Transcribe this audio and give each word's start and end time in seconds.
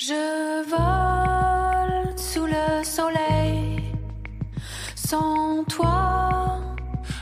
Je 0.00 0.62
vole 0.62 2.16
sous 2.16 2.46
le 2.46 2.84
soleil. 2.84 3.82
Sans 4.94 5.64
toi, 5.64 6.60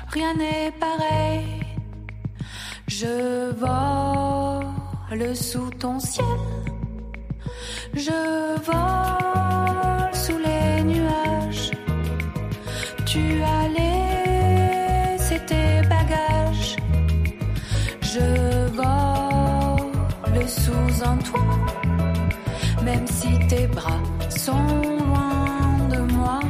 rien 0.08 0.34
n'est 0.34 0.70
pareil. 0.72 1.62
Je 2.86 3.50
vole 3.52 5.34
sous 5.34 5.70
ton 5.70 5.98
ciel. 5.98 6.26
Je 7.94 8.60
vole 8.68 10.14
sous 10.14 10.36
les 10.36 10.82
nuages. 10.84 11.70
Tu 13.06 13.40
as 13.42 13.68
laissé 13.78 15.38
tes 15.46 15.80
bagages. 15.88 16.76
Je 18.02 18.66
vole 18.68 20.46
sous 20.46 21.02
un 21.02 21.16
toit. 21.16 21.65
Tes 23.48 23.68
bras 23.68 24.00
sont 24.28 24.82
loin 24.98 25.88
de 25.88 26.02
moi. 26.14 26.40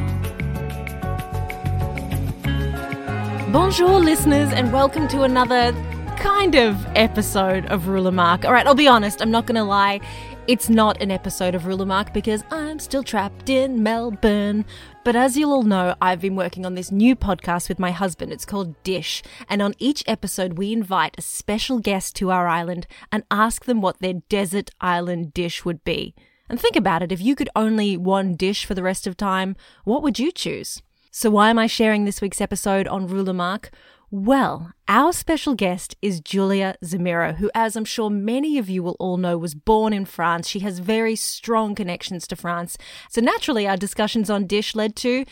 Bonjour, 3.51 3.99
listeners, 3.99 4.51
and 4.51 4.73
welcome 4.73 5.07
to 5.09 5.21
another 5.21 5.73
kind 6.17 6.55
of 6.55 6.75
episode 6.95 7.67
of 7.67 7.87
Ruler 7.87 8.11
Mark. 8.11 8.45
All 8.45 8.51
right, 8.51 8.65
I'll 8.65 8.73
be 8.73 8.87
honest, 8.87 9.21
I'm 9.21 9.29
not 9.29 9.45
going 9.45 9.57
to 9.57 9.63
lie. 9.63 9.99
It's 10.47 10.69
not 10.69 10.99
an 10.99 11.11
episode 11.11 11.53
of 11.53 11.67
Ruler 11.67 11.85
Mark 11.85 12.15
because 12.15 12.43
I'm 12.49 12.79
still 12.79 13.03
trapped 13.03 13.47
in 13.47 13.83
Melbourne. 13.83 14.65
But 15.03 15.15
as 15.15 15.37
you'll 15.37 15.53
all 15.53 15.61
know, 15.61 15.93
I've 16.01 16.21
been 16.21 16.35
working 16.35 16.65
on 16.65 16.73
this 16.73 16.91
new 16.91 17.15
podcast 17.15 17.69
with 17.69 17.77
my 17.77 17.91
husband. 17.91 18.31
It's 18.33 18.45
called 18.45 18.81
Dish. 18.81 19.21
And 19.47 19.61
on 19.61 19.75
each 19.77 20.03
episode, 20.07 20.57
we 20.57 20.73
invite 20.73 21.13
a 21.19 21.21
special 21.21 21.77
guest 21.77 22.15
to 22.15 22.31
our 22.31 22.47
island 22.47 22.87
and 23.11 23.23
ask 23.29 23.65
them 23.65 23.81
what 23.81 23.99
their 23.99 24.15
desert 24.29 24.71
island 24.81 25.35
dish 25.35 25.63
would 25.63 25.83
be. 25.83 26.15
And 26.49 26.59
think 26.59 26.75
about 26.75 27.03
it 27.03 27.11
if 27.11 27.21
you 27.21 27.35
could 27.35 27.49
only 27.55 27.97
one 27.97 28.35
dish 28.35 28.65
for 28.65 28.73
the 28.73 28.83
rest 28.83 29.05
of 29.07 29.17
time, 29.17 29.55
what 29.83 30.01
would 30.03 30.19
you 30.19 30.31
choose? 30.31 30.81
So, 31.11 31.29
why 31.29 31.49
am 31.49 31.59
I 31.59 31.67
sharing 31.67 32.05
this 32.05 32.21
week's 32.21 32.41
episode 32.41 32.87
on 32.87 33.07
Ruler 33.07 33.33
Mark? 33.33 33.71
Well, 34.09 34.71
our 34.87 35.11
special 35.11 35.53
guest 35.53 35.97
is 36.01 36.21
Julia 36.21 36.75
Zemiro, 36.81 37.35
who, 37.35 37.51
as 37.53 37.75
I'm 37.75 37.83
sure 37.83 38.09
many 38.09 38.57
of 38.57 38.69
you 38.69 38.81
will 38.81 38.95
all 38.99 39.17
know, 39.17 39.37
was 39.37 39.53
born 39.53 39.91
in 39.91 40.05
France. 40.05 40.47
She 40.47 40.59
has 40.59 40.79
very 40.79 41.15
strong 41.17 41.75
connections 41.75 42.25
to 42.27 42.37
France. 42.37 42.77
So, 43.09 43.19
naturally, 43.19 43.67
our 43.67 43.75
discussions 43.75 44.29
on 44.29 44.47
Dish 44.47 44.75
led 44.75 44.95
to 44.97 45.25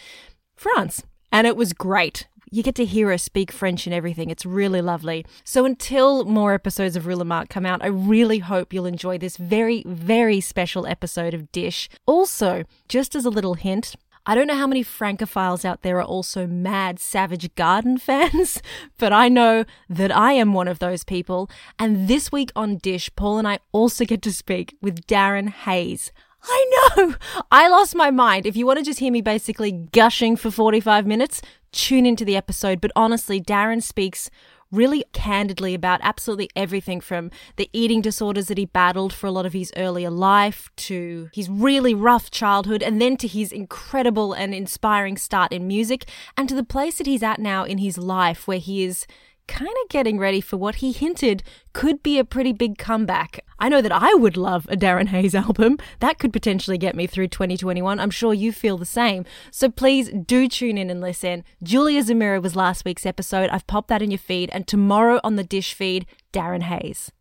France. 0.57 1.03
And 1.31 1.47
it 1.47 1.55
was 1.55 1.71
great. 1.71 2.27
You 2.55 2.63
get 2.63 2.75
to 2.75 2.85
hear 2.85 3.09
her 3.09 3.17
speak 3.17 3.51
French 3.51 3.85
and 3.85 3.93
everything. 3.93 4.29
It's 4.29 4.45
really 4.45 4.81
lovely. 4.81 5.25
So, 5.43 5.65
until 5.65 6.23
more 6.23 6.53
episodes 6.53 6.95
of 6.95 7.05
Ruler 7.05 7.25
Mark 7.25 7.49
come 7.49 7.65
out, 7.65 7.83
I 7.83 7.87
really 7.87 8.39
hope 8.39 8.71
you'll 8.71 8.85
enjoy 8.85 9.17
this 9.17 9.35
very, 9.35 9.83
very 9.85 10.39
special 10.39 10.87
episode 10.87 11.33
of 11.33 11.51
Dish. 11.51 11.89
Also, 12.05 12.63
just 12.87 13.13
as 13.13 13.25
a 13.25 13.29
little 13.29 13.55
hint, 13.55 13.97
I 14.25 14.35
don't 14.35 14.47
know 14.47 14.55
how 14.55 14.67
many 14.67 14.85
Francophiles 14.85 15.65
out 15.65 15.81
there 15.81 15.97
are 15.97 16.03
also 16.03 16.47
mad 16.47 16.97
Savage 16.97 17.53
Garden 17.55 17.97
fans, 17.99 18.61
but 18.97 19.11
I 19.11 19.27
know 19.27 19.65
that 19.89 20.15
I 20.15 20.31
am 20.31 20.53
one 20.53 20.69
of 20.69 20.79
those 20.79 21.03
people. 21.03 21.49
And 21.77 22.07
this 22.07 22.31
week 22.31 22.53
on 22.55 22.77
Dish, 22.77 23.13
Paul 23.17 23.37
and 23.37 23.47
I 23.49 23.59
also 23.73 24.05
get 24.05 24.21
to 24.21 24.31
speak 24.31 24.77
with 24.81 25.05
Darren 25.07 25.49
Hayes. 25.49 26.13
I 26.47 26.65
know! 26.97 27.15
I 27.51 27.67
lost 27.67 27.95
my 27.95 28.11
mind. 28.11 28.45
If 28.45 28.55
you 28.55 28.65
want 28.65 28.79
to 28.79 28.85
just 28.85 28.99
hear 28.99 29.11
me 29.11 29.21
basically 29.21 29.71
gushing 29.71 30.35
for 30.35 30.51
45 30.51 31.05
minutes, 31.05 31.41
tune 31.71 32.05
into 32.05 32.25
the 32.25 32.37
episode. 32.37 32.81
But 32.81 32.91
honestly, 32.95 33.41
Darren 33.41 33.81
speaks 33.81 34.29
really 34.71 35.05
candidly 35.13 35.73
about 35.73 35.99
absolutely 36.03 36.49
everything 36.55 36.99
from 36.99 37.31
the 37.55 37.69
eating 37.71 38.01
disorders 38.01 38.47
that 38.47 38.57
he 38.57 38.65
battled 38.65 39.13
for 39.13 39.27
a 39.27 39.31
lot 39.31 39.45
of 39.45 39.53
his 39.53 39.71
earlier 39.77 40.09
life 40.09 40.69
to 40.75 41.29
his 41.33 41.49
really 41.49 41.93
rough 41.93 42.29
childhood 42.31 42.83
and 42.83 43.01
then 43.01 43.15
to 43.15 43.27
his 43.27 43.51
incredible 43.51 44.33
and 44.33 44.53
inspiring 44.53 45.17
start 45.17 45.53
in 45.53 45.67
music 45.67 46.05
and 46.35 46.49
to 46.49 46.55
the 46.55 46.63
place 46.63 46.97
that 46.97 47.07
he's 47.07 47.23
at 47.23 47.39
now 47.39 47.63
in 47.63 47.77
his 47.77 47.97
life 47.97 48.47
where 48.47 48.57
he 48.59 48.83
is 48.83 49.05
kind 49.47 49.69
of 49.83 49.89
getting 49.89 50.17
ready 50.17 50.41
for 50.41 50.57
what 50.57 50.75
he 50.75 50.91
hinted 50.91 51.43
could 51.73 52.01
be 52.03 52.19
a 52.19 52.25
pretty 52.25 52.53
big 52.53 52.77
comeback. 52.77 53.39
I 53.59 53.69
know 53.69 53.81
that 53.81 53.91
I 53.91 54.13
would 54.13 54.37
love 54.37 54.65
a 54.69 54.75
Darren 54.75 55.07
Hayes 55.07 55.35
album. 55.45 55.77
That 55.99 56.19
could 56.19 56.33
potentially 56.33 56.77
get 56.77 56.95
me 56.95 57.07
through 57.07 57.29
2021. 57.29 57.99
I'm 57.99 58.09
sure 58.09 58.33
you 58.33 58.51
feel 58.51 58.77
the 58.77 58.85
same. 58.85 59.25
So 59.51 59.69
please 59.69 60.09
do 60.09 60.47
tune 60.47 60.77
in 60.77 60.89
and 60.89 61.01
listen. 61.01 61.43
Julia 61.63 62.03
Zemiro 62.03 62.41
was 62.41 62.55
last 62.55 62.85
week's 62.85 63.05
episode. 63.05 63.49
I've 63.49 63.67
popped 63.67 63.89
that 63.89 64.01
in 64.01 64.11
your 64.11 64.17
feed. 64.17 64.49
And 64.51 64.67
tomorrow 64.67 65.19
on 65.23 65.35
the 65.35 65.43
Dish 65.43 65.73
feed, 65.73 66.05
Darren 66.33 66.63
Hayes. 66.63 67.11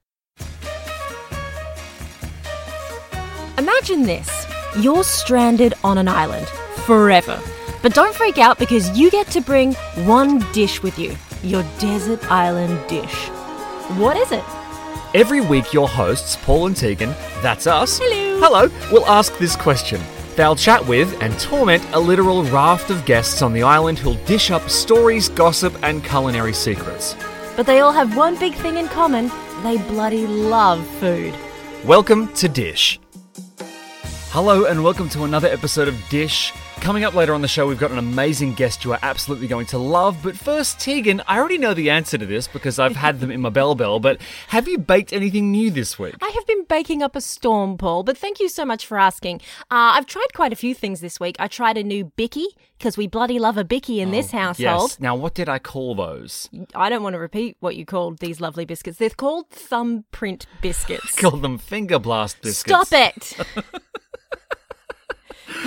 Imagine 3.56 4.02
this 4.02 4.46
you're 4.80 5.04
stranded 5.04 5.74
on 5.84 5.98
an 5.98 6.08
island 6.08 6.48
forever. 6.86 7.40
But 7.82 7.94
don't 7.94 8.14
freak 8.14 8.38
out 8.38 8.58
because 8.58 8.98
you 8.98 9.10
get 9.10 9.28
to 9.28 9.40
bring 9.40 9.74
one 10.04 10.40
dish 10.52 10.82
with 10.82 10.98
you 10.98 11.16
your 11.44 11.62
desert 11.78 12.30
island 12.30 12.80
dish. 12.88 13.28
What 13.98 14.16
is 14.16 14.32
it? 14.32 14.44
Every 15.14 15.40
week, 15.40 15.72
your 15.72 15.88
hosts, 15.88 16.36
Paul 16.42 16.66
and 16.66 16.76
Tegan, 16.76 17.10
that's 17.42 17.66
us, 17.66 18.00
Hello. 18.02 18.40
hello, 18.40 18.90
will 18.90 19.06
ask 19.06 19.36
this 19.38 19.54
question. 19.54 20.00
They'll 20.34 20.56
chat 20.56 20.84
with 20.84 21.22
and 21.22 21.38
torment 21.38 21.84
a 21.92 22.00
literal 22.00 22.42
raft 22.44 22.90
of 22.90 23.04
guests 23.04 23.40
on 23.42 23.52
the 23.52 23.62
island 23.62 23.98
who'll 23.98 24.14
dish 24.24 24.50
up 24.50 24.68
stories, 24.68 25.28
gossip, 25.28 25.72
and 25.84 26.02
culinary 26.02 26.52
secrets. 26.52 27.14
But 27.54 27.66
they 27.66 27.78
all 27.80 27.92
have 27.92 28.16
one 28.16 28.36
big 28.36 28.54
thing 28.54 28.78
in 28.78 28.88
common 28.88 29.30
they 29.62 29.76
bloody 29.76 30.26
love 30.26 30.84
food. 30.98 31.34
Welcome 31.84 32.32
to 32.34 32.48
Dish. 32.48 32.98
Hello, 34.30 34.64
and 34.64 34.82
welcome 34.82 35.08
to 35.10 35.22
another 35.22 35.48
episode 35.48 35.86
of 35.86 36.08
Dish. 36.08 36.52
Coming 36.84 37.04
up 37.04 37.14
later 37.14 37.32
on 37.32 37.40
the 37.40 37.48
show, 37.48 37.66
we've 37.66 37.78
got 37.78 37.92
an 37.92 37.98
amazing 37.98 38.52
guest 38.52 38.84
you 38.84 38.92
are 38.92 38.98
absolutely 39.00 39.46
going 39.46 39.64
to 39.68 39.78
love. 39.78 40.18
But 40.22 40.36
first, 40.36 40.78
Tegan, 40.78 41.22
I 41.26 41.38
already 41.38 41.56
know 41.56 41.72
the 41.72 41.88
answer 41.88 42.18
to 42.18 42.26
this 42.26 42.46
because 42.46 42.78
I've 42.78 42.94
had 42.94 43.20
them 43.20 43.30
in 43.30 43.40
my 43.40 43.48
bell 43.48 43.74
bell, 43.74 44.00
but 44.00 44.20
have 44.48 44.68
you 44.68 44.76
baked 44.76 45.10
anything 45.14 45.50
new 45.50 45.70
this 45.70 45.98
week? 45.98 46.14
I 46.20 46.28
have 46.28 46.46
been 46.46 46.64
baking 46.64 47.02
up 47.02 47.16
a 47.16 47.22
storm, 47.22 47.78
Paul, 47.78 48.02
but 48.02 48.18
thank 48.18 48.38
you 48.38 48.50
so 48.50 48.66
much 48.66 48.86
for 48.86 48.98
asking. 48.98 49.40
Uh, 49.70 49.96
I've 49.96 50.04
tried 50.04 50.26
quite 50.34 50.52
a 50.52 50.56
few 50.56 50.74
things 50.74 51.00
this 51.00 51.18
week. 51.18 51.36
I 51.38 51.48
tried 51.48 51.78
a 51.78 51.82
new 51.82 52.04
bicky 52.16 52.48
because 52.76 52.98
we 52.98 53.06
bloody 53.06 53.38
love 53.38 53.56
a 53.56 53.64
bicky 53.64 54.02
in 54.02 54.10
this 54.10 54.30
household. 54.30 54.90
Yes. 54.90 55.00
Now, 55.00 55.16
what 55.16 55.32
did 55.32 55.48
I 55.48 55.58
call 55.58 55.94
those? 55.94 56.50
I 56.74 56.90
don't 56.90 57.02
want 57.02 57.14
to 57.14 57.18
repeat 57.18 57.56
what 57.60 57.76
you 57.76 57.86
called 57.86 58.18
these 58.18 58.42
lovely 58.42 58.66
biscuits. 58.66 58.98
They're 58.98 59.08
called 59.08 59.48
thumbprint 59.48 60.44
biscuits. 60.60 61.14
Called 61.18 61.40
them 61.40 61.56
finger 61.56 61.98
blast 61.98 62.42
biscuits. 62.42 62.88
Stop 62.88 62.92
it! 62.92 63.38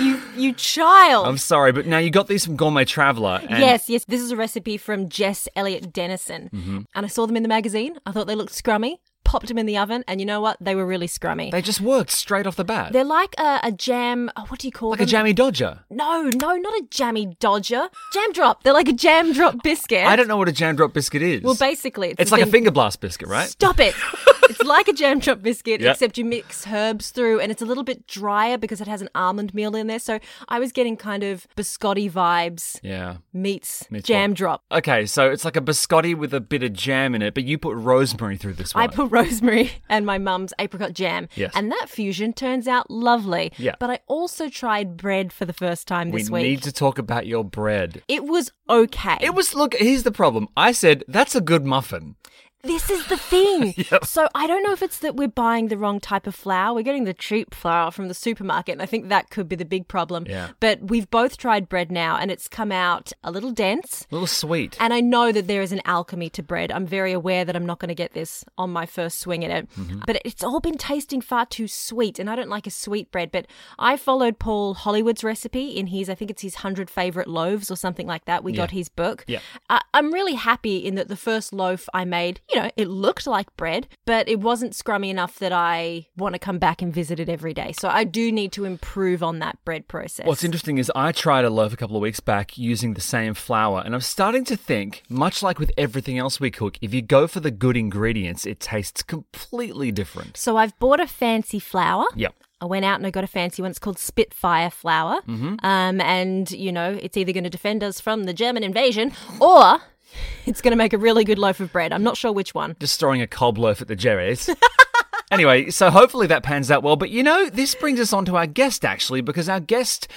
you 0.00 0.20
you 0.36 0.52
child. 0.52 1.26
I'm 1.26 1.38
sorry, 1.38 1.72
but 1.72 1.86
now 1.86 1.98
you 1.98 2.10
got 2.10 2.28
these 2.28 2.44
from 2.44 2.56
Gourmet 2.56 2.84
Traveller. 2.84 3.40
And 3.48 3.60
Yes, 3.60 3.88
yes. 3.88 4.04
This 4.04 4.20
is 4.20 4.30
a 4.30 4.36
recipe 4.36 4.76
from 4.76 5.08
Jess 5.08 5.48
Elliott 5.56 5.92
Dennison. 5.92 6.50
Mm-hmm. 6.52 6.78
And 6.94 7.06
I 7.06 7.08
saw 7.08 7.26
them 7.26 7.36
in 7.36 7.42
the 7.42 7.48
magazine. 7.48 7.98
I 8.06 8.12
thought 8.12 8.26
they 8.26 8.34
looked 8.34 8.52
scrummy. 8.52 8.98
Popped 9.28 9.48
them 9.48 9.58
in 9.58 9.66
the 9.66 9.76
oven, 9.76 10.04
and 10.08 10.20
you 10.20 10.26
know 10.26 10.40
what? 10.40 10.56
They 10.58 10.74
were 10.74 10.86
really 10.86 11.06
scrummy. 11.06 11.50
They 11.50 11.60
just 11.60 11.82
worked 11.82 12.10
straight 12.10 12.46
off 12.46 12.56
the 12.56 12.64
bat. 12.64 12.92
They're 12.94 13.04
like 13.04 13.34
a, 13.38 13.60
a 13.64 13.70
jam. 13.72 14.30
Oh, 14.36 14.46
what 14.48 14.58
do 14.60 14.66
you 14.66 14.72
call 14.72 14.88
like 14.90 15.00
them? 15.00 15.04
a 15.06 15.10
jammy 15.10 15.32
dodger. 15.34 15.80
No, 15.90 16.22
no, 16.22 16.56
not 16.56 16.72
a 16.74 16.84
jammy 16.90 17.36
dodger. 17.38 17.88
Jam 18.14 18.32
drop. 18.32 18.62
They're 18.62 18.72
like 18.72 18.88
a 18.88 18.92
jam 18.94 19.34
drop 19.34 19.62
biscuit. 19.62 20.06
I 20.06 20.16
don't 20.16 20.28
know 20.28 20.38
what 20.38 20.48
a 20.48 20.52
jam 20.52 20.76
drop 20.76 20.94
biscuit 20.94 21.20
is. 21.20 21.42
Well, 21.42 21.54
basically, 21.56 22.08
it's, 22.08 22.20
it's 22.20 22.30
the 22.30 22.36
like 22.36 22.42
a 22.42 22.44
thing- 22.46 22.52
finger 22.52 22.70
blast 22.70 23.00
biscuit, 23.02 23.28
right? 23.28 23.48
Stop 23.48 23.80
it. 23.80 23.94
it's 24.44 24.62
like 24.62 24.88
a 24.88 24.94
jam 24.94 25.18
drop 25.18 25.42
biscuit, 25.42 25.82
except 25.84 26.16
you 26.16 26.24
mix 26.24 26.66
herbs 26.66 27.10
through, 27.10 27.40
and 27.40 27.52
it's 27.52 27.60
a 27.60 27.66
little 27.66 27.84
bit 27.84 28.06
drier 28.06 28.56
because 28.56 28.80
it 28.80 28.88
has 28.88 29.02
an 29.02 29.10
almond 29.14 29.52
meal 29.52 29.76
in 29.76 29.88
there. 29.88 29.98
So 29.98 30.18
I 30.48 30.58
was 30.58 30.72
getting 30.72 30.96
kind 30.96 31.22
of 31.22 31.46
biscotti 31.54 32.10
vibes 32.10 32.80
Yeah. 32.82 33.18
meets, 33.34 33.86
Meets 33.90 34.06
jam 34.08 34.30
what? 34.30 34.36
drop. 34.38 34.64
Okay, 34.72 35.04
so 35.04 35.30
it's 35.30 35.44
like 35.44 35.56
a 35.56 35.60
biscotti 35.60 36.14
with 36.16 36.32
a 36.32 36.40
bit 36.40 36.62
of 36.62 36.72
jam 36.72 37.14
in 37.14 37.20
it, 37.20 37.34
but 37.34 37.44
you 37.44 37.58
put 37.58 37.76
rosemary 37.76 38.36
through 38.38 38.54
this 38.54 38.74
one. 38.74 38.84
I 38.84 38.86
put 38.86 39.10
rosemary 39.22 39.72
and 39.88 40.06
my 40.06 40.18
mum's 40.18 40.52
apricot 40.58 40.92
jam. 40.92 41.28
Yes. 41.34 41.52
And 41.54 41.70
that 41.72 41.86
fusion 41.88 42.32
turns 42.32 42.68
out 42.68 42.90
lovely. 42.90 43.52
Yeah. 43.58 43.74
But 43.78 43.90
I 43.90 43.98
also 44.06 44.48
tried 44.48 44.96
bread 44.96 45.32
for 45.32 45.44
the 45.44 45.52
first 45.52 45.86
time 45.88 46.10
we 46.10 46.20
this 46.20 46.30
week. 46.30 46.42
We 46.42 46.48
need 46.50 46.62
to 46.62 46.72
talk 46.72 46.98
about 46.98 47.26
your 47.26 47.44
bread. 47.44 48.02
It 48.08 48.24
was 48.24 48.52
okay. 48.68 49.18
It 49.20 49.34
was 49.34 49.54
look. 49.54 49.74
Here's 49.74 50.02
the 50.02 50.12
problem. 50.12 50.48
I 50.56 50.72
said 50.72 51.04
that's 51.08 51.34
a 51.34 51.40
good 51.40 51.64
muffin. 51.64 52.16
This 52.62 52.90
is 52.90 53.06
the 53.06 53.16
thing. 53.16 53.74
So 54.02 54.28
I 54.34 54.46
don't 54.46 54.62
know 54.62 54.72
if 54.72 54.82
it's 54.82 54.98
that 54.98 55.16
we're 55.16 55.28
buying 55.28 55.68
the 55.68 55.76
wrong 55.76 56.00
type 56.00 56.26
of 56.26 56.34
flour. 56.34 56.74
We're 56.74 56.82
getting 56.82 57.04
the 57.04 57.14
cheap 57.14 57.54
flour 57.54 57.90
from 57.90 58.08
the 58.08 58.14
supermarket, 58.14 58.72
and 58.72 58.82
I 58.82 58.86
think 58.86 59.08
that 59.08 59.30
could 59.30 59.48
be 59.48 59.56
the 59.56 59.64
big 59.64 59.88
problem. 59.88 60.26
Yeah. 60.28 60.50
But 60.60 60.88
we've 60.88 61.10
both 61.10 61.36
tried 61.36 61.68
bread 61.68 61.90
now, 61.90 62.16
and 62.16 62.30
it's 62.30 62.48
come 62.48 62.70
out 62.70 63.12
a 63.24 63.30
little 63.30 63.50
dense. 63.50 64.06
A 64.10 64.14
little 64.14 64.26
sweet. 64.26 64.76
And 64.80 64.92
I 64.92 65.00
know 65.00 65.32
that 65.32 65.46
there 65.46 65.62
is 65.62 65.72
an 65.72 65.80
alchemy 65.84 66.30
to 66.30 66.42
bread. 66.42 66.70
I'm 66.70 66.86
very 66.86 67.12
aware 67.12 67.44
that 67.44 67.56
I'm 67.56 67.66
not 67.66 67.78
going 67.78 67.88
to 67.88 67.94
get 67.94 68.12
this 68.12 68.44
on 68.56 68.70
my 68.70 68.86
first 68.86 69.20
swing 69.20 69.44
at 69.44 69.50
it. 69.50 69.70
Mm-hmm. 69.72 70.00
But 70.06 70.20
it's 70.24 70.44
all 70.44 70.60
been 70.60 70.78
tasting 70.78 71.20
far 71.20 71.46
too 71.46 71.68
sweet, 71.68 72.18
and 72.18 72.30
I 72.30 72.36
don't 72.36 72.50
like 72.50 72.66
a 72.66 72.70
sweet 72.70 73.10
bread. 73.10 73.30
But 73.30 73.46
I 73.78 73.96
followed 73.96 74.38
Paul 74.38 74.74
Hollywood's 74.74 75.24
recipe 75.24 75.70
in 75.70 75.88
his, 75.88 76.08
I 76.08 76.14
think 76.14 76.30
it's 76.30 76.42
his 76.42 76.54
100 76.54 76.90
favorite 76.90 77.28
loaves 77.28 77.70
or 77.70 77.76
something 77.76 78.06
like 78.06 78.24
that. 78.26 78.44
We 78.44 78.52
got 78.52 78.70
his 78.70 78.88
book. 78.88 79.24
Yeah. 79.26 79.40
I 79.68 79.80
I'm 79.94 80.12
really 80.12 80.34
happy 80.34 80.78
in 80.78 80.94
that 80.94 81.08
the 81.08 81.16
first 81.16 81.52
loaf 81.52 81.88
I 81.92 82.04
made, 82.04 82.40
you 82.52 82.60
know, 82.60 82.70
it 82.76 82.88
looked 82.88 83.26
like 83.26 83.54
bread, 83.56 83.88
but 84.06 84.28
it 84.28 84.40
wasn't 84.40 84.72
scrummy 84.72 85.10
enough 85.10 85.38
that 85.38 85.52
I 85.52 86.06
want 86.16 86.34
to 86.34 86.38
come 86.38 86.58
back 86.58 86.80
and 86.80 86.92
visit 86.92 87.20
it 87.20 87.28
every 87.28 87.52
day. 87.52 87.72
So 87.72 87.88
I 87.88 88.04
do 88.04 88.32
need 88.32 88.52
to 88.52 88.64
improve 88.64 89.22
on 89.22 89.38
that 89.40 89.58
bread 89.64 89.88
process. 89.88 90.26
What's 90.26 90.44
interesting 90.44 90.78
is 90.78 90.90
I 90.94 91.12
tried 91.12 91.44
a 91.44 91.50
loaf 91.50 91.72
a 91.72 91.76
couple 91.76 91.96
of 91.96 92.02
weeks 92.02 92.20
back 92.20 92.56
using 92.56 92.94
the 92.94 93.00
same 93.00 93.34
flour, 93.34 93.82
and 93.84 93.94
I'm 93.94 94.00
starting 94.00 94.44
to 94.46 94.56
think, 94.56 95.02
much 95.08 95.42
like 95.42 95.58
with 95.58 95.72
everything 95.76 96.18
else 96.18 96.40
we 96.40 96.50
cook, 96.50 96.78
if 96.80 96.94
you 96.94 97.02
go 97.02 97.26
for 97.26 97.40
the 97.40 97.50
good 97.50 97.76
ingredients, 97.76 98.46
it 98.46 98.60
tastes 98.60 99.02
completely 99.02 99.92
different. 99.92 100.36
So 100.36 100.56
I've 100.56 100.78
bought 100.78 101.00
a 101.00 101.06
fancy 101.06 101.58
flour. 101.58 102.06
Yep. 102.16 102.34
I 102.60 102.64
went 102.64 102.84
out 102.84 102.96
and 102.96 103.06
I 103.06 103.10
got 103.10 103.22
a 103.22 103.28
fancy 103.28 103.62
one. 103.62 103.70
It's 103.70 103.78
called 103.78 104.00
Spitfire 104.00 104.70
flour. 104.70 105.20
Mm-hmm. 105.28 105.64
Um, 105.64 106.00
and, 106.00 106.50
you 106.50 106.72
know, 106.72 106.98
it's 107.00 107.16
either 107.16 107.32
going 107.32 107.44
to 107.44 107.50
defend 107.50 107.84
us 107.84 108.00
from 108.00 108.24
the 108.24 108.32
German 108.32 108.64
invasion 108.64 109.12
or 109.40 109.78
it's 110.46 110.60
going 110.60 110.72
to 110.72 110.76
make 110.76 110.92
a 110.92 110.98
really 110.98 111.24
good 111.24 111.38
loaf 111.38 111.60
of 111.60 111.72
bread. 111.72 111.92
I'm 111.92 112.02
not 112.02 112.16
sure 112.16 112.32
which 112.32 112.54
one. 112.54 112.76
Just 112.80 112.98
throwing 113.00 113.20
a 113.20 113.26
cob 113.26 113.58
loaf 113.58 113.80
at 113.80 113.88
the 113.88 113.96
Jerry's. 113.96 114.48
anyway, 115.30 115.70
so 115.70 115.90
hopefully 115.90 116.26
that 116.28 116.42
pans 116.42 116.70
out 116.70 116.82
well. 116.82 116.96
But 116.96 117.10
you 117.10 117.22
know, 117.22 117.48
this 117.48 117.74
brings 117.74 118.00
us 118.00 118.12
on 118.12 118.24
to 118.26 118.36
our 118.36 118.46
guest 118.46 118.84
actually, 118.84 119.20
because 119.20 119.48
our 119.48 119.60
guest, 119.60 120.08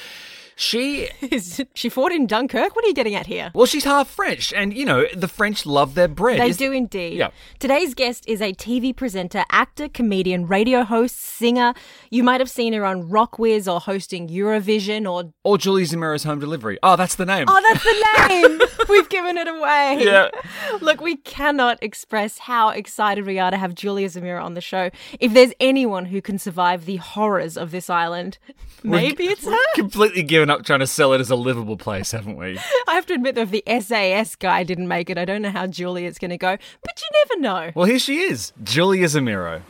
she 0.61 1.09
is 1.21 1.61
she 1.73 1.89
fought 1.89 2.11
in 2.11 2.27
Dunkirk. 2.27 2.75
What 2.75 2.85
are 2.85 2.87
you 2.87 2.93
getting 2.93 3.15
at 3.15 3.25
here? 3.27 3.51
well, 3.53 3.65
she's 3.65 3.83
half 3.83 4.09
French, 4.09 4.53
and 4.53 4.73
you 4.73 4.85
know, 4.85 5.05
the 5.15 5.27
French 5.27 5.65
love 5.65 5.95
their 5.95 6.07
bread. 6.07 6.39
They 6.39 6.49
Is- 6.49 6.57
do 6.57 6.71
indeed. 6.71 7.17
Yeah. 7.17 7.29
Today's 7.59 7.93
guest 7.93 8.23
is 8.27 8.41
a 8.41 8.53
TV 8.53 8.95
presenter, 8.95 9.43
actor, 9.51 9.89
comedian, 9.89 10.45
radio 10.47 10.83
host, 10.83 11.19
singer. 11.19 11.73
You 12.09 12.23
might 12.23 12.39
have 12.41 12.49
seen 12.49 12.73
her 12.73 12.85
on 12.85 13.09
Rock 13.09 13.39
Wiz 13.39 13.67
or 13.67 13.79
hosting 13.79 14.27
Eurovision 14.29 15.11
or. 15.11 15.33
Or 15.43 15.57
Julie 15.57 15.83
Zemiro's 15.83 16.23
home 16.23 16.39
delivery. 16.39 16.77
Oh, 16.83 16.95
that's 16.95 17.15
the 17.15 17.25
name. 17.25 17.45
Oh, 17.47 17.61
that's 17.67 17.83
the 17.83 18.27
name! 18.29 18.61
We've 18.89 19.09
given 19.09 19.37
it 19.37 19.47
away. 19.47 20.03
Yeah. 20.03 20.29
Look, 20.81 21.01
we 21.01 21.15
cannot 21.17 21.81
express 21.81 22.37
how 22.37 22.69
excited 22.69 23.25
we 23.25 23.39
are 23.39 23.49
to 23.51 23.57
have 23.57 23.73
Julia 23.73 24.07
Zemiro 24.09 24.43
on 24.43 24.53
the 24.53 24.61
show. 24.61 24.89
If 25.19 25.33
there's 25.33 25.53
anyone 25.59 26.05
who 26.05 26.21
can 26.21 26.37
survive 26.37 26.85
the 26.85 26.97
horrors 26.97 27.57
of 27.57 27.71
this 27.71 27.89
island, 27.89 28.37
maybe 28.83 29.25
it's 29.25 29.45
her. 29.45 29.57
Completely 29.75 30.21
given 30.23 30.50
up 30.51 30.63
trying 30.63 30.79
to 30.81 30.87
sell 30.87 31.13
it 31.13 31.21
as 31.21 31.31
a 31.31 31.35
livable 31.35 31.77
place, 31.77 32.11
haven't 32.11 32.35
we? 32.37 32.59
I 32.87 32.93
have 32.93 33.05
to 33.07 33.13
admit, 33.13 33.35
though, 33.35 33.41
if 33.41 33.51
the 33.51 33.63
SAS 33.79 34.35
guy 34.35 34.63
didn't 34.63 34.87
make 34.87 35.09
it, 35.09 35.17
I 35.17 35.25
don't 35.25 35.41
know 35.41 35.49
how 35.49 35.65
Julia's 35.65 36.19
going 36.19 36.31
to 36.31 36.37
go. 36.37 36.57
But 36.83 37.01
you 37.01 37.07
never 37.25 37.41
know. 37.41 37.71
Well, 37.73 37.85
here 37.85 37.99
she 37.99 38.19
is, 38.19 38.53
Julia 38.63 39.07
Zemiro. 39.07 39.61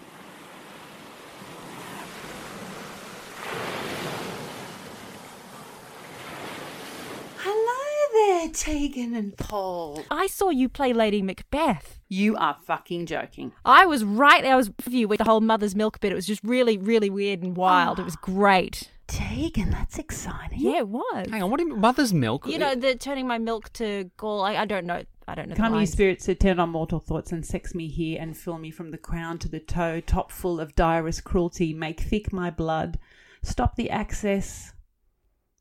Hello 7.38 8.40
there, 8.42 8.50
Tegan 8.50 9.16
and 9.16 9.38
Paul. 9.38 10.04
I 10.10 10.28
saw 10.28 10.50
you 10.50 10.70
play 10.70 10.94
Lady 10.94 11.22
Macbeth. 11.22 12.00
You 12.08 12.36
are 12.36 12.58
fucking 12.66 13.06
joking. 13.06 13.54
I 13.64 13.86
was 13.86 14.04
right 14.04 14.42
there. 14.42 14.54
I 14.54 14.58
was 14.58 14.70
with 14.70 14.94
you 14.94 15.08
with 15.08 15.20
the 15.20 15.24
whole 15.24 15.42
mother's 15.42 15.76
milk 15.76 16.00
bit. 16.00 16.12
It 16.12 16.16
was 16.16 16.28
just 16.28 16.44
really, 16.44 16.78
really 16.78 17.10
weird 17.10 17.42
and 17.42 17.56
wild. 17.56 18.00
It 18.00 18.06
was 18.06 18.16
great. 18.18 18.90
Tegan, 19.12 19.72
that's 19.72 20.00
exciting. 20.00 20.60
Yeah, 20.60 20.78
it 20.78 20.88
was. 20.88 21.28
Hang 21.30 21.44
on, 21.44 21.52
what 21.52 21.58
do 21.58 21.66
you 21.66 21.72
mean? 21.72 21.82
Mother's 21.82 22.14
milk? 22.14 22.48
You 22.48 22.58
know, 22.58 22.76
the 22.76 22.96
turning 22.96 23.28
my 23.28 23.38
milk 23.38 23.72
to 23.74 24.10
gall. 24.16 24.42
I, 24.42 24.56
I 24.56 24.66
don't 24.66 24.86
know. 24.86 25.04
I 25.28 25.36
don't 25.36 25.50
know. 25.50 25.56
the 25.56 25.62
Come, 25.62 25.74
you 25.74 25.80
lines. 25.80 25.92
spirits, 25.92 26.26
to 26.26 26.36
turn 26.36 26.62
on 26.62 26.70
mortal 26.70 27.00
thoughts 27.00 27.34
and 27.34 27.46
sex 27.46 27.76
me 27.76 27.90
here 27.90 28.22
and 28.22 28.38
fill 28.38 28.58
me 28.58 28.72
from 28.72 28.92
the 28.92 28.98
crown 28.98 29.38
to 29.40 29.50
the 29.50 29.60
toe, 29.60 30.00
top 30.00 30.32
full 30.32 30.62
of 30.62 30.76
direst 30.76 31.26
cruelty, 31.26 31.74
make 31.74 32.00
thick 32.00 32.32
my 32.32 32.50
blood, 32.50 33.00
stop 33.44 33.76
the 33.76 33.90
access 33.90 34.72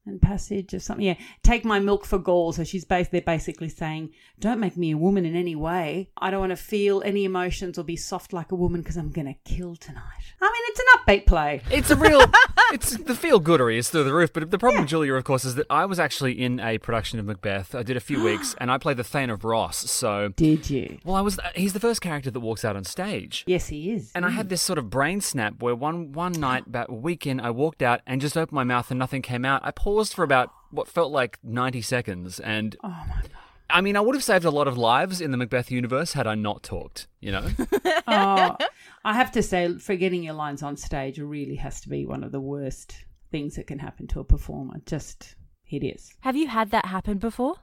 and 0.06 0.20
passage 0.20 0.74
of 0.74 0.82
something. 0.82 1.04
Yeah, 1.04 1.14
take 1.42 1.64
my 1.64 1.78
milk 1.78 2.04
for 2.04 2.18
gall. 2.18 2.52
So 2.52 2.64
she's 2.64 2.84
bas- 2.84 3.08
they're 3.08 3.20
basically 3.20 3.68
saying, 3.68 4.10
don't 4.38 4.60
make 4.60 4.76
me 4.76 4.92
a 4.92 4.96
woman 4.96 5.24
in 5.24 5.36
any 5.36 5.54
way. 5.54 6.10
I 6.16 6.30
don't 6.30 6.40
want 6.40 6.50
to 6.50 6.56
feel 6.56 7.02
any 7.04 7.24
emotions 7.24 7.78
or 7.78 7.84
be 7.84 7.96
soft 7.96 8.32
like 8.32 8.52
a 8.52 8.54
woman 8.54 8.80
because 8.80 8.96
I'm 8.96 9.10
going 9.10 9.26
to 9.26 9.34
kill 9.44 9.76
tonight. 9.76 10.02
I 10.40 10.46
mean, 10.46 10.62
it's 10.68 10.80
an 10.80 10.86
upbeat 10.98 11.26
play. 11.26 11.62
It's 11.70 11.90
a 11.90 11.96
real. 11.96 12.22
it's 12.72 12.96
the 12.96 13.14
feel 13.14 13.40
goodery 13.40 13.76
is 13.76 13.90
through 13.90 14.04
the 14.04 14.14
roof. 14.14 14.32
But 14.32 14.50
the 14.50 14.58
problem, 14.58 14.86
Julia, 14.86 15.14
of 15.14 15.24
course, 15.24 15.44
is 15.44 15.54
that 15.56 15.66
I 15.68 15.84
was 15.84 16.00
actually 16.00 16.40
in 16.40 16.60
a 16.60 16.78
production 16.78 17.18
of 17.18 17.26
Macbeth. 17.26 17.74
I 17.74 17.82
did 17.82 17.96
a 17.96 18.00
few 18.00 18.22
weeks, 18.24 18.54
and 18.58 18.70
I 18.70 18.78
played 18.78 18.96
the 18.96 19.04
Thane 19.04 19.30
of 19.30 19.44
Ross. 19.44 19.90
So, 19.90 20.32
Did 20.36 20.70
you? 20.70 20.98
well, 21.04 21.16
I 21.16 21.20
was. 21.20 21.38
Uh, 21.38 21.50
he's 21.54 21.72
the 21.72 21.80
first 21.80 22.00
character 22.00 22.30
that 22.30 22.40
walks 22.40 22.64
out 22.64 22.76
on 22.76 22.84
stage. 22.84 23.44
Yes, 23.46 23.68
he 23.68 23.92
is. 23.92 24.10
And 24.14 24.24
I 24.24 24.30
had 24.30 24.46
mm. 24.46 24.50
this 24.50 24.62
sort 24.62 24.78
of 24.78 24.88
brain 24.90 25.20
snap 25.20 25.62
where 25.62 25.74
one 25.74 26.12
one 26.12 26.32
night, 26.32 26.66
about 26.66 26.90
a 26.90 26.94
week 26.94 27.26
in, 27.26 27.40
I 27.40 27.50
walked 27.50 27.82
out 27.82 28.00
and 28.06 28.20
just 28.20 28.36
opened 28.36 28.56
my 28.56 28.64
mouth 28.64 28.90
and 28.90 28.98
nothing 28.98 29.22
came 29.22 29.44
out. 29.44 29.60
I 29.64 29.70
paused 29.90 30.14
for 30.14 30.22
about 30.22 30.52
what 30.70 30.88
felt 30.88 31.10
like 31.12 31.38
ninety 31.42 31.82
seconds, 31.82 32.38
and 32.40 32.76
Oh 32.82 32.88
my 32.88 33.22
god. 33.22 33.30
I 33.68 33.80
mean, 33.80 33.96
I 33.96 34.00
would 34.00 34.16
have 34.16 34.24
saved 34.24 34.44
a 34.44 34.50
lot 34.50 34.66
of 34.66 34.76
lives 34.76 35.20
in 35.20 35.30
the 35.30 35.36
Macbeth 35.36 35.70
universe 35.70 36.12
had 36.12 36.26
I 36.26 36.34
not 36.34 36.62
talked. 36.62 37.06
You 37.20 37.32
know, 37.32 37.48
oh, 38.08 38.56
I 39.04 39.14
have 39.14 39.32
to 39.32 39.42
say, 39.42 39.78
forgetting 39.78 40.22
your 40.22 40.34
lines 40.34 40.62
on 40.62 40.76
stage 40.76 41.18
really 41.18 41.56
has 41.56 41.80
to 41.82 41.88
be 41.88 42.06
one 42.06 42.24
of 42.24 42.32
the 42.32 42.40
worst 42.40 42.94
things 43.30 43.54
that 43.56 43.66
can 43.66 43.78
happen 43.78 44.06
to 44.08 44.20
a 44.20 44.24
performer. 44.24 44.80
Just 44.86 45.36
hideous. 45.64 46.12
Have 46.20 46.36
you 46.36 46.48
had 46.48 46.70
that 46.72 46.86
happen 46.86 47.18
before? 47.18 47.56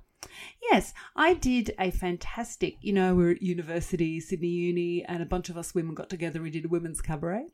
Yes, 0.72 0.94
I 1.16 1.34
did 1.34 1.74
a 1.80 1.92
fantastic, 1.92 2.78
you 2.82 2.92
know, 2.92 3.16
we're 3.16 3.32
at 3.32 3.42
university, 3.42 4.20
Sydney 4.20 4.50
Uni, 4.50 5.06
and 5.06 5.24
a 5.24 5.26
bunch 5.26 5.50
of 5.50 5.58
us 5.58 5.74
women 5.74 5.96
got 5.96 6.10
together. 6.10 6.42
We 6.42 6.50
did 6.50 6.66
a 6.66 6.70
women's 6.70 7.02
cabaret, 7.02 7.48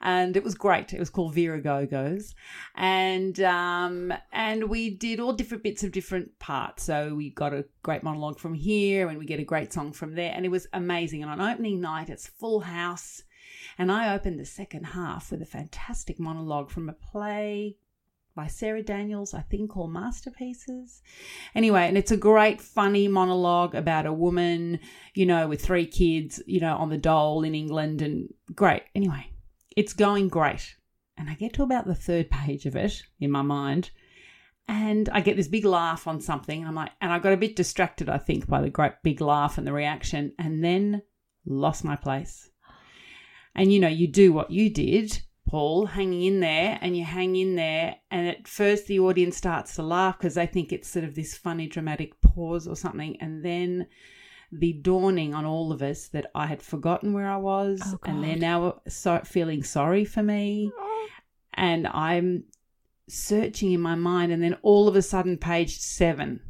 and 0.00 0.36
it 0.36 0.44
was 0.44 0.54
great. 0.54 0.92
It 0.92 1.00
was 1.00 1.10
called 1.10 1.34
Vera 1.34 1.60
Go 1.60 1.84
Go's, 1.86 2.34
and 2.76 3.40
um, 3.40 4.12
and 4.32 4.68
we 4.68 4.90
did 4.90 5.18
all 5.18 5.32
different 5.32 5.64
bits 5.64 5.82
of 5.82 5.90
different 5.90 6.38
parts. 6.38 6.84
So 6.84 7.14
we 7.14 7.30
got 7.30 7.52
a 7.52 7.64
great 7.82 8.02
monologue 8.02 8.38
from 8.38 8.54
here, 8.54 9.08
and 9.08 9.18
we 9.18 9.26
get 9.26 9.40
a 9.40 9.44
great 9.44 9.72
song 9.72 9.92
from 9.92 10.14
there, 10.14 10.32
and 10.34 10.44
it 10.44 10.50
was 10.50 10.68
amazing. 10.72 11.22
And 11.22 11.30
on 11.30 11.40
opening 11.40 11.80
night, 11.80 12.08
it's 12.08 12.28
full 12.28 12.60
house, 12.60 13.24
and 13.78 13.90
I 13.90 14.14
opened 14.14 14.38
the 14.38 14.44
second 14.44 14.84
half 14.84 15.32
with 15.32 15.42
a 15.42 15.46
fantastic 15.46 16.20
monologue 16.20 16.70
from 16.70 16.88
a 16.88 16.92
play 16.92 17.76
by 18.34 18.46
Sarah 18.46 18.82
Daniels, 18.82 19.34
I 19.34 19.40
think, 19.40 19.70
called 19.70 19.92
Masterpieces. 19.92 21.02
Anyway, 21.54 21.86
and 21.86 21.98
it's 21.98 22.10
a 22.10 22.16
great, 22.16 22.60
funny 22.60 23.08
monologue 23.08 23.74
about 23.74 24.06
a 24.06 24.12
woman, 24.12 24.80
you 25.14 25.26
know, 25.26 25.48
with 25.48 25.62
three 25.62 25.86
kids, 25.86 26.42
you 26.46 26.60
know, 26.60 26.76
on 26.76 26.90
the 26.90 26.98
dole 26.98 27.42
in 27.42 27.54
England, 27.54 28.02
and 28.02 28.32
great. 28.54 28.82
Anyway, 28.94 29.26
it's 29.76 29.92
going 29.92 30.28
great. 30.28 30.76
And 31.16 31.28
I 31.28 31.34
get 31.34 31.52
to 31.54 31.62
about 31.62 31.86
the 31.86 31.94
third 31.94 32.30
page 32.30 32.66
of 32.66 32.76
it 32.76 33.02
in 33.18 33.30
my 33.30 33.42
mind, 33.42 33.90
and 34.66 35.08
I 35.08 35.20
get 35.20 35.36
this 35.36 35.48
big 35.48 35.64
laugh 35.64 36.06
on 36.06 36.20
something, 36.20 36.60
and 36.60 36.68
I'm 36.68 36.74
like, 36.74 36.92
and 37.00 37.12
I 37.12 37.18
got 37.18 37.32
a 37.32 37.36
bit 37.36 37.56
distracted, 37.56 38.08
I 38.08 38.18
think, 38.18 38.46
by 38.46 38.60
the 38.60 38.70
great 38.70 38.92
big 39.02 39.20
laugh 39.20 39.58
and 39.58 39.66
the 39.66 39.72
reaction, 39.72 40.32
and 40.38 40.64
then 40.64 41.02
lost 41.44 41.84
my 41.84 41.96
place. 41.96 42.48
And 43.54 43.72
you 43.72 43.80
know, 43.80 43.88
you 43.88 44.06
do 44.06 44.32
what 44.32 44.50
you 44.50 44.70
did, 44.70 45.20
Paul, 45.50 45.86
hanging 45.86 46.22
in 46.22 46.38
there, 46.38 46.78
and 46.80 46.96
you 46.96 47.04
hang 47.04 47.34
in 47.34 47.56
there, 47.56 47.96
and 48.12 48.28
at 48.28 48.46
first 48.46 48.86
the 48.86 49.00
audience 49.00 49.36
starts 49.36 49.74
to 49.74 49.82
laugh 49.82 50.16
because 50.16 50.36
they 50.36 50.46
think 50.46 50.72
it's 50.72 50.88
sort 50.88 51.04
of 51.04 51.16
this 51.16 51.36
funny, 51.36 51.66
dramatic 51.66 52.20
pause 52.20 52.68
or 52.68 52.76
something, 52.76 53.16
and 53.20 53.44
then 53.44 53.88
the 54.52 54.74
dawning 54.74 55.34
on 55.34 55.44
all 55.44 55.72
of 55.72 55.82
us 55.82 56.06
that 56.10 56.30
I 56.36 56.46
had 56.46 56.62
forgotten 56.62 57.12
where 57.12 57.28
I 57.28 57.36
was, 57.36 57.82
Oh, 57.84 57.98
and 58.04 58.22
they're 58.22 58.36
now 58.36 58.80
so, 58.86 59.22
feeling 59.24 59.64
sorry 59.64 60.04
for 60.04 60.22
me, 60.22 60.70
oh. 60.72 61.08
and 61.54 61.88
I'm 61.88 62.44
searching 63.08 63.72
in 63.72 63.80
my 63.80 63.96
mind, 63.96 64.30
and 64.30 64.40
then 64.40 64.56
all 64.62 64.86
of 64.86 64.94
a 64.94 65.02
sudden, 65.02 65.36
page 65.36 65.78
seven 65.78 66.42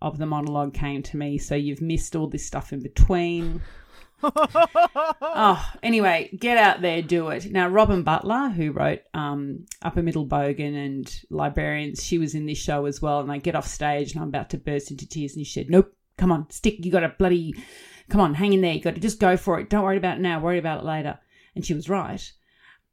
of 0.00 0.16
the 0.16 0.24
monologue 0.24 0.72
came 0.72 1.02
to 1.02 1.18
me. 1.18 1.36
So 1.36 1.54
you've 1.54 1.82
missed 1.82 2.16
all 2.16 2.28
this 2.28 2.46
stuff 2.46 2.72
in 2.72 2.82
between. 2.82 3.60
oh, 4.22 5.64
anyway, 5.82 6.30
get 6.38 6.58
out 6.58 6.82
there, 6.82 7.02
do 7.02 7.28
it. 7.28 7.50
Now, 7.52 7.68
Robyn 7.68 8.02
Butler, 8.02 8.48
who 8.48 8.72
wrote 8.72 9.02
um, 9.14 9.66
Upper 9.82 10.02
Middle 10.02 10.26
Bogan 10.26 10.74
and 10.74 11.22
Librarians, 11.30 12.04
she 12.04 12.18
was 12.18 12.34
in 12.34 12.46
this 12.46 12.58
show 12.58 12.86
as 12.86 13.00
well. 13.00 13.20
And 13.20 13.30
I 13.30 13.38
get 13.38 13.54
off 13.54 13.66
stage 13.66 14.12
and 14.12 14.22
I'm 14.22 14.28
about 14.28 14.50
to 14.50 14.58
burst 14.58 14.90
into 14.90 15.08
tears, 15.08 15.36
and 15.36 15.46
she 15.46 15.52
said, 15.52 15.70
"Nope, 15.70 15.94
come 16.16 16.32
on, 16.32 16.50
stick. 16.50 16.84
You 16.84 16.90
got 16.90 17.00
to 17.00 17.14
bloody, 17.16 17.54
come 18.08 18.20
on, 18.20 18.34
hang 18.34 18.52
in 18.52 18.60
there. 18.60 18.74
You 18.74 18.80
got 18.80 18.96
to 18.96 19.00
just 19.00 19.20
go 19.20 19.36
for 19.36 19.60
it. 19.60 19.70
Don't 19.70 19.84
worry 19.84 19.98
about 19.98 20.18
it 20.18 20.22
now. 20.22 20.40
Worry 20.40 20.58
about 20.58 20.80
it 20.80 20.86
later." 20.86 21.18
And 21.54 21.64
she 21.64 21.74
was 21.74 21.88
right. 21.88 22.32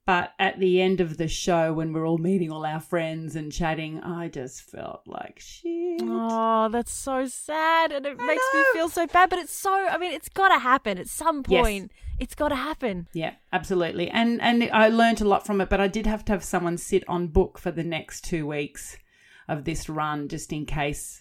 But 0.06 0.34
at 0.38 0.60
the 0.60 0.82
end 0.82 1.02
of 1.02 1.18
the 1.18 1.28
show, 1.28 1.74
when 1.74 1.92
we're 1.92 2.08
all 2.08 2.20
meeting 2.20 2.52
all 2.52 2.64
our 2.64 2.80
friends 2.80 3.36
and 3.36 3.52
chatting, 3.52 4.00
I 4.02 4.28
just 4.28 4.62
felt 4.62 5.02
like 5.08 5.40
shit. 5.40 6.00
Oh, 6.04 6.70
that's 6.72 6.94
so 6.94 7.26
sad, 7.28 7.92
and 7.92 8.06
it 8.06 8.16
I 8.20 8.28
makes 8.28 8.44
me 8.54 8.64
feel 8.74 8.88
so 8.90 9.08
bad. 9.08 9.32
But 9.32 9.40
it's 9.40 9.54
so. 9.54 9.74
I 9.74 9.98
mean, 9.98 10.14
it's 10.14 10.30
got 10.30 10.50
to 10.50 10.60
happen 10.60 11.00
at 11.00 11.08
some 11.08 11.44
Yes. 11.48 11.64
point. 11.64 11.92
It's 12.20 12.36
got 12.36 12.50
to 12.50 12.56
happen. 12.56 13.08
Yeah, 13.14 13.34
absolutely. 13.52 14.10
And 14.10 14.40
and 14.42 14.70
I 14.72 14.90
learned 14.90 15.22
a 15.22 15.28
lot 15.28 15.44
from 15.46 15.60
it, 15.60 15.70
but 15.70 15.82
I 15.82 15.88
did 15.88 16.06
have 16.06 16.24
to 16.26 16.34
have 16.34 16.44
someone 16.44 16.78
sit 16.78 17.04
on 17.08 17.28
book 17.30 17.58
for 17.58 17.72
the 17.72 17.84
next 17.84 18.24
two 18.26 18.46
weeks 18.46 18.98
of 19.48 19.64
this 19.64 19.90
run, 19.90 20.28
just 20.28 20.54
in 20.54 20.68
case. 20.68 21.20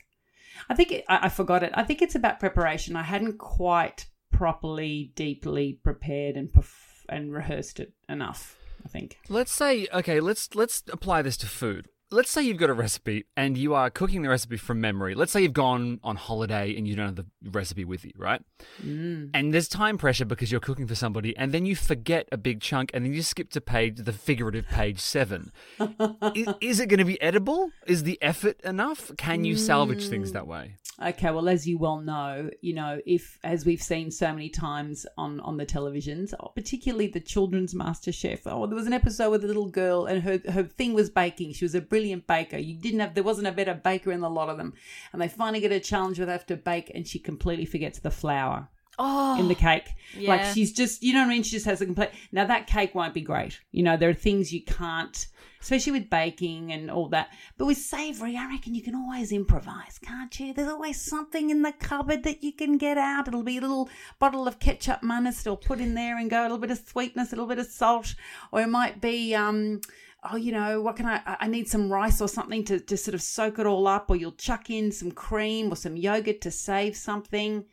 I 0.69 0.75
think 0.75 0.93
it, 0.93 1.05
I, 1.09 1.21
I 1.23 1.29
forgot 1.31 1.63
it. 1.63 1.73
I 1.75 1.85
think 1.85 2.03
it's 2.03 2.15
about 2.15 2.39
preparation. 2.39 2.97
I 2.97 3.03
hadn't 3.03 3.39
quite 3.39 4.07
properly, 4.31 5.11
deeply 5.17 5.73
prepared 5.83 6.37
and 6.37 6.49
perf- 6.53 7.05
and 7.09 7.33
rehearsed 7.33 7.81
it 7.81 7.93
enough. 8.11 8.57
I 8.85 8.89
think. 8.89 9.19
Let's 9.29 9.53
say, 9.53 9.87
okay, 9.93 10.21
let's 10.21 10.55
let's 10.55 10.83
apply 10.93 11.23
this 11.23 11.37
to 11.39 11.47
food. 11.47 11.89
Let's 12.11 12.31
say 12.31 12.43
you've 12.43 12.59
got 12.59 12.71
a 12.71 12.75
recipe 12.75 13.25
and 13.37 13.59
you 13.59 13.75
are 13.75 13.91
cooking 13.91 14.23
the 14.23 14.29
recipe 14.29 14.57
from 14.57 14.81
memory. 14.81 15.17
Let's 15.17 15.33
say 15.33 15.43
you've 15.43 15.53
gone 15.53 15.99
on 16.05 16.15
holiday 16.15 16.77
and 16.77 16.87
you 16.87 16.95
don't 16.95 17.07
have 17.07 17.17
the 17.17 17.27
recipe 17.51 17.85
with 17.85 18.05
you, 18.05 18.13
right? 18.17 18.41
Mm. 18.85 19.31
And 19.35 19.53
there's 19.53 19.67
time 19.67 19.99
pressure 19.99 20.25
because 20.25 20.53
you're 20.53 20.61
cooking 20.61 20.87
for 20.87 20.95
somebody, 20.95 21.37
and 21.37 21.51
then 21.51 21.67
you 21.67 21.75
forget 21.75 22.29
a 22.31 22.37
big 22.37 22.61
chunk, 22.61 22.91
and 22.95 23.05
then 23.05 23.15
you 23.15 23.23
skip 23.23 23.51
to 23.51 23.61
page 23.61 23.97
the 23.97 24.13
figurative 24.13 24.69
page 24.69 25.01
seven. 25.01 25.51
is, 26.35 26.49
is 26.61 26.81
it 26.81 26.89
going 26.89 26.99
to 26.99 27.05
be 27.05 27.21
edible? 27.21 27.71
Is 27.87 28.05
the 28.05 28.19
effort 28.23 28.61
enough? 28.61 29.11
Can 29.17 29.45
you 29.45 29.57
salvage 29.57 30.07
things 30.09 30.33
that 30.33 30.47
way? 30.47 30.77
Okay, 31.03 31.31
well, 31.33 31.49
as 31.49 31.67
you 31.67 31.77
well 31.77 31.99
know, 31.99 32.51
you 32.61 32.73
know, 32.73 33.01
if 33.05 33.39
as 33.43 33.67
we've 33.67 33.83
seen 33.83 34.13
so 34.13 34.33
many 34.33 34.49
times 34.49 35.07
on 35.19 35.41
on 35.41 35.57
the 35.57 35.67
televisions, 35.67 36.33
oh, 36.39 36.53
particularly 36.55 37.09
the 37.09 37.19
children's 37.21 37.75
Master 37.75 38.13
Chef. 38.13 38.43
Oh, 38.47 38.67
there 38.67 38.77
was 38.77 38.87
an 38.87 38.93
episode 38.93 39.31
with 39.31 39.43
a 39.43 39.49
little 39.49 39.69
girl, 39.69 40.07
and 40.07 40.23
her 40.23 40.41
her 40.53 40.63
thing 40.63 40.95
was 40.95 41.11
baking. 41.11 41.53
She 41.55 41.65
was 41.65 41.75
a 41.75 41.81
brilliant 41.81 42.29
baker. 42.29 42.59
You 42.59 42.77
didn't 42.77 43.01
have 43.01 43.15
there 43.15 43.25
wasn't 43.25 43.49
a 43.49 43.53
better 43.53 43.75
baker 43.75 44.13
in 44.13 44.21
the 44.21 44.31
lot 44.31 44.49
of 44.49 44.57
them, 44.57 44.73
and 45.13 45.21
they 45.21 45.27
finally 45.29 45.61
get 45.61 45.73
a 45.73 45.81
challenge 45.81 46.19
where 46.19 46.27
they 46.27 46.33
have 46.33 46.47
to 46.47 46.57
bake, 46.57 46.93
and 46.95 47.07
she 47.07 47.19
completely 47.19 47.65
forgets 47.67 47.99
the 47.99 48.13
flour 48.13 48.69
Oh, 48.97 49.37
in 49.41 49.49
the 49.49 49.57
cake. 49.57 49.89
yeah. 50.17 50.29
Like 50.29 50.55
she's 50.55 50.73
just, 50.73 51.03
you 51.03 51.13
know 51.15 51.23
what 51.23 51.27
I 51.27 51.31
mean? 51.31 51.43
She 51.43 51.51
just 51.51 51.67
has 51.67 51.81
a 51.81 51.87
complete. 51.87 52.11
Now 52.31 52.47
that 52.47 52.69
cake 52.69 52.95
won't 52.95 53.13
be 53.15 53.23
great. 53.23 53.59
You 53.73 53.83
know, 53.83 53.97
there 53.97 54.09
are 54.11 54.15
things 54.15 54.53
you 54.53 54.63
can't, 54.63 55.27
especially 55.65 55.93
with 55.93 56.11
baking 56.11 56.71
and 56.73 56.91
all 56.91 57.09
that. 57.09 57.31
But 57.57 57.65
with 57.65 57.79
savoury, 57.79 58.37
I 58.37 58.47
reckon 58.49 58.75
you 58.75 58.83
can 58.83 58.95
always 58.95 59.33
improvise, 59.33 59.99
can't 59.99 60.39
you? 60.39 60.53
There's 60.53 60.69
always 60.69 61.01
something 61.01 61.49
in 61.49 61.63
the 61.63 61.73
cupboard 61.73 62.23
that 62.25 62.45
you 62.45 62.53
can 62.53 62.77
get 62.77 62.99
out. 62.99 63.29
It'll 63.29 63.43
be 63.43 63.57
a 63.57 63.63
little 63.63 63.89
bottle 64.19 64.47
of 64.47 64.59
ketchup 64.59 65.03
mayonnaise 65.03 65.43
that'll 65.43 65.57
put 65.57 65.81
in 65.81 65.95
there 65.95 66.19
and 66.19 66.29
go 66.29 66.43
a 66.43 66.45
little 66.45 66.59
bit 66.59 66.71
of 66.71 66.83
sweetness, 66.87 67.33
a 67.33 67.37
little 67.37 67.49
bit 67.49 67.59
of 67.59 67.67
salt, 67.67 68.15
or 68.53 68.61
it 68.61 68.69
might 68.69 69.01
be. 69.01 69.35
um 69.35 69.81
Oh, 70.27 70.37
you 70.37 70.53
know, 70.53 70.81
what 70.81 70.97
can 70.97 71.05
I? 71.05 71.17
I- 71.27 71.37
I 71.41 71.47
need 71.49 71.69
some 71.69 71.93
rice 71.93 72.19
or 72.23 72.29
something 72.29 72.65
to, 72.65 72.81
to 72.81 72.97
sort 72.97 73.15
of 73.15 73.21
soak 73.21 73.59
it 73.59 73.67
all 73.67 73.87
up, 73.87 74.09
or 74.09 74.17
you'll 74.17 74.33
chuck 74.33 74.71
in 74.71 74.91
some 74.91 75.13
cream 75.13 75.71
or 75.71 75.77
some 75.77 75.99
yogurt 75.99 76.41
to 76.43 76.51
save 76.51 76.97
something. 76.97 77.67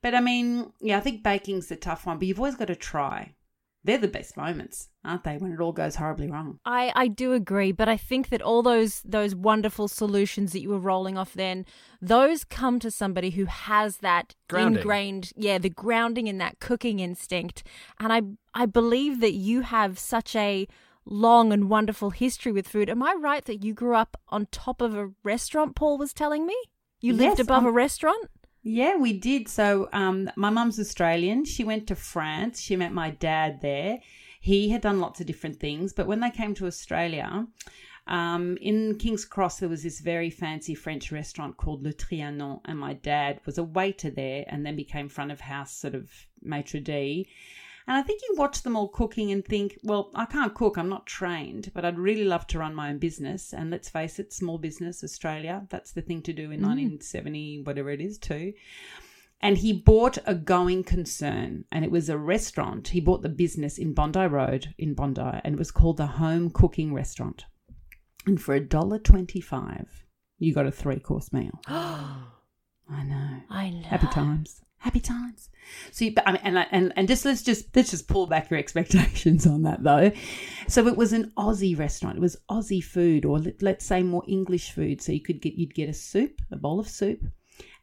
But 0.00 0.12
I 0.14 0.20
mean, 0.20 0.72
yeah, 0.80 0.96
I 0.96 1.00
think 1.00 1.22
baking's 1.22 1.70
a 1.70 1.76
tough 1.76 2.04
one, 2.06 2.18
but 2.18 2.26
you've 2.26 2.40
always 2.40 2.56
got 2.56 2.66
to 2.68 2.74
try. 2.76 3.34
They're 3.84 3.98
the 3.98 4.06
best 4.08 4.36
moments, 4.36 4.90
aren't 5.04 5.24
they, 5.24 5.38
when 5.38 5.52
it 5.52 5.60
all 5.60 5.72
goes 5.72 5.96
horribly 5.96 6.30
wrong? 6.30 6.60
I, 6.64 6.92
I 6.94 7.08
do 7.08 7.32
agree, 7.32 7.72
but 7.72 7.88
I 7.88 7.96
think 7.96 8.28
that 8.28 8.40
all 8.40 8.62
those 8.62 9.02
those 9.04 9.34
wonderful 9.34 9.88
solutions 9.88 10.52
that 10.52 10.60
you 10.60 10.68
were 10.68 10.78
rolling 10.78 11.18
off 11.18 11.32
then, 11.34 11.66
those 12.00 12.44
come 12.44 12.78
to 12.78 12.90
somebody 12.92 13.30
who 13.30 13.46
has 13.46 13.96
that 13.98 14.36
Grounding. 14.48 14.76
ingrained, 14.82 15.32
yeah, 15.34 15.58
the 15.58 15.68
grounding 15.68 16.28
in 16.28 16.38
that 16.38 16.60
cooking 16.60 17.00
instinct. 17.00 17.64
And 17.98 18.12
I 18.12 18.22
I 18.54 18.66
believe 18.66 19.20
that 19.20 19.32
you 19.34 19.62
have 19.62 19.98
such 19.98 20.36
a 20.36 20.68
long 21.04 21.52
and 21.52 21.68
wonderful 21.68 22.10
history 22.10 22.52
with 22.52 22.68
food. 22.68 22.88
Am 22.88 23.02
I 23.02 23.14
right 23.18 23.44
that 23.46 23.64
you 23.64 23.74
grew 23.74 23.96
up 23.96 24.16
on 24.28 24.46
top 24.52 24.80
of 24.80 24.94
a 24.94 25.10
restaurant? 25.24 25.74
Paul 25.74 25.98
was 25.98 26.12
telling 26.12 26.46
me 26.46 26.56
you 27.00 27.12
lived 27.14 27.38
Yes, 27.38 27.46
above 27.46 27.62
um, 27.64 27.66
a 27.66 27.72
restaurant. 27.72 28.30
Yeah, 28.62 28.96
we 28.96 29.12
did. 29.12 29.48
So, 29.48 29.88
um, 29.92 30.30
my 30.36 30.50
mum's 30.50 30.78
Australian. 30.78 31.44
She 31.44 31.64
went 31.64 31.88
to 31.88 31.96
France. 31.96 32.60
She 32.60 32.76
met 32.76 32.92
my 32.92 33.10
dad 33.10 33.60
there. 33.60 33.98
He 34.40 34.70
had 34.70 34.82
done 34.82 35.00
lots 35.00 35.20
of 35.20 35.26
different 35.26 35.60
things, 35.60 35.92
but 35.92 36.06
when 36.06 36.20
they 36.20 36.30
came 36.30 36.54
to 36.54 36.66
Australia, 36.66 37.46
um, 38.08 38.56
in 38.60 38.98
King's 38.98 39.24
Cross, 39.24 39.60
there 39.60 39.68
was 39.68 39.84
this 39.84 40.00
very 40.00 40.30
fancy 40.30 40.74
French 40.74 41.12
restaurant 41.12 41.56
called 41.56 41.84
Le 41.84 41.92
Trianon, 41.92 42.60
and 42.64 42.78
my 42.78 42.94
dad 42.94 43.40
was 43.46 43.58
a 43.58 43.62
waiter 43.62 44.10
there 44.10 44.44
and 44.48 44.66
then 44.66 44.74
became 44.74 45.08
front 45.08 45.30
of 45.30 45.40
house 45.40 45.72
sort 45.72 45.94
of 45.94 46.10
maitre 46.42 46.80
d'. 46.80 47.26
And 47.86 47.96
I 47.96 48.02
think 48.02 48.22
you 48.22 48.36
watch 48.36 48.62
them 48.62 48.76
all 48.76 48.88
cooking 48.88 49.32
and 49.32 49.44
think, 49.44 49.78
well, 49.82 50.10
I 50.14 50.24
can't 50.24 50.54
cook, 50.54 50.76
I'm 50.76 50.88
not 50.88 51.06
trained, 51.06 51.72
but 51.74 51.84
I'd 51.84 51.98
really 51.98 52.24
love 52.24 52.46
to 52.48 52.58
run 52.58 52.74
my 52.74 52.90
own 52.90 52.98
business. 52.98 53.52
And 53.52 53.70
let's 53.70 53.88
face 53.88 54.18
it, 54.18 54.32
small 54.32 54.58
business, 54.58 55.02
Australia, 55.02 55.66
that's 55.68 55.92
the 55.92 56.02
thing 56.02 56.22
to 56.22 56.32
do 56.32 56.50
in 56.52 56.60
mm. 56.60 56.66
1970, 56.66 57.62
whatever 57.64 57.90
it 57.90 58.00
is, 58.00 58.18
too. 58.18 58.52
And 59.40 59.58
he 59.58 59.72
bought 59.72 60.18
a 60.24 60.36
going 60.36 60.84
concern, 60.84 61.64
and 61.72 61.84
it 61.84 61.90
was 61.90 62.08
a 62.08 62.16
restaurant. 62.16 62.88
He 62.88 63.00
bought 63.00 63.22
the 63.22 63.28
business 63.28 63.76
in 63.76 63.92
Bondi 63.92 64.26
Road 64.26 64.72
in 64.78 64.94
Bondi, 64.94 65.40
and 65.42 65.54
it 65.54 65.58
was 65.58 65.72
called 65.72 65.96
the 65.96 66.06
Home 66.06 66.50
Cooking 66.50 66.94
Restaurant. 66.94 67.46
And 68.24 68.40
for 68.40 68.54
a 68.54 68.60
dollar 68.60 69.00
twenty-five, 69.00 70.04
you 70.38 70.54
got 70.54 70.66
a 70.66 70.70
three-course 70.70 71.32
meal. 71.32 71.60
I 71.66 73.02
know. 73.04 73.40
I 73.50 73.70
know. 73.70 73.82
Happy 73.82 74.06
times. 74.08 74.62
Happy 74.82 74.98
times. 74.98 75.48
So, 75.92 76.04
you, 76.04 76.14
I 76.26 76.32
mean, 76.32 76.40
and 76.42 76.66
and 76.72 76.92
and 76.96 77.06
just 77.06 77.24
let's 77.24 77.42
just 77.42 77.74
let's 77.76 77.92
just 77.92 78.08
pull 78.08 78.26
back 78.26 78.50
your 78.50 78.58
expectations 78.64 79.46
on 79.46 79.62
that 79.62 79.84
though. 79.84 80.10
So 80.66 80.88
it 80.88 80.96
was 80.96 81.12
an 81.12 81.30
Aussie 81.36 81.78
restaurant. 81.78 82.16
It 82.16 82.20
was 82.20 82.36
Aussie 82.50 82.82
food, 82.82 83.24
or 83.24 83.38
let, 83.38 83.62
let's 83.62 83.86
say 83.86 84.02
more 84.02 84.24
English 84.26 84.72
food. 84.72 85.00
So 85.00 85.12
you 85.12 85.20
could 85.20 85.40
get 85.40 85.54
you'd 85.54 85.72
get 85.72 85.88
a 85.88 85.94
soup, 85.94 86.42
a 86.50 86.56
bowl 86.56 86.80
of 86.80 86.88
soup, 86.88 87.20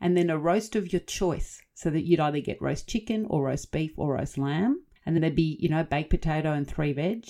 and 0.02 0.18
then 0.18 0.30
a 0.30 0.38
roast 0.38 0.76
of 0.76 0.92
your 0.92 1.00
choice. 1.00 1.62
So 1.74 1.90
that 1.90 2.06
you'd 2.06 2.20
either 2.20 2.42
get 2.42 2.62
roast 2.62 2.90
chicken 2.90 3.26
or 3.30 3.46
roast 3.46 3.72
beef 3.72 3.94
or 3.96 4.16
roast 4.16 4.38
lamb, 4.38 4.84
and 5.06 5.16
then 5.16 5.22
there'd 5.22 5.36
be 5.36 5.58
you 5.62 5.70
know 5.70 5.86
baked 5.86 6.10
potato 6.10 6.52
and 6.52 6.68
three 6.68 6.92
veg. 6.92 7.26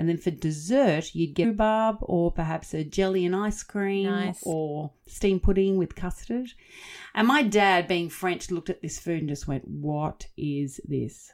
And 0.00 0.08
then 0.08 0.16
for 0.16 0.30
dessert, 0.30 1.14
you'd 1.14 1.34
get 1.34 1.48
rhubarb 1.48 1.98
or 2.00 2.32
perhaps 2.32 2.72
a 2.72 2.82
jelly 2.82 3.26
and 3.26 3.36
ice 3.36 3.62
cream 3.62 4.06
Nice. 4.08 4.40
or 4.46 4.92
steamed 5.06 5.42
pudding 5.42 5.76
with 5.76 5.94
custard. 5.94 6.48
And 7.14 7.28
my 7.28 7.42
dad, 7.42 7.86
being 7.86 8.08
French, 8.08 8.50
looked 8.50 8.70
at 8.70 8.80
this 8.80 8.98
food 8.98 9.18
and 9.20 9.28
just 9.28 9.46
went, 9.46 9.68
What 9.68 10.26
is 10.38 10.80
this? 10.88 11.30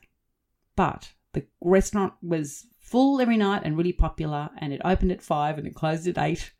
But 0.74 1.12
the 1.32 1.46
restaurant 1.60 2.14
was 2.20 2.66
full 2.80 3.20
every 3.20 3.36
night 3.36 3.62
and 3.64 3.76
really 3.76 3.92
popular, 3.92 4.50
and 4.58 4.72
it 4.72 4.80
opened 4.84 5.12
at 5.12 5.22
five 5.22 5.58
and 5.58 5.66
it 5.68 5.76
closed 5.76 6.08
at 6.08 6.18
eight. 6.18 6.50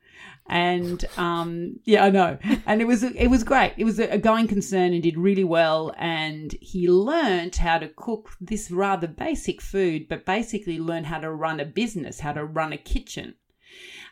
And 0.49 1.05
um, 1.17 1.81
yeah, 1.85 2.05
I 2.05 2.11
know. 2.11 2.39
And 2.67 2.81
it 2.81 2.87
was 2.87 3.03
it 3.03 3.27
was 3.29 3.43
great. 3.43 3.75
It 3.77 3.85
was 3.85 3.99
a, 3.99 4.17
going 4.19 4.47
concern 4.47 4.93
and 4.93 5.03
did 5.03 5.19
really 5.19 5.45
well. 5.45 5.93
And 5.99 6.53
he 6.61 6.89
learned 6.89 7.57
how 7.57 7.79
to 7.79 7.89
cook 7.89 8.31
this 8.41 8.71
rather 8.71 9.09
basic 9.09 9.61
food, 9.61 10.09
but 10.09 10.25
basically 10.25 10.79
learned 10.79 11.07
how 11.07 11.19
to 11.19 11.31
run 11.31 11.59
a 11.59 11.65
business, 11.65 12.21
how 12.21 12.33
to 12.33 12.45
run 12.45 12.73
a 12.73 12.79
kitchen 12.79 13.35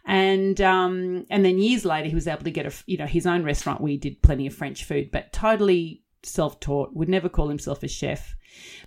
and 0.05 0.61
um, 0.61 1.27
and 1.31 1.45
then 1.45 1.59
years 1.59 1.85
later 1.85 2.09
he 2.09 2.15
was 2.15 2.29
able 2.29 2.45
to 2.45 2.51
get 2.51 2.67
a 2.67 2.73
you 2.87 2.99
know 2.99 3.07
his 3.07 3.27
own 3.27 3.43
restaurant 3.43 3.81
where 3.81 3.93
he 3.93 3.97
did 3.97 4.23
plenty 4.23 4.47
of 4.47 4.55
French 4.55 4.85
food, 4.85 5.11
but 5.11 5.33
totally 5.33 6.03
self-taught. 6.23 6.95
Would 6.95 7.09
never 7.09 7.29
call 7.29 7.49
himself 7.49 7.83
a 7.83 7.89
chef, 7.89 8.37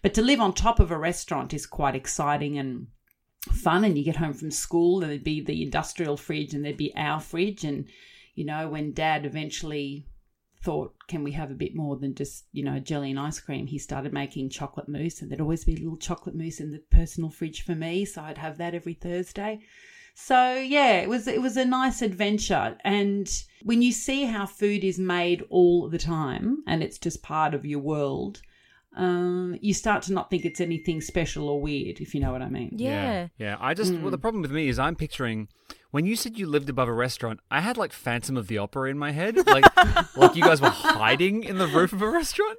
but 0.01 0.13
to 0.13 0.21
live 0.21 0.39
on 0.39 0.53
top 0.53 0.79
of 0.79 0.91
a 0.91 0.97
restaurant 0.97 1.53
is 1.53 1.65
quite 1.65 1.95
exciting 1.95 2.57
and 2.57 2.87
fun. 3.47 3.83
And 3.83 3.97
you 3.97 4.03
get 4.03 4.15
home 4.15 4.33
from 4.33 4.51
school 4.51 5.01
and 5.01 5.11
there'd 5.11 5.23
be 5.23 5.41
the 5.41 5.63
industrial 5.63 6.17
fridge 6.17 6.53
and 6.53 6.63
there'd 6.63 6.77
be 6.77 6.95
our 6.95 7.19
fridge, 7.19 7.63
and 7.63 7.85
you 8.35 8.45
know 8.45 8.69
when 8.69 8.93
Dad 8.93 9.25
eventually 9.25 10.05
thought, 10.63 10.95
can 11.07 11.23
we 11.23 11.31
have 11.31 11.51
a 11.51 11.55
bit 11.55 11.75
more 11.75 11.95
than 11.95 12.15
just, 12.15 12.45
you 12.51 12.63
know, 12.63 12.79
jelly 12.79 13.11
and 13.11 13.19
ice 13.19 13.39
cream? 13.39 13.67
He 13.67 13.77
started 13.77 14.11
making 14.11 14.49
chocolate 14.49 14.89
mousse, 14.89 15.21
and 15.21 15.29
there'd 15.29 15.41
always 15.41 15.63
be 15.63 15.73
a 15.73 15.77
little 15.77 15.97
chocolate 15.97 16.35
mousse 16.35 16.59
in 16.59 16.71
the 16.71 16.81
personal 16.91 17.29
fridge 17.29 17.63
for 17.63 17.75
me. 17.75 18.05
So 18.05 18.21
I'd 18.21 18.37
have 18.37 18.57
that 18.57 18.73
every 18.73 18.95
Thursday. 18.95 19.61
So 20.19 20.55
yeah, 20.55 20.93
it 20.93 21.07
was 21.07 21.27
it 21.27 21.41
was 21.41 21.57
a 21.57 21.63
nice 21.63 22.01
adventure. 22.01 22.75
And 22.83 23.29
when 23.63 23.83
you 23.83 23.91
see 23.91 24.25
how 24.25 24.47
food 24.47 24.83
is 24.83 24.97
made 24.97 25.45
all 25.49 25.89
the 25.89 25.99
time 25.99 26.63
and 26.65 26.81
it's 26.81 26.97
just 26.97 27.21
part 27.21 27.53
of 27.53 27.67
your 27.67 27.79
world, 27.79 28.41
um, 28.97 29.57
you 29.61 29.73
start 29.73 30.03
to 30.03 30.13
not 30.13 30.29
think 30.29 30.43
it's 30.43 30.59
anything 30.59 31.01
special 31.01 31.47
or 31.47 31.61
weird, 31.61 32.01
if 32.01 32.13
you 32.13 32.19
know 32.19 32.31
what 32.31 32.41
I 32.41 32.49
mean. 32.49 32.71
Yeah. 32.75 33.27
Yeah. 33.37 33.57
I 33.59 33.73
just, 33.73 33.93
well, 33.93 34.11
the 34.11 34.17
problem 34.17 34.41
with 34.41 34.51
me 34.51 34.67
is 34.67 34.79
I'm 34.79 34.95
picturing 34.95 35.47
when 35.91 36.05
you 36.05 36.15
said 36.15 36.37
you 36.37 36.47
lived 36.47 36.69
above 36.69 36.87
a 36.87 36.93
restaurant, 36.93 37.39
I 37.49 37.61
had 37.61 37.77
like 37.77 37.93
Phantom 37.93 38.37
of 38.37 38.47
the 38.47 38.57
Opera 38.57 38.89
in 38.89 38.97
my 38.97 39.11
head. 39.11 39.37
Like, 39.47 40.17
like 40.17 40.35
you 40.35 40.43
guys 40.43 40.61
were 40.61 40.69
hiding 40.69 41.43
in 41.43 41.57
the 41.57 41.67
roof 41.67 41.93
of 41.93 42.01
a 42.01 42.09
restaurant. 42.09 42.57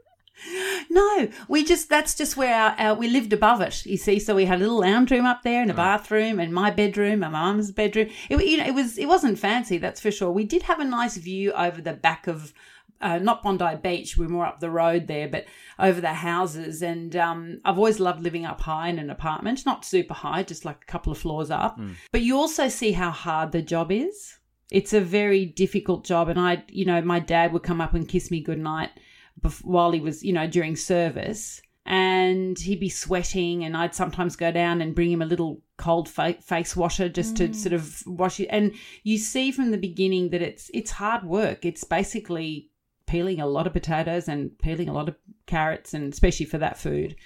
No, 0.91 1.29
we 1.49 1.65
just 1.65 1.89
that's 1.89 2.15
just 2.15 2.37
where 2.37 2.55
our, 2.55 2.75
our 2.79 2.95
we 2.95 3.09
lived 3.09 3.33
above 3.33 3.61
it. 3.61 3.85
You 3.85 3.97
see, 3.97 4.19
so 4.19 4.35
we 4.35 4.47
had 4.47 4.59
a 4.59 4.63
little 4.63 4.81
lounge 4.81 5.11
room 5.11 5.27
up 5.27 5.43
there 5.43 5.61
and 5.61 5.71
a 5.71 5.75
bathroom 5.75 6.41
and 6.41 6.53
my 6.53 6.71
bedroom 6.71 7.13
and 7.13 7.21
my 7.21 7.29
mum's 7.29 7.73
bedroom. 7.73 8.09
It 8.31 8.45
you 8.45 8.57
know 8.57 8.67
it 8.67 8.75
was 8.75 8.97
it 8.99 9.07
wasn't 9.07 9.39
fancy, 9.39 9.79
that's 9.79 10.01
for 10.01 10.11
sure. 10.11 10.31
We 10.31 10.45
did 10.45 10.63
have 10.63 10.81
a 10.81 10.85
nice 10.85 11.17
view 11.17 11.53
over 11.53 11.81
the 11.81 11.93
back 11.93 12.27
of 12.27 12.53
uh, 13.01 13.19
not 13.19 13.43
Bondi 13.43 13.77
Beach, 13.83 14.17
we're 14.17 14.29
more 14.29 14.47
up 14.47 14.61
the 14.61 14.71
road 14.71 15.07
there, 15.07 15.29
but 15.29 15.45
over 15.79 16.01
the 16.01 16.15
houses. 16.15 16.83
And 16.83 17.15
um, 17.17 17.61
I've 17.65 17.79
always 17.79 18.01
loved 18.01 18.23
living 18.23 18.45
up 18.45 18.61
high 18.61 18.89
in 18.89 18.99
an 18.99 19.11
apartment, 19.11 19.65
not 19.67 19.85
super 19.85 20.15
high, 20.15 20.43
just 20.43 20.65
like 20.65 20.83
a 20.83 20.91
couple 20.91 21.13
of 21.13 21.19
floors 21.19 21.51
up. 21.51 21.79
But 22.13 22.23
you 22.23 22.37
also 22.37 22.69
see 22.69 22.93
how 22.93 23.11
hard 23.11 23.53
the 23.53 23.63
job 23.63 23.93
is. 23.93 24.39
It's 24.71 24.93
a 24.93 25.01
very 25.01 25.47
difficult 25.47 26.05
job. 26.05 26.29
And 26.29 26.39
I, 26.39 26.65
you 26.69 26.85
know, 26.85 27.01
my 27.01 27.21
dad 27.21 27.53
would 27.53 27.63
come 27.63 27.81
up 27.81 27.95
and 27.95 28.09
kiss 28.09 28.31
me 28.31 28.41
goodnight 28.41 28.91
bef- 29.41 29.65
while 29.65 29.93
he 29.93 30.01
was, 30.01 30.23
you 30.23 30.33
know, 30.33 30.47
during 30.47 30.77
service. 30.77 31.63
And 31.91 32.59
he'd 32.59 32.81
be 32.81 32.91
sweating, 32.91 33.65
and 33.65 33.75
I'd 33.75 33.95
sometimes 33.95 34.37
go 34.37 34.53
down 34.53 34.83
and 34.83 34.95
bring 34.95 35.11
him 35.11 35.23
a 35.23 35.27
little 35.27 35.63
cold 35.79 36.07
fa- 36.07 36.37
face 36.43 36.77
washer 36.77 37.09
just 37.09 37.39
to 37.39 37.55
sort 37.55 37.73
of 37.73 38.03
wash 38.07 38.41
it. 38.41 38.49
And 38.49 38.75
you 39.05 39.17
see 39.17 39.51
from 39.53 39.71
the 39.71 39.79
beginning 39.79 40.29
that 40.31 40.43
it's 40.43 40.71
it's 40.75 40.91
hard 40.91 41.25
work. 41.25 41.65
It's 41.65 41.85
basically 41.85 42.69
peeling 43.09 43.41
a 43.41 43.47
lot 43.47 43.67
of 43.67 43.73
potatoes 43.73 44.29
and 44.29 44.57
peeling 44.59 44.89
a 44.89 44.93
lot 44.93 45.09
of 45.09 45.17
carrots, 45.47 45.95
and 45.95 46.13
especially 46.13 46.47
for 46.47 46.59
that 46.59 46.79
food. 46.79 47.17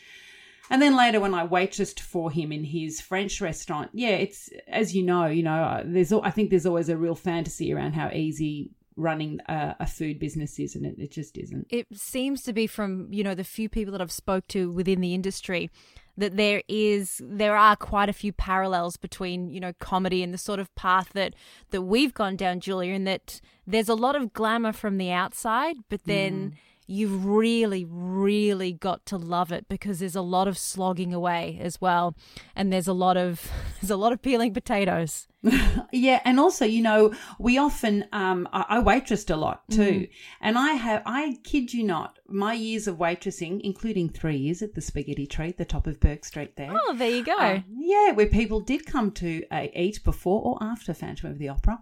And 0.70 0.80
then 0.80 0.96
later, 0.96 1.20
when 1.20 1.34
I 1.34 1.46
waitressed 1.46 2.00
for 2.00 2.30
him 2.30 2.52
in 2.52 2.64
his 2.64 3.00
French 3.00 3.40
restaurant, 3.40 3.90
yeah, 3.92 4.10
it's 4.10 4.48
as 4.68 4.94
you 4.94 5.02
know, 5.02 5.26
you 5.26 5.42
know, 5.42 5.82
there's 5.84 6.12
I 6.12 6.30
think 6.30 6.48
there's 6.48 6.64
always 6.64 6.88
a 6.88 6.96
real 6.96 7.14
fantasy 7.16 7.74
around 7.74 7.92
how 7.92 8.08
easy 8.10 8.70
running 8.96 9.40
a, 9.48 9.76
a 9.80 9.86
food 9.86 10.18
business 10.18 10.58
is, 10.58 10.74
and 10.74 10.86
it, 10.86 10.94
it 10.98 11.10
just 11.10 11.36
isn't. 11.36 11.66
it 11.70 11.86
seems 11.92 12.42
to 12.42 12.52
be 12.52 12.66
from 12.66 13.08
you 13.10 13.24
know 13.24 13.34
the 13.34 13.44
few 13.44 13.68
people 13.68 13.92
that 13.92 14.00
I've 14.00 14.12
spoke 14.12 14.46
to 14.48 14.70
within 14.70 15.00
the 15.00 15.14
industry 15.14 15.70
that 16.16 16.36
there 16.36 16.62
is 16.68 17.20
there 17.24 17.56
are 17.56 17.76
quite 17.76 18.08
a 18.08 18.12
few 18.12 18.32
parallels 18.32 18.96
between 18.96 19.50
you 19.50 19.60
know 19.60 19.72
comedy 19.78 20.22
and 20.22 20.32
the 20.32 20.38
sort 20.38 20.60
of 20.60 20.74
path 20.74 21.10
that 21.14 21.34
that 21.70 21.82
we've 21.82 22.14
gone 22.14 22.36
down 22.36 22.60
Julia 22.60 22.94
and 22.94 23.06
that 23.06 23.40
there's 23.66 23.88
a 23.88 23.94
lot 23.94 24.16
of 24.16 24.32
glamour 24.32 24.72
from 24.72 24.98
the 24.98 25.10
outside 25.10 25.76
but 25.88 26.04
then 26.04 26.50
mm. 26.50 26.54
you've 26.86 27.24
really 27.24 27.84
really 27.88 28.72
got 28.72 29.04
to 29.06 29.16
love 29.16 29.52
it 29.52 29.68
because 29.68 30.00
there's 30.00 30.16
a 30.16 30.22
lot 30.22 30.48
of 30.48 30.58
slogging 30.58 31.14
away 31.14 31.58
as 31.60 31.80
well 31.80 32.14
and 32.54 32.72
there's 32.72 32.88
a 32.88 32.92
lot 32.92 33.16
of 33.16 33.50
there's 33.80 33.90
a 33.90 33.96
lot 33.96 34.12
of 34.12 34.20
peeling 34.20 34.52
potatoes 34.52 35.26
Yeah, 35.94 36.20
and 36.24 36.40
also, 36.40 36.64
you 36.64 36.80
know, 36.82 37.12
we 37.38 37.58
often 37.58 38.06
um, 38.12 38.48
I, 38.52 38.64
I 38.70 38.82
waitressed 38.82 39.30
a 39.30 39.36
lot 39.36 39.62
too, 39.70 40.08
and 40.40 40.56
I 40.56 40.72
have 40.72 41.02
I 41.04 41.36
kid 41.44 41.74
you 41.74 41.84
not, 41.84 42.18
my 42.26 42.54
years 42.54 42.86
of 42.88 42.96
waitressing, 42.96 43.60
including 43.62 44.08
three 44.08 44.36
years 44.38 44.62
at 44.62 44.74
the 44.74 44.80
Spaghetti 44.80 45.26
Tree, 45.26 45.52
the 45.52 45.66
top 45.66 45.86
of 45.86 46.00
Bourke 46.00 46.24
Street 46.24 46.56
there. 46.56 46.70
oh 46.72 46.94
there 46.96 47.10
you 47.10 47.24
go 47.24 47.36
Uh, 47.36 47.60
yeah, 47.76 48.12
where 48.12 48.26
people 48.26 48.60
did 48.60 48.86
come 48.86 49.10
to 49.12 49.44
uh, 49.50 49.66
eat 49.74 50.02
before 50.02 50.40
or 50.42 50.58
after 50.62 50.94
Phantom 50.94 51.30
of 51.30 51.38
the 51.38 51.50
Opera 51.50 51.78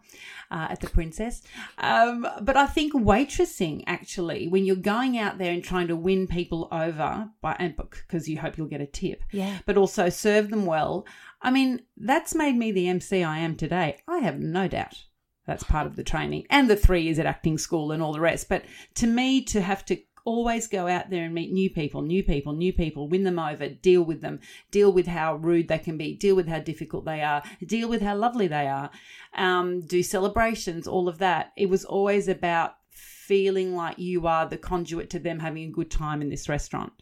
uh, 0.50 0.66
at 0.70 0.80
the 0.80 0.88
Princess. 0.90 1.42
Um, 1.78 2.26
but 2.42 2.56
I 2.56 2.66
think 2.66 2.92
waitressing 2.94 3.84
actually, 3.86 4.48
when 4.48 4.64
you're 4.64 4.76
going 4.76 5.18
out 5.18 5.38
there 5.38 5.52
and 5.52 5.62
trying 5.62 5.86
to 5.88 5.96
win 5.96 6.26
people 6.26 6.66
over, 6.72 7.28
by 7.42 7.54
and 7.60 7.76
book 7.76 8.04
because 8.08 8.28
you 8.28 8.38
hope 8.40 8.56
you'll 8.58 8.66
get 8.66 8.80
a 8.80 8.86
tip, 8.86 9.22
Yeah. 9.30 9.58
but 9.66 9.76
also 9.76 10.08
serve 10.08 10.50
them 10.50 10.66
well. 10.66 11.06
I 11.42 11.50
mean, 11.50 11.82
that's 11.96 12.34
made 12.34 12.56
me 12.56 12.72
the 12.72 12.88
MC 12.88 13.22
I 13.22 13.38
am 13.38 13.56
today. 13.56 13.98
I 14.06 14.18
have 14.18 14.38
no 14.38 14.68
doubt. 14.68 15.04
That's 15.46 15.64
part 15.64 15.86
of 15.86 15.96
the 15.96 16.04
training 16.04 16.46
and 16.50 16.68
the 16.68 16.76
three 16.76 17.02
years 17.02 17.18
at 17.18 17.26
acting 17.26 17.58
school 17.58 17.92
and 17.92 18.02
all 18.02 18.12
the 18.12 18.20
rest. 18.20 18.48
But 18.48 18.64
to 18.96 19.06
me, 19.06 19.42
to 19.44 19.60
have 19.60 19.84
to 19.86 19.98
always 20.24 20.68
go 20.68 20.86
out 20.86 21.10
there 21.10 21.24
and 21.24 21.34
meet 21.34 21.50
new 21.50 21.70
people, 21.70 22.02
new 22.02 22.22
people, 22.22 22.52
new 22.52 22.72
people, 22.72 23.08
win 23.08 23.24
them 23.24 23.38
over, 23.38 23.68
deal 23.68 24.02
with 24.02 24.20
them, 24.20 24.38
deal 24.70 24.92
with 24.92 25.06
how 25.06 25.36
rude 25.36 25.68
they 25.68 25.78
can 25.78 25.96
be, 25.96 26.14
deal 26.14 26.36
with 26.36 26.46
how 26.46 26.58
difficult 26.58 27.04
they 27.04 27.22
are, 27.22 27.42
deal 27.66 27.88
with 27.88 28.02
how 28.02 28.14
lovely 28.14 28.46
they 28.46 28.68
are, 28.68 28.90
um, 29.34 29.80
do 29.80 30.02
celebrations, 30.02 30.86
all 30.86 31.08
of 31.08 31.18
that. 31.18 31.52
It 31.56 31.68
was 31.68 31.84
always 31.84 32.28
about 32.28 32.76
feeling 32.90 33.74
like 33.74 33.98
you 33.98 34.26
are 34.26 34.46
the 34.46 34.58
conduit 34.58 35.08
to 35.10 35.18
them 35.18 35.38
having 35.38 35.64
a 35.64 35.72
good 35.72 35.90
time 35.90 36.20
in 36.20 36.28
this 36.28 36.48
restaurant 36.48 36.92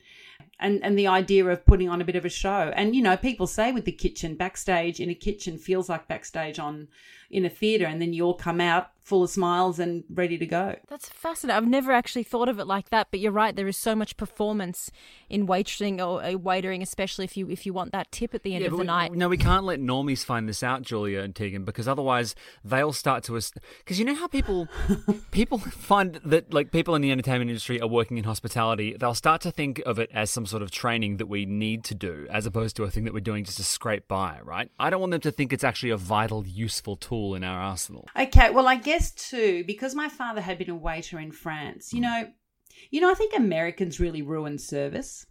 and 0.61 0.83
and 0.83 0.99
the 0.99 1.07
idea 1.07 1.45
of 1.47 1.65
putting 1.65 1.89
on 1.89 2.01
a 2.01 2.05
bit 2.05 2.17
of 2.17 2.25
a 2.25 2.31
show. 2.31 2.73
And 2.75 2.95
you 2.95 3.03
know 3.03 3.17
people 3.17 3.47
say 3.47 3.73
with 3.73 3.85
the 3.85 3.93
kitchen 3.93 4.35
backstage 4.35 5.01
in 5.01 5.11
a 5.11 5.15
kitchen 5.15 5.59
feels 5.59 5.89
like 5.89 6.09
backstage 6.09 6.59
on 6.59 6.89
in 7.31 7.45
a 7.45 7.51
theater 7.51 7.87
and 7.87 8.01
then 8.01 8.13
you 8.13 8.25
all 8.25 8.35
come 8.35 8.61
out 8.61 8.91
full 9.09 9.23
of 9.23 9.31
smiles 9.31 9.79
and 9.79 10.05
ready 10.11 10.37
to 10.37 10.45
go 10.45 10.77
That's 10.89 11.09
fascinating. 11.09 11.57
I've 11.57 11.67
never 11.67 11.93
actually 11.93 12.25
thought 12.25 12.47
of 12.51 12.59
it 12.59 12.67
like 12.67 12.91
that, 12.91 13.09
but 13.11 13.21
you're 13.21 13.33
right. 13.33 13.57
There 13.57 13.67
is 13.67 13.79
so 13.79 13.97
much 13.97 14.19
performance 14.19 14.91
in 15.31 15.47
waitressing 15.47 15.99
or 15.99 16.23
uh, 16.23 16.33
waitering, 16.33 16.83
especially 16.83 17.25
if 17.25 17.35
you 17.35 17.49
if 17.49 17.65
you 17.65 17.73
want 17.73 17.93
that 17.93 18.13
tip 18.13 18.35
at 18.35 18.43
the 18.43 18.55
end 18.55 18.67
of 18.67 18.73
the 18.73 18.79
we, 18.79 18.85
night. 18.85 19.13
No, 19.13 19.31
we 19.31 19.39
can't 19.39 19.65
let 19.65 19.81
normies 19.81 20.27
find 20.27 20.47
this 20.47 20.63
out, 20.63 20.83
Julia 20.83 21.21
and 21.21 21.35
Tegan, 21.35 21.65
because 21.65 21.89
otherwise 21.89 22.35
they'll 22.63 22.93
start 22.93 23.25
to. 23.25 23.41
Because 23.79 23.99
you 23.99 24.05
know 24.05 24.15
how 24.15 24.27
people 24.27 24.69
people 25.31 25.57
find 25.57 26.21
that 26.27 26.53
like 26.53 26.71
people 26.71 26.95
in 26.95 27.01
the 27.01 27.11
entertainment 27.11 27.51
industry 27.51 27.81
are 27.81 27.89
working 27.89 28.19
in 28.19 28.25
hospitality. 28.25 28.95
They'll 29.01 29.15
start 29.15 29.41
to 29.43 29.51
think 29.51 29.81
of 29.87 29.99
it 29.99 30.11
as 30.13 30.31
some 30.31 30.45
sort 30.45 30.63
of 30.63 30.71
training 30.71 31.17
that 31.17 31.27
we 31.27 31.47
need 31.47 31.83
to 31.85 31.95
do, 31.95 32.27
as 32.31 32.45
opposed 32.45 32.77
to 32.77 32.85
a 32.85 32.91
thing 32.91 33.05
that 33.05 33.15
we're 33.15 33.21
doing 33.21 33.45
just 33.45 33.57
to 33.57 33.65
scrape 33.65 34.07
by. 34.07 34.39
Right? 34.45 34.71
I 34.79 34.91
don't 34.91 35.01
want 35.01 35.13
them 35.13 35.23
to 35.23 35.33
think 35.33 35.55
it's 35.55 35.65
actually 35.65 35.91
a 35.91 35.97
vital, 35.97 36.47
useful 36.47 36.97
tool 36.97 37.18
in 37.35 37.45
our 37.45 37.61
arsenal. 37.61 38.07
Okay, 38.19 38.51
well, 38.51 38.69
I 38.69 38.77
guess 38.77 39.13
too, 39.13 39.65
because 39.67 39.95
my 39.95 40.09
father 40.09 40.41
had 40.41 40.59
been 40.59 40.71
a 40.71 40.77
waiter 40.77 41.19
in 41.19 41.33
France, 41.33 41.93
you 41.93 41.99
hmm. 41.99 42.05
know, 42.05 42.29
you 42.91 43.01
know, 43.01 43.11
I 43.11 43.15
think 43.15 43.35
Americans 43.37 44.01
really 44.01 44.23
ruin 44.23 44.59
service 44.59 45.27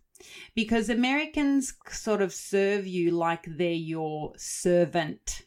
because 0.55 0.89
Americans 0.89 1.73
sort 1.89 2.21
of 2.21 2.33
serve 2.33 2.87
you 2.87 3.11
like 3.11 3.45
they're 3.45 3.71
your 3.71 4.33
servant. 4.37 5.43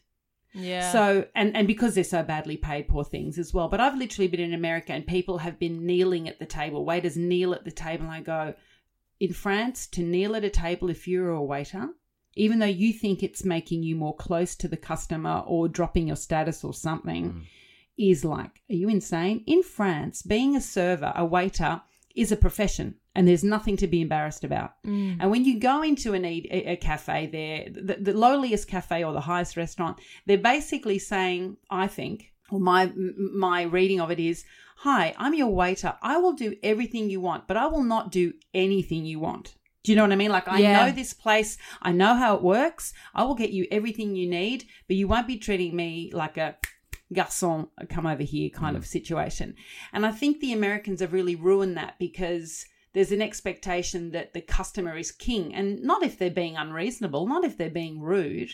Yeah. 0.53 0.91
So 0.91 1.25
and 1.35 1.55
and 1.55 1.67
because 1.67 1.95
they're 1.95 2.03
so 2.03 2.23
badly 2.23 2.57
paid, 2.57 2.87
poor 2.87 3.05
things 3.05 3.37
as 3.37 3.53
well. 3.53 3.69
But 3.69 3.79
I've 3.79 3.97
literally 3.97 4.27
been 4.27 4.41
in 4.41 4.53
America 4.53 4.93
and 4.93 5.07
people 5.07 5.37
have 5.39 5.59
been 5.59 5.85
kneeling 5.85 6.27
at 6.27 6.39
the 6.39 6.45
table. 6.45 6.85
Waiters 6.85 7.15
kneel 7.17 7.53
at 7.53 7.63
the 7.63 7.71
table, 7.71 8.05
and 8.05 8.13
I 8.13 8.21
go, 8.21 8.53
in 9.19 9.33
France, 9.33 9.87
to 9.87 10.01
kneel 10.01 10.35
at 10.35 10.43
a 10.43 10.49
table 10.49 10.89
if 10.89 11.07
you're 11.07 11.31
a 11.31 11.41
waiter, 11.41 11.89
even 12.35 12.59
though 12.59 12.65
you 12.65 12.93
think 12.93 13.21
it's 13.21 13.43
making 13.43 13.83
you 13.83 13.95
more 13.95 14.15
close 14.15 14.55
to 14.55 14.67
the 14.67 14.77
customer 14.77 15.43
or 15.45 15.67
dropping 15.67 16.07
your 16.07 16.15
status 16.15 16.63
or 16.63 16.73
something, 16.73 17.31
mm. 17.31 17.43
is 17.97 18.23
like, 18.23 18.61
are 18.69 18.75
you 18.75 18.89
insane? 18.89 19.43
In 19.45 19.63
France, 19.63 20.21
being 20.21 20.55
a 20.55 20.61
server, 20.61 21.13
a 21.15 21.25
waiter, 21.25 21.81
is 22.15 22.31
a 22.31 22.37
profession 22.37 22.95
and 23.15 23.27
there's 23.27 23.43
nothing 23.43 23.77
to 23.77 23.87
be 23.87 24.01
embarrassed 24.01 24.43
about. 24.43 24.81
Mm. 24.83 25.17
And 25.19 25.31
when 25.31 25.45
you 25.45 25.59
go 25.59 25.81
into 25.81 26.13
an 26.13 26.25
eat, 26.25 26.47
a, 26.49 26.71
a 26.71 26.75
cafe 26.77 27.27
there, 27.27 27.67
the, 27.69 28.01
the 28.01 28.17
lowliest 28.17 28.67
cafe 28.67 29.03
or 29.03 29.13
the 29.13 29.21
highest 29.21 29.57
restaurant, 29.57 29.99
they're 30.25 30.37
basically 30.37 30.99
saying, 30.99 31.57
I 31.69 31.87
think, 31.87 32.31
or 32.49 32.59
my 32.59 32.91
my 33.33 33.63
reading 33.63 34.01
of 34.01 34.11
it 34.11 34.19
is, 34.19 34.43
"Hi, 34.77 35.13
I'm 35.17 35.33
your 35.33 35.47
waiter. 35.49 35.95
I 36.01 36.17
will 36.17 36.33
do 36.33 36.55
everything 36.63 37.09
you 37.09 37.21
want, 37.21 37.47
but 37.47 37.55
I 37.55 37.67
will 37.67 37.83
not 37.83 38.11
do 38.11 38.33
anything 38.53 39.05
you 39.05 39.19
want." 39.19 39.55
Do 39.83 39.91
you 39.91 39.95
know 39.95 40.03
what 40.03 40.11
I 40.11 40.15
mean? 40.15 40.31
Like 40.31 40.47
I 40.47 40.59
Yeah. 40.59 40.85
know 40.85 40.91
this 40.91 41.13
place, 41.13 41.57
I 41.81 41.91
know 41.91 42.15
how 42.15 42.35
it 42.35 42.43
works. 42.43 42.93
I 43.15 43.23
will 43.23 43.35
get 43.35 43.51
you 43.51 43.67
everything 43.71 44.15
you 44.15 44.29
need, 44.29 44.65
but 44.87 44.95
you 44.95 45.07
won't 45.07 45.27
be 45.27 45.37
treating 45.37 45.75
me 45.75 46.11
like 46.13 46.37
a 46.37 46.57
garçon, 47.13 47.67
come 47.89 48.05
over 48.07 48.23
here 48.23 48.49
kind 48.49 48.77
of 48.77 48.83
mm. 48.83 48.87
situation. 48.87 49.55
And 49.91 50.05
I 50.05 50.11
think 50.11 50.39
the 50.39 50.53
Americans 50.53 51.01
have 51.01 51.13
really 51.13 51.35
ruined 51.35 51.75
that 51.77 51.97
because 51.99 52.65
there's 52.93 53.11
an 53.11 53.21
expectation 53.21 54.11
that 54.11 54.33
the 54.33 54.41
customer 54.41 54.97
is 54.97 55.11
king, 55.11 55.53
and 55.55 55.81
not 55.81 56.03
if 56.03 56.17
they're 56.17 56.29
being 56.29 56.57
unreasonable, 56.57 57.25
not 57.27 57.43
if 57.43 57.57
they're 57.57 57.69
being 57.69 58.01
rude. 58.01 58.51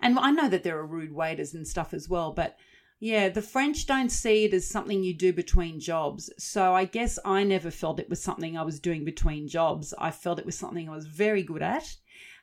And 0.00 0.18
I 0.18 0.30
know 0.30 0.48
that 0.48 0.62
there 0.62 0.78
are 0.78 0.86
rude 0.86 1.12
waiters 1.12 1.54
and 1.54 1.66
stuff 1.66 1.92
as 1.92 2.08
well, 2.08 2.32
but 2.32 2.56
yeah, 3.02 3.30
the 3.30 3.42
French 3.42 3.86
don't 3.86 4.10
see 4.10 4.44
it 4.44 4.54
as 4.54 4.64
something 4.64 5.02
you 5.02 5.12
do 5.12 5.32
between 5.32 5.80
jobs. 5.80 6.30
So 6.38 6.72
I 6.72 6.84
guess 6.84 7.18
I 7.24 7.42
never 7.42 7.72
felt 7.72 7.98
it 7.98 8.08
was 8.08 8.22
something 8.22 8.56
I 8.56 8.62
was 8.62 8.78
doing 8.78 9.04
between 9.04 9.48
jobs. 9.48 9.92
I 9.98 10.12
felt 10.12 10.38
it 10.38 10.46
was 10.46 10.56
something 10.56 10.88
I 10.88 10.94
was 10.94 11.08
very 11.08 11.42
good 11.42 11.62
at 11.62 11.96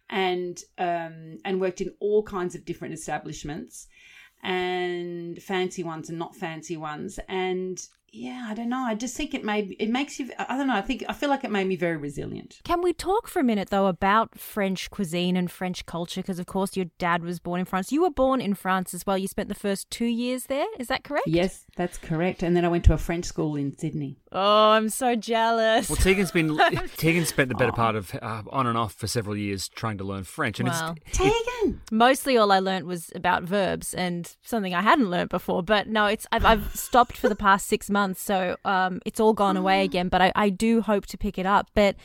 and 0.09 0.61
um, 0.77 1.37
and 1.45 1.61
worked 1.61 1.79
in 1.79 1.93
all 2.01 2.23
kinds 2.23 2.55
of 2.55 2.65
different 2.65 2.93
establishments 2.93 3.87
and 4.43 5.41
fancy 5.41 5.81
ones 5.81 6.09
and 6.09 6.19
not 6.19 6.35
fancy 6.35 6.75
ones. 6.75 7.21
And 7.29 7.81
yeah, 8.11 8.47
I 8.49 8.53
don't 8.53 8.69
know. 8.69 8.79
I 8.85 8.95
just 8.95 9.15
think 9.15 9.33
it 9.33 9.43
made 9.43 9.75
it 9.79 9.89
makes 9.89 10.19
you 10.19 10.31
I 10.37 10.57
don't 10.57 10.67
know, 10.67 10.75
I 10.75 10.81
think 10.81 11.03
I 11.09 11.13
feel 11.13 11.29
like 11.29 11.43
it 11.43 11.51
made 11.51 11.67
me 11.67 11.75
very 11.75 11.97
resilient. 11.97 12.59
Can 12.63 12.81
we 12.81 12.93
talk 12.93 13.27
for 13.27 13.39
a 13.39 13.43
minute 13.43 13.69
though 13.69 13.87
about 13.87 14.37
French 14.39 14.89
cuisine 14.89 15.35
and 15.35 15.49
French 15.51 15.85
culture? 15.85 16.21
Because 16.21 16.39
of 16.39 16.45
course 16.45 16.75
your 16.75 16.87
dad 16.97 17.23
was 17.23 17.39
born 17.39 17.59
in 17.59 17.65
France. 17.65 17.91
You 17.91 18.01
were 18.01 18.09
born 18.09 18.41
in 18.41 18.53
France 18.55 18.93
as 18.93 19.05
well. 19.05 19.17
You 19.17 19.27
spent 19.27 19.49
the 19.49 19.55
first 19.55 19.89
two 19.89 20.05
years 20.05 20.45
there. 20.45 20.65
Is 20.79 20.87
that 20.87 21.03
correct? 21.03 21.27
Yes, 21.27 21.65
that's 21.75 21.97
correct. 21.97 22.43
And 22.43 22.55
then 22.55 22.65
I 22.65 22.67
went 22.67 22.83
to 22.85 22.93
a 22.93 22.97
French 22.97 23.25
school 23.25 23.55
in 23.55 23.77
Sydney. 23.77 24.17
Oh, 24.31 24.69
I'm 24.71 24.89
so 24.89 25.15
jealous. 25.15 25.89
Well, 25.89 25.97
Tegan's 25.97 26.31
been 26.31 26.57
Tegan 26.97 27.25
spent 27.25 27.49
the 27.49 27.55
better 27.55 27.71
part 27.71 27.95
of 27.95 28.13
uh, 28.21 28.43
on 28.51 28.67
and 28.67 28.77
off 28.77 28.93
for 28.93 29.07
several 29.07 29.35
years 29.35 29.67
trying 29.69 29.97
to 29.97 30.03
learn 30.03 30.23
French, 30.23 30.59
and 30.59 30.69
Wow. 30.69 30.95
it's 31.05 31.17
Tegan! 31.17 31.81
Mostly 31.91 32.37
all 32.37 32.51
I 32.51 32.59
learnt 32.59 32.85
was 32.85 33.11
about 33.15 33.43
verbs 33.43 33.93
and 33.93 34.35
something 34.43 34.73
I 34.73 34.81
hadn't 34.81 35.09
learnt 35.09 35.29
before. 35.31 35.63
But 35.63 35.87
no, 35.87 36.05
it's 36.05 36.27
I've, 36.31 36.45
I've 36.45 36.75
stopped 36.75 37.17
for 37.17 37.27
the 37.27 37.35
past 37.35 37.67
six 37.67 37.89
months, 37.89 37.98
so 38.15 38.55
um, 38.65 38.99
it's 39.05 39.19
all 39.19 39.33
gone 39.33 39.57
away 39.57 39.83
again. 39.83 40.09
But 40.09 40.21
I, 40.21 40.31
I 40.35 40.49
do 40.49 40.81
hope 40.81 41.05
to 41.07 41.17
pick 41.17 41.37
it 41.37 41.45
up. 41.45 41.69
But 41.73 41.95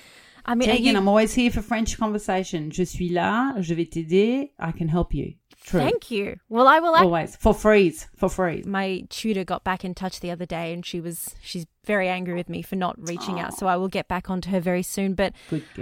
I 0.46 0.54
mean, 0.54 0.68
Tegan, 0.68 0.84
you- 0.92 0.96
I'm 0.96 1.08
always 1.08 1.34
here 1.34 1.50
for 1.50 1.62
French 1.62 1.98
conversation. 1.98 2.70
Je 2.70 2.84
suis 2.84 3.08
là, 3.10 3.60
je 3.62 3.74
vais 3.74 3.86
t'aider, 3.86 4.50
I 4.58 4.72
can 4.72 4.88
help 4.88 5.14
you. 5.14 5.34
True. 5.64 5.80
Thank 5.80 6.10
you. 6.10 6.36
Well, 6.50 6.68
I 6.68 6.78
will. 6.78 6.94
Act- 6.94 7.04
Always. 7.04 7.36
For 7.36 7.54
freeze. 7.54 8.06
For 8.16 8.28
freeze. 8.28 8.66
my 8.66 9.04
tutor 9.08 9.44
got 9.44 9.64
back 9.64 9.82
in 9.82 9.94
touch 9.94 10.20
the 10.20 10.30
other 10.30 10.44
day, 10.44 10.74
and 10.74 10.84
she 10.84 11.00
was 11.00 11.34
she's 11.42 11.64
very 11.86 12.08
angry 12.08 12.34
with 12.34 12.50
me 12.50 12.60
for 12.60 12.76
not 12.76 12.96
reaching 12.98 13.40
out. 13.40 13.54
So 13.54 13.66
I 13.66 13.76
will 13.76 13.88
get 13.88 14.06
back 14.06 14.28
onto 14.28 14.50
her 14.50 14.60
very 14.60 14.82
soon. 14.82 15.14
But. 15.14 15.32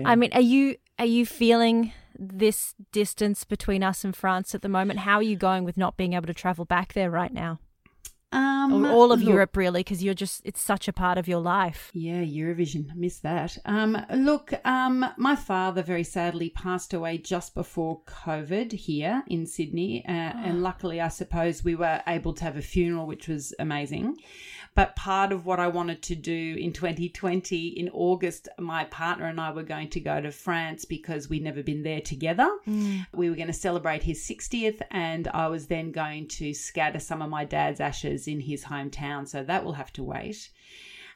I 0.04 0.14
mean, 0.14 0.30
are 0.34 0.40
you 0.40 0.76
are 1.00 1.06
you 1.06 1.26
feeling 1.26 1.92
this 2.16 2.74
distance 2.92 3.42
between 3.42 3.82
us 3.82 4.04
and 4.04 4.14
France 4.14 4.54
at 4.54 4.62
the 4.62 4.68
moment? 4.68 5.00
How 5.00 5.16
are 5.16 5.22
you 5.24 5.34
going 5.34 5.64
with 5.64 5.76
not 5.76 5.96
being 5.96 6.12
able 6.12 6.28
to 6.28 6.34
travel 6.34 6.64
back 6.64 6.92
there 6.92 7.10
right 7.10 7.32
now? 7.32 7.58
Um, 8.32 8.84
all 8.86 9.12
of 9.12 9.20
look- 9.20 9.28
Europe, 9.28 9.56
really, 9.56 9.80
because 9.80 10.02
you're 10.02 10.14
just 10.14 10.40
it's 10.44 10.60
such 10.62 10.88
a 10.88 10.92
part 10.92 11.18
of 11.18 11.28
your 11.28 11.40
life. 11.40 11.90
Yeah, 11.92 12.22
Eurovision. 12.22 12.90
I 12.90 12.94
missed 12.94 13.22
that. 13.22 13.58
Um, 13.64 13.96
look, 14.14 14.52
um, 14.64 15.04
my 15.16 15.36
father 15.36 15.82
very 15.82 16.04
sadly 16.04 16.50
passed 16.50 16.94
away 16.94 17.18
just 17.18 17.54
before 17.54 18.00
COVID 18.06 18.72
here 18.72 19.22
in 19.28 19.46
Sydney. 19.46 20.04
Uh, 20.06 20.12
And 20.12 20.62
luckily, 20.62 21.00
I 21.00 21.08
suppose 21.08 21.62
we 21.64 21.74
were 21.74 22.00
able 22.06 22.32
to 22.34 22.44
have 22.44 22.56
a 22.56 22.62
funeral, 22.62 23.06
which 23.06 23.28
was 23.28 23.54
amazing. 23.58 24.16
But 24.74 24.96
part 24.96 25.32
of 25.32 25.44
what 25.44 25.60
I 25.60 25.68
wanted 25.68 26.02
to 26.04 26.14
do 26.14 26.56
in 26.58 26.72
2020, 26.72 27.68
in 27.68 27.90
August, 27.92 28.48
my 28.58 28.84
partner 28.84 29.26
and 29.26 29.38
I 29.38 29.52
were 29.52 29.62
going 29.62 29.90
to 29.90 30.00
go 30.00 30.18
to 30.20 30.32
France 30.32 30.86
because 30.86 31.28
we'd 31.28 31.42
never 31.42 31.62
been 31.62 31.82
there 31.82 32.00
together. 32.00 32.48
We 33.14 33.28
were 33.28 33.36
going 33.36 33.48
to 33.48 33.52
celebrate 33.52 34.02
his 34.02 34.20
60th, 34.26 34.80
and 34.90 35.28
I 35.28 35.48
was 35.48 35.66
then 35.66 35.92
going 35.92 36.28
to 36.28 36.54
scatter 36.54 37.00
some 37.00 37.20
of 37.20 37.28
my 37.28 37.44
dad's 37.44 37.80
ashes 37.80 38.26
in 38.26 38.40
his 38.40 38.64
hometown. 38.64 39.28
So 39.28 39.42
that 39.44 39.62
will 39.62 39.74
have 39.74 39.92
to 39.94 40.02
wait. 40.02 40.48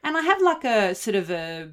And 0.04 0.16
I 0.16 0.20
have 0.20 0.42
like 0.42 0.64
a 0.64 0.94
sort 0.94 1.16
of 1.16 1.30
a 1.30 1.70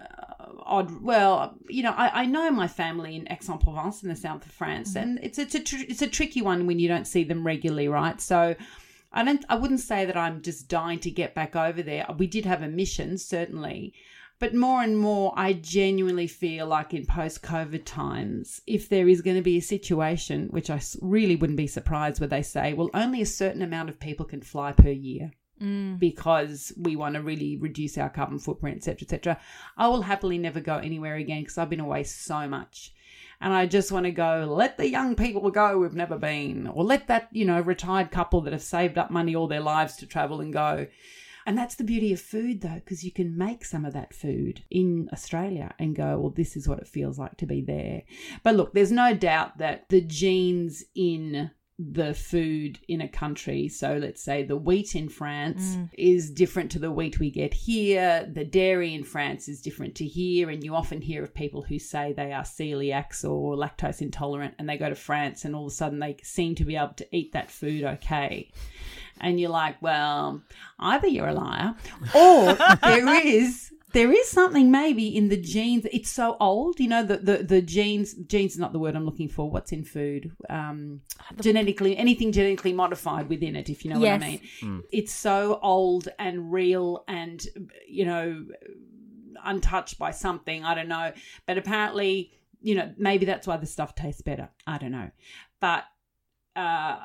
uh, 0.00 0.44
odd. 0.64 1.02
Well, 1.02 1.54
you 1.68 1.82
know, 1.82 1.92
I, 1.92 2.22
I 2.22 2.26
know 2.26 2.50
my 2.50 2.68
family 2.68 3.16
in 3.16 3.26
Aix-en-Provence 3.30 4.02
in 4.02 4.08
the 4.08 4.16
south 4.16 4.46
of 4.46 4.52
France, 4.52 4.94
and 4.94 5.18
it's 5.22 5.38
a, 5.38 5.42
it's 5.42 5.54
a 5.56 5.60
tr- 5.60 5.84
it's 5.88 6.02
a 6.02 6.06
tricky 6.06 6.42
one 6.42 6.66
when 6.66 6.78
you 6.78 6.88
don't 6.88 7.06
see 7.06 7.24
them 7.24 7.44
regularly, 7.46 7.88
right? 7.88 8.20
So. 8.20 8.54
I 9.12 9.24
don't. 9.24 9.44
I 9.48 9.56
wouldn't 9.56 9.80
say 9.80 10.04
that 10.04 10.16
I'm 10.16 10.42
just 10.42 10.68
dying 10.68 10.98
to 11.00 11.10
get 11.10 11.34
back 11.34 11.54
over 11.54 11.82
there. 11.82 12.06
We 12.16 12.26
did 12.26 12.44
have 12.46 12.62
a 12.62 12.68
mission, 12.68 13.18
certainly, 13.18 13.94
but 14.42 14.54
more 14.54 14.82
and 14.82 14.98
more, 14.98 15.32
I 15.36 15.52
genuinely 15.52 16.26
feel 16.26 16.66
like 16.66 16.92
in 16.92 17.06
post-COVID 17.06 17.84
times, 17.84 18.60
if 18.66 18.88
there 18.88 19.08
is 19.08 19.22
going 19.22 19.36
to 19.36 19.42
be 19.42 19.58
a 19.58 19.62
situation, 19.62 20.48
which 20.48 20.68
I 20.68 20.80
really 21.00 21.36
wouldn't 21.36 21.56
be 21.56 21.68
surprised, 21.68 22.20
where 22.20 22.26
they 22.26 22.42
say, 22.42 22.72
well, 22.72 22.90
only 22.92 23.22
a 23.22 23.26
certain 23.26 23.62
amount 23.62 23.88
of 23.88 24.00
people 24.00 24.26
can 24.26 24.40
fly 24.40 24.72
per 24.72 24.88
year 24.90 25.30
mm. 25.62 25.96
because 25.96 26.72
we 26.76 26.96
want 26.96 27.14
to 27.14 27.22
really 27.22 27.56
reduce 27.56 27.96
our 27.96 28.10
carbon 28.10 28.40
footprint, 28.40 28.78
etc., 28.78 29.02
etc. 29.02 29.40
I 29.76 29.86
will 29.86 30.02
happily 30.02 30.38
never 30.38 30.58
go 30.60 30.78
anywhere 30.78 31.14
again 31.14 31.42
because 31.42 31.56
I've 31.56 31.70
been 31.70 31.78
away 31.78 32.02
so 32.02 32.48
much. 32.48 32.92
And 33.42 33.52
I 33.52 33.66
just 33.66 33.90
want 33.90 34.06
to 34.06 34.12
go, 34.12 34.46
let 34.48 34.78
the 34.78 34.88
young 34.88 35.16
people 35.16 35.50
go 35.50 35.80
who've 35.80 35.96
never 35.96 36.16
been, 36.16 36.68
or 36.68 36.84
let 36.84 37.08
that, 37.08 37.28
you 37.32 37.44
know, 37.44 37.60
retired 37.60 38.12
couple 38.12 38.40
that 38.42 38.52
have 38.52 38.62
saved 38.62 38.96
up 38.96 39.10
money 39.10 39.34
all 39.34 39.48
their 39.48 39.60
lives 39.60 39.96
to 39.96 40.06
travel 40.06 40.40
and 40.40 40.52
go. 40.52 40.86
And 41.44 41.58
that's 41.58 41.74
the 41.74 41.82
beauty 41.82 42.12
of 42.12 42.20
food, 42.20 42.60
though, 42.60 42.76
because 42.76 43.02
you 43.02 43.10
can 43.10 43.36
make 43.36 43.64
some 43.64 43.84
of 43.84 43.94
that 43.94 44.14
food 44.14 44.62
in 44.70 45.08
Australia 45.12 45.74
and 45.80 45.96
go, 45.96 46.20
well, 46.20 46.30
this 46.30 46.56
is 46.56 46.68
what 46.68 46.78
it 46.78 46.86
feels 46.86 47.18
like 47.18 47.36
to 47.38 47.46
be 47.46 47.60
there. 47.60 48.02
But 48.44 48.54
look, 48.54 48.74
there's 48.74 48.92
no 48.92 49.12
doubt 49.12 49.58
that 49.58 49.88
the 49.88 50.02
genes 50.02 50.84
in 50.94 51.50
the 51.90 52.14
food 52.14 52.78
in 52.88 53.00
a 53.00 53.08
country, 53.08 53.68
so 53.68 53.96
let's 53.96 54.22
say 54.22 54.42
the 54.42 54.56
wheat 54.56 54.94
in 54.94 55.08
France 55.08 55.76
mm. 55.76 55.88
is 55.94 56.30
different 56.30 56.70
to 56.72 56.78
the 56.78 56.90
wheat 56.90 57.18
we 57.18 57.30
get 57.30 57.52
here, 57.52 58.28
the 58.32 58.44
dairy 58.44 58.94
in 58.94 59.04
France 59.04 59.48
is 59.48 59.60
different 59.60 59.94
to 59.96 60.06
here, 60.06 60.50
and 60.50 60.62
you 60.62 60.74
often 60.74 61.00
hear 61.00 61.24
of 61.24 61.34
people 61.34 61.62
who 61.62 61.78
say 61.78 62.12
they 62.12 62.32
are 62.32 62.42
celiacs 62.42 63.28
or 63.28 63.56
lactose 63.56 64.00
intolerant 64.00 64.54
and 64.58 64.68
they 64.68 64.76
go 64.76 64.88
to 64.88 64.94
France 64.94 65.44
and 65.44 65.54
all 65.54 65.66
of 65.66 65.72
a 65.72 65.74
sudden 65.74 65.98
they 65.98 66.16
seem 66.22 66.54
to 66.54 66.64
be 66.64 66.76
able 66.76 66.94
to 66.94 67.16
eat 67.16 67.32
that 67.32 67.50
food 67.50 67.84
okay. 67.84 68.50
And 69.20 69.38
you're 69.38 69.50
like, 69.50 69.80
well, 69.80 70.42
either 70.78 71.06
you're 71.06 71.28
a 71.28 71.34
liar 71.34 71.74
or 72.14 72.54
there 72.82 73.26
is 73.26 73.72
there 73.92 74.12
is 74.12 74.28
something 74.30 74.70
maybe 74.70 75.14
in 75.14 75.28
the 75.28 75.36
genes. 75.36 75.86
It's 75.92 76.10
so 76.10 76.36
old, 76.40 76.80
you 76.80 76.88
know. 76.88 77.02
The 77.04 77.18
the, 77.18 77.36
the 77.42 77.62
genes 77.62 78.14
genes 78.14 78.52
is 78.52 78.58
not 78.58 78.72
the 78.72 78.78
word 78.78 78.94
I'm 78.96 79.04
looking 79.04 79.28
for. 79.28 79.50
What's 79.50 79.72
in 79.72 79.84
food? 79.84 80.32
Um, 80.48 81.02
genetically, 81.40 81.96
anything 81.96 82.32
genetically 82.32 82.72
modified 82.72 83.28
within 83.28 83.56
it, 83.56 83.68
if 83.68 83.84
you 83.84 83.90
know 83.92 84.00
Yes. 84.00 84.20
what 84.20 84.26
I 84.26 84.30
mean. 84.66 84.82
It's 84.92 85.12
so 85.12 85.58
old 85.62 86.08
and 86.18 86.52
real, 86.52 87.04
and 87.08 87.44
you 87.88 88.04
know, 88.04 88.44
untouched 89.44 89.98
by 89.98 90.10
something. 90.10 90.64
I 90.64 90.74
don't 90.74 90.88
know, 90.88 91.12
but 91.46 91.58
apparently, 91.58 92.32
you 92.60 92.74
know, 92.74 92.92
maybe 92.96 93.26
that's 93.26 93.46
why 93.46 93.56
the 93.56 93.66
stuff 93.66 93.94
tastes 93.94 94.22
better. 94.22 94.48
I 94.66 94.78
don't 94.78 94.92
know, 94.92 95.10
but 95.60 95.84
uh, 96.56 96.98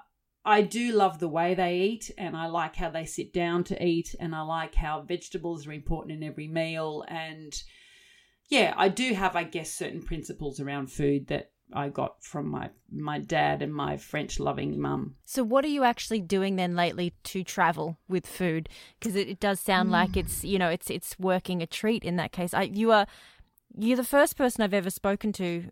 I 0.48 0.62
do 0.62 0.94
love 0.94 1.20
the 1.20 1.28
way 1.28 1.56
they 1.56 1.80
eat, 1.80 2.10
and 2.18 2.36
I 2.36 2.48
like 2.48 2.78
how 2.78 2.90
they 2.90 3.06
sit 3.06 3.34
down 3.34 3.66
to 3.66 3.86
eat, 3.86 4.16
and 4.18 4.34
I 4.34 4.42
like 4.42 4.76
how 4.76 5.02
vegetables 5.02 5.68
are 5.68 5.74
important 5.74 6.16
in 6.16 6.28
every 6.28 6.48
meal. 6.48 7.04
And 7.10 7.54
yeah, 8.48 8.74
I 8.78 8.88
do 8.88 9.14
have, 9.14 9.36
I 9.36 9.44
guess, 9.44 9.70
certain 9.74 10.02
principles 10.02 10.62
around 10.62 10.90
food 10.90 11.28
that 11.28 11.52
I 11.74 11.90
got 11.90 12.24
from 12.24 12.48
my 12.48 12.70
my 12.90 13.20
dad 13.20 13.62
and 13.62 13.74
my 13.74 13.98
French 13.98 14.40
loving 14.40 14.80
mum. 14.80 15.16
So, 15.26 15.44
what 15.44 15.66
are 15.66 15.70
you 15.70 15.84
actually 15.84 16.22
doing 16.22 16.56
then 16.56 16.78
lately 16.78 17.14
to 17.26 17.44
travel 17.44 17.98
with 18.08 18.26
food? 18.26 18.70
Because 18.98 19.18
it, 19.18 19.28
it 19.28 19.42
does 19.42 19.60
sound 19.60 19.92
like 19.92 20.12
mm. 20.12 20.18
it's 20.22 20.46
you 20.46 20.58
know 20.58 20.70
it's 20.70 20.90
it's 20.90 21.20
working 21.20 21.62
a 21.62 21.68
treat 21.68 22.06
in 22.06 22.16
that 22.16 22.32
case. 22.32 22.54
I, 22.54 22.64
you 22.64 22.94
are 22.94 23.06
you're 23.78 23.98
the 23.98 24.04
first 24.06 24.38
person 24.38 24.64
I've 24.64 24.74
ever 24.74 24.90
spoken 24.90 25.34
to, 25.34 25.72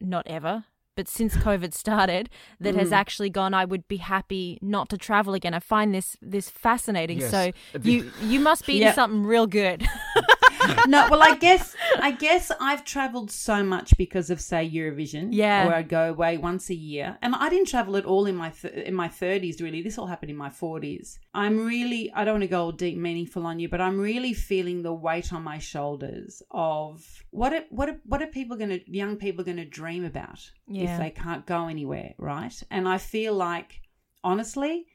not 0.00 0.26
ever, 0.26 0.64
but 0.96 1.06
since 1.08 1.36
COVID 1.36 1.74
started, 1.74 2.30
that 2.58 2.74
has 2.74 2.90
mm. 2.90 2.94
actually 2.94 3.30
gone. 3.30 3.54
I 3.54 3.64
would 3.64 3.86
be 3.86 3.98
happy 3.98 4.58
not 4.62 4.88
to 4.88 4.98
travel 4.98 5.34
again. 5.34 5.54
I 5.54 5.60
find 5.60 5.94
this 5.94 6.16
this 6.20 6.50
fascinating. 6.50 7.20
Yes. 7.20 7.30
So 7.30 7.52
uh, 7.74 7.78
you 7.82 8.10
you 8.22 8.40
must 8.40 8.66
be 8.66 8.74
eating 8.74 8.86
Yep. 8.86 8.94
something 8.94 9.24
real 9.24 9.46
good. 9.46 9.86
no, 10.86 11.08
well, 11.10 11.22
I 11.22 11.36
guess 11.36 11.74
I 11.98 12.10
guess 12.10 12.50
I've 12.60 12.84
travelled 12.84 13.30
so 13.30 13.62
much 13.62 13.96
because 13.96 14.30
of 14.30 14.40
say 14.40 14.68
Eurovision, 14.70 15.28
Yeah. 15.30 15.66
where 15.66 15.74
I'd 15.76 15.88
go 15.88 16.08
away 16.10 16.36
once 16.38 16.70
a 16.70 16.74
year, 16.74 17.18
and 17.22 17.34
I 17.34 17.48
didn't 17.48 17.68
travel 17.68 17.96
at 17.96 18.04
all 18.04 18.26
in 18.26 18.36
my 18.36 18.50
th- 18.50 18.74
in 18.74 18.94
my 18.94 19.08
thirties. 19.08 19.60
Really, 19.60 19.82
this 19.82 19.98
all 19.98 20.06
happened 20.06 20.30
in 20.30 20.36
my 20.36 20.50
forties. 20.50 21.18
I'm 21.34 21.64
really 21.64 22.12
I 22.14 22.24
don't 22.24 22.34
want 22.34 22.42
to 22.42 22.48
go 22.48 22.62
all 22.64 22.72
deep 22.72 22.96
meaningful 22.98 23.46
on 23.46 23.58
you, 23.58 23.68
but 23.68 23.80
I'm 23.80 23.98
really 23.98 24.32
feeling 24.34 24.82
the 24.82 24.92
weight 24.94 25.32
on 25.32 25.42
my 25.42 25.58
shoulders 25.58 26.42
of 26.50 27.04
what 27.30 27.52
are, 27.52 27.64
what 27.70 27.88
are, 27.88 28.00
what 28.04 28.22
are 28.22 28.26
people 28.28 28.56
going 28.56 28.70
to 28.70 28.80
young 28.90 29.16
people 29.16 29.44
going 29.44 29.58
to 29.58 29.64
dream 29.64 30.04
about 30.04 30.40
Yeah. 30.68 30.92
if 30.94 30.98
they 31.00 31.10
can't 31.10 31.44
go 31.46 31.68
anywhere, 31.68 32.14
right? 32.18 32.54
And 32.70 32.88
I 32.88 32.98
feel 32.98 33.34
like 33.34 33.80
honestly. 34.24 34.86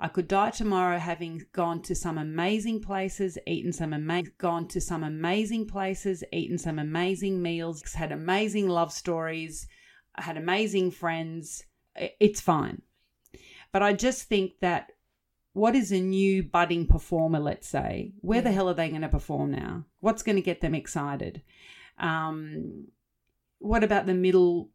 I 0.00 0.08
could 0.08 0.28
die 0.28 0.50
tomorrow 0.50 0.98
having 0.98 1.42
gone 1.52 1.82
to 1.82 1.94
some 1.94 2.18
amazing 2.18 2.80
places, 2.80 3.36
eaten 3.46 3.72
some 3.72 3.92
amazing, 3.92 4.32
gone 4.38 4.68
to 4.68 4.80
some 4.80 5.02
amazing 5.02 5.66
places, 5.66 6.22
eaten 6.32 6.56
some 6.56 6.78
amazing 6.78 7.42
meals, 7.42 7.82
had 7.94 8.12
amazing 8.12 8.68
love 8.68 8.92
stories, 8.92 9.66
had 10.16 10.36
amazing 10.36 10.92
friends. 10.92 11.64
It's 11.96 12.40
fine. 12.40 12.82
But 13.72 13.82
I 13.82 13.92
just 13.92 14.28
think 14.28 14.52
that 14.60 14.92
what 15.52 15.74
is 15.74 15.90
a 15.90 16.00
new 16.00 16.44
budding 16.44 16.86
performer, 16.86 17.40
let's 17.40 17.68
say, 17.68 18.12
where 18.20 18.40
the 18.40 18.52
hell 18.52 18.68
are 18.68 18.74
they 18.74 18.90
going 18.90 19.02
to 19.02 19.08
perform 19.08 19.50
now? 19.50 19.84
What's 19.98 20.22
going 20.22 20.36
to 20.36 20.42
get 20.42 20.60
them 20.60 20.76
excited? 20.76 21.42
Um, 21.98 22.86
what 23.58 23.82
about 23.82 24.06
the 24.06 24.14
middle 24.14 24.70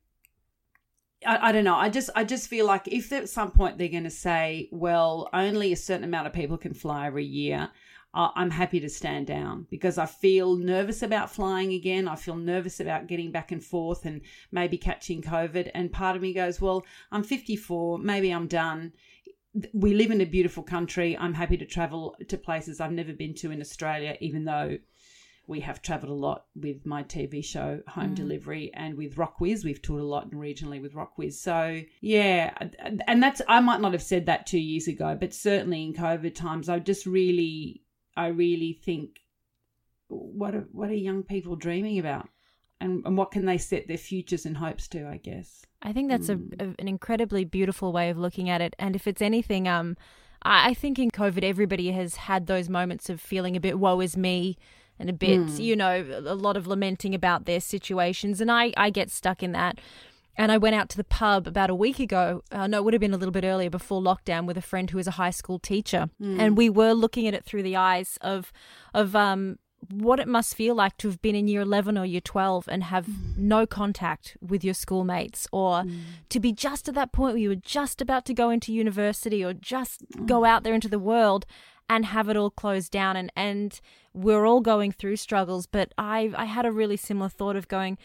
I, 1.26 1.50
I 1.50 1.52
don't 1.52 1.64
know. 1.64 1.76
I 1.76 1.90
just 1.90 2.10
I 2.16 2.24
just 2.24 2.48
feel 2.48 2.66
like 2.66 2.88
if 2.88 3.12
at 3.12 3.30
some 3.30 3.52
point 3.52 3.78
they're 3.78 3.88
going 3.88 4.04
to 4.04 4.10
say, 4.10 4.70
well, 4.72 5.30
only 5.34 5.72
a 5.72 5.78
certain 5.78 6.04
amount 6.04 6.28
of 6.28 6.34
people 6.34 6.58
can 6.58 6.74
fly 6.74 7.08
every 7.08 7.26
year, 7.26 7.70
I'm 8.16 8.52
happy 8.52 8.80
to 8.80 8.90
stand 8.90 9.26
down 9.26 9.66
because 9.72 9.98
I 9.98 10.06
feel 10.06 10.56
nervous 10.56 11.02
about 11.02 11.32
flying 11.32 11.74
again. 11.74 12.08
I 12.08 12.16
feel 12.16 12.36
nervous 12.36 12.80
about 12.80 13.08
getting 13.08 13.32
back 13.32 13.52
and 13.52 13.64
forth 13.64 14.06
and 14.06 14.22
maybe 14.52 14.78
catching 14.78 15.24
COVID. 15.24 15.72
And 15.74 15.92
part 15.92 16.16
of 16.16 16.22
me 16.22 16.32
goes, 16.32 16.62
well, 16.62 16.86
I'm 17.12 17.24
54. 17.24 17.98
Maybe 17.98 18.30
I'm 18.30 18.46
done. 18.46 18.94
We 19.74 19.96
live 19.96 20.12
in 20.12 20.22
a 20.22 20.26
beautiful 20.26 20.62
country. 20.62 21.18
I'm 21.18 21.34
happy 21.34 21.58
to 21.58 21.66
travel 21.66 22.16
to 22.28 22.38
places 22.38 22.80
I've 22.80 22.92
never 22.92 23.14
been 23.14 23.34
to 23.36 23.50
in 23.50 23.62
Australia, 23.62 24.16
even 24.20 24.46
though 24.46 24.78
we 25.46 25.60
have 25.60 25.82
travelled 25.82 26.12
a 26.12 26.16
lot 26.16 26.46
with 26.56 26.86
my 26.86 27.04
TV 27.04 27.44
show 27.44 27.82
Home 27.90 28.14
Delivery 28.16 28.72
and 28.74 28.96
with 28.96 29.16
Rockwiz. 29.16 29.66
We've 29.66 29.82
toured 29.82 30.02
a 30.02 30.06
lot 30.06 30.32
regionally 30.32 30.82
with 30.82 30.94
Rockwiz. 30.94 31.34
So 31.34 31.82
yeah, 32.00 32.54
and 33.08 33.22
that's 33.22 33.42
I 33.48 33.60
might 33.60 33.82
not 33.82 33.92
have 33.92 34.04
said 34.04 34.26
that 34.28 34.48
two 34.48 34.60
years 34.60 34.88
ago, 34.88 35.18
but 35.20 35.34
certainly 35.34 35.84
in 35.84 35.94
COVID 35.94 36.34
times, 36.34 36.70
I 36.70 36.80
just 36.80 37.06
really, 37.06 37.84
I 38.16 38.28
really 38.28 38.80
think, 38.86 39.20
what 40.08 40.56
are 40.56 40.68
what 40.72 40.90
are 40.90 40.96
young 40.96 41.24
people 41.24 41.58
dreaming 41.58 42.00
about, 42.00 42.30
and 42.80 43.06
and 43.06 43.18
what 43.18 43.32
can 43.32 43.46
they 43.46 43.58
set 43.58 43.88
their 43.88 43.98
futures 43.98 44.46
and 44.46 44.56
hopes 44.56 44.88
to? 44.90 45.08
I 45.08 45.18
guess. 45.18 45.66
I 45.82 45.92
think 45.92 46.10
that's 46.10 46.30
a, 46.30 46.40
a, 46.62 46.74
an 46.80 46.88
incredibly 46.88 47.44
beautiful 47.44 47.92
way 47.92 48.10
of 48.10 48.18
looking 48.18 48.50
at 48.50 48.62
it. 48.62 48.74
And 48.80 48.96
if 48.96 49.06
it's 49.06 49.22
anything, 49.22 49.68
um, 49.68 49.98
I, 50.42 50.70
I 50.70 50.74
think 50.74 50.98
in 50.98 51.12
COVID, 51.12 51.44
everybody 51.44 51.92
has 51.92 52.16
had 52.16 52.48
those 52.48 52.70
moments 52.70 53.10
of 53.10 53.20
feeling 53.20 53.58
a 53.58 53.60
bit 53.60 53.78
woe 53.78 54.00
is 54.00 54.16
me 54.16 54.58
and 55.00 55.10
a 55.10 55.14
bit, 55.14 55.40
hmm. 55.40 55.62
you 55.62 55.76
know, 55.76 56.06
a 56.26 56.36
lot 56.36 56.58
of 56.58 56.68
lamenting 56.68 57.16
about 57.16 57.46
their 57.46 57.60
situations. 57.60 58.40
And 58.42 58.52
I, 58.52 58.74
I 58.78 58.90
get 58.90 59.10
stuck 59.12 59.44
in 59.44 59.52
that. 59.54 59.80
And 60.36 60.52
I 60.52 60.58
went 60.58 60.76
out 60.76 60.90
to 60.90 60.98
the 60.98 61.04
pub 61.04 61.46
about 61.46 61.70
a 61.70 61.76
week 61.76 62.00
ago. 62.00 62.44
Uh, 62.52 62.66
no, 62.66 62.80
it 62.80 62.84
would 62.86 62.94
have 62.94 63.02
been 63.02 63.14
a 63.14 63.18
little 63.18 63.32
bit 63.32 63.44
earlier 63.44 63.70
before 63.70 64.02
lockdown 64.02 64.46
with 64.46 64.58
a 64.58 64.62
friend 64.62 64.90
who 64.90 64.98
is 64.98 65.08
a 65.08 65.12
high 65.12 65.30
school 65.30 65.60
teacher. 65.60 66.10
Hmm. 66.20 66.40
And 66.40 66.58
we 66.58 66.70
were 66.70 66.94
looking 66.94 67.28
at 67.28 67.34
it 67.34 67.46
through 67.46 67.64
the 67.64 67.76
eyes 67.76 68.18
of, 68.22 68.52
of, 68.94 69.16
um, 69.16 69.60
what 69.92 70.18
it 70.18 70.30
must 70.30 70.56
feel 70.56 70.74
like 70.74 70.96
to 70.98 71.10
have 71.10 71.22
been 71.22 71.36
in 71.36 71.48
year 71.48 71.60
11 71.60 71.98
or 71.98 72.06
year 72.06 72.22
12 72.22 72.70
and 72.70 72.86
have 72.86 73.06
hmm. 73.06 73.34
no 73.36 73.66
contact 73.66 74.38
with 74.42 74.64
your 74.64 74.74
schoolmates 74.74 75.46
or 75.52 75.84
to 76.30 76.40
be 76.40 76.54
just 76.54 76.88
at 76.88 76.96
that 76.96 77.12
point 77.12 77.34
where 77.34 77.42
you 77.42 77.50
were 77.50 77.56
just 77.56 78.02
about 78.02 78.26
to 78.26 78.34
go 78.34 78.50
into 78.50 78.74
university 78.74 79.44
or 79.44 79.54
just 79.54 80.04
go 80.26 80.46
out 80.46 80.64
there 80.64 80.74
into 80.74 80.88
the 80.88 80.98
world 80.98 81.46
and 81.90 82.06
have 82.06 82.30
it 82.30 82.38
all 82.38 82.50
closed 82.50 82.92
down 82.92 83.16
and 83.16 83.32
and 83.36 83.80
we're 84.14 84.46
all 84.46 84.62
going 84.62 84.92
through 84.92 85.16
struggles. 85.18 85.66
But 85.66 85.94
I 85.98 86.32
I 86.36 86.46
had 86.46 86.66
a 86.66 86.72
really 86.72 86.98
similar 86.98 87.30
thought 87.30 87.56
of 87.56 87.68
going 87.68 87.98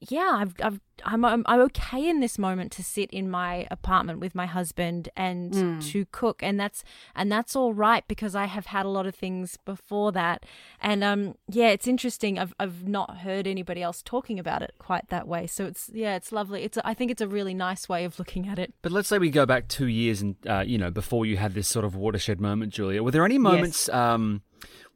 yeah, 0.00 0.30
I've, 0.34 0.54
I've, 0.62 0.80
I'm, 1.04 1.24
I'm, 1.24 1.42
I'm 1.46 1.60
okay 1.60 2.08
in 2.08 2.20
this 2.20 2.38
moment 2.38 2.70
to 2.72 2.82
sit 2.84 3.10
in 3.10 3.30
my 3.30 3.66
apartment 3.70 4.20
with 4.20 4.34
my 4.34 4.46
husband 4.46 5.08
and 5.16 5.82
to 5.82 6.04
cook, 6.12 6.42
and 6.42 6.60
that's, 6.60 6.84
and 7.14 7.32
that's 7.32 7.56
all 7.56 7.72
right 7.72 8.04
because 8.06 8.34
I 8.34 8.44
have 8.44 8.66
had 8.66 8.84
a 8.84 8.90
lot 8.90 9.06
of 9.06 9.14
things 9.14 9.56
before 9.64 10.12
that, 10.12 10.44
and 10.80 11.02
um, 11.02 11.34
yeah, 11.48 11.68
it's 11.68 11.88
interesting. 11.88 12.38
I've, 12.38 12.54
I've 12.60 12.86
not 12.86 13.18
heard 13.18 13.46
anybody 13.46 13.82
else 13.82 14.02
talking 14.02 14.38
about 14.38 14.62
it 14.62 14.74
quite 14.78 15.08
that 15.08 15.26
way, 15.26 15.46
so 15.46 15.64
it's, 15.64 15.90
yeah, 15.92 16.16
it's 16.16 16.30
lovely. 16.30 16.62
It's, 16.62 16.76
I 16.84 16.92
think 16.92 17.10
it's 17.10 17.22
a 17.22 17.28
really 17.28 17.54
nice 17.54 17.88
way 17.88 18.04
of 18.04 18.18
looking 18.18 18.48
at 18.48 18.58
it. 18.58 18.74
But 18.82 18.92
let's 18.92 19.08
say 19.08 19.18
we 19.18 19.30
go 19.30 19.46
back 19.46 19.68
two 19.68 19.86
years 19.86 20.20
and, 20.20 20.36
uh, 20.46 20.64
you 20.66 20.76
know, 20.76 20.90
before 20.90 21.24
you 21.24 21.38
had 21.38 21.54
this 21.54 21.68
sort 21.68 21.84
of 21.84 21.96
watershed 21.96 22.40
moment, 22.40 22.72
Julia, 22.72 23.02
were 23.02 23.10
there 23.10 23.24
any 23.24 23.38
moments, 23.38 23.88
um, 23.88 24.42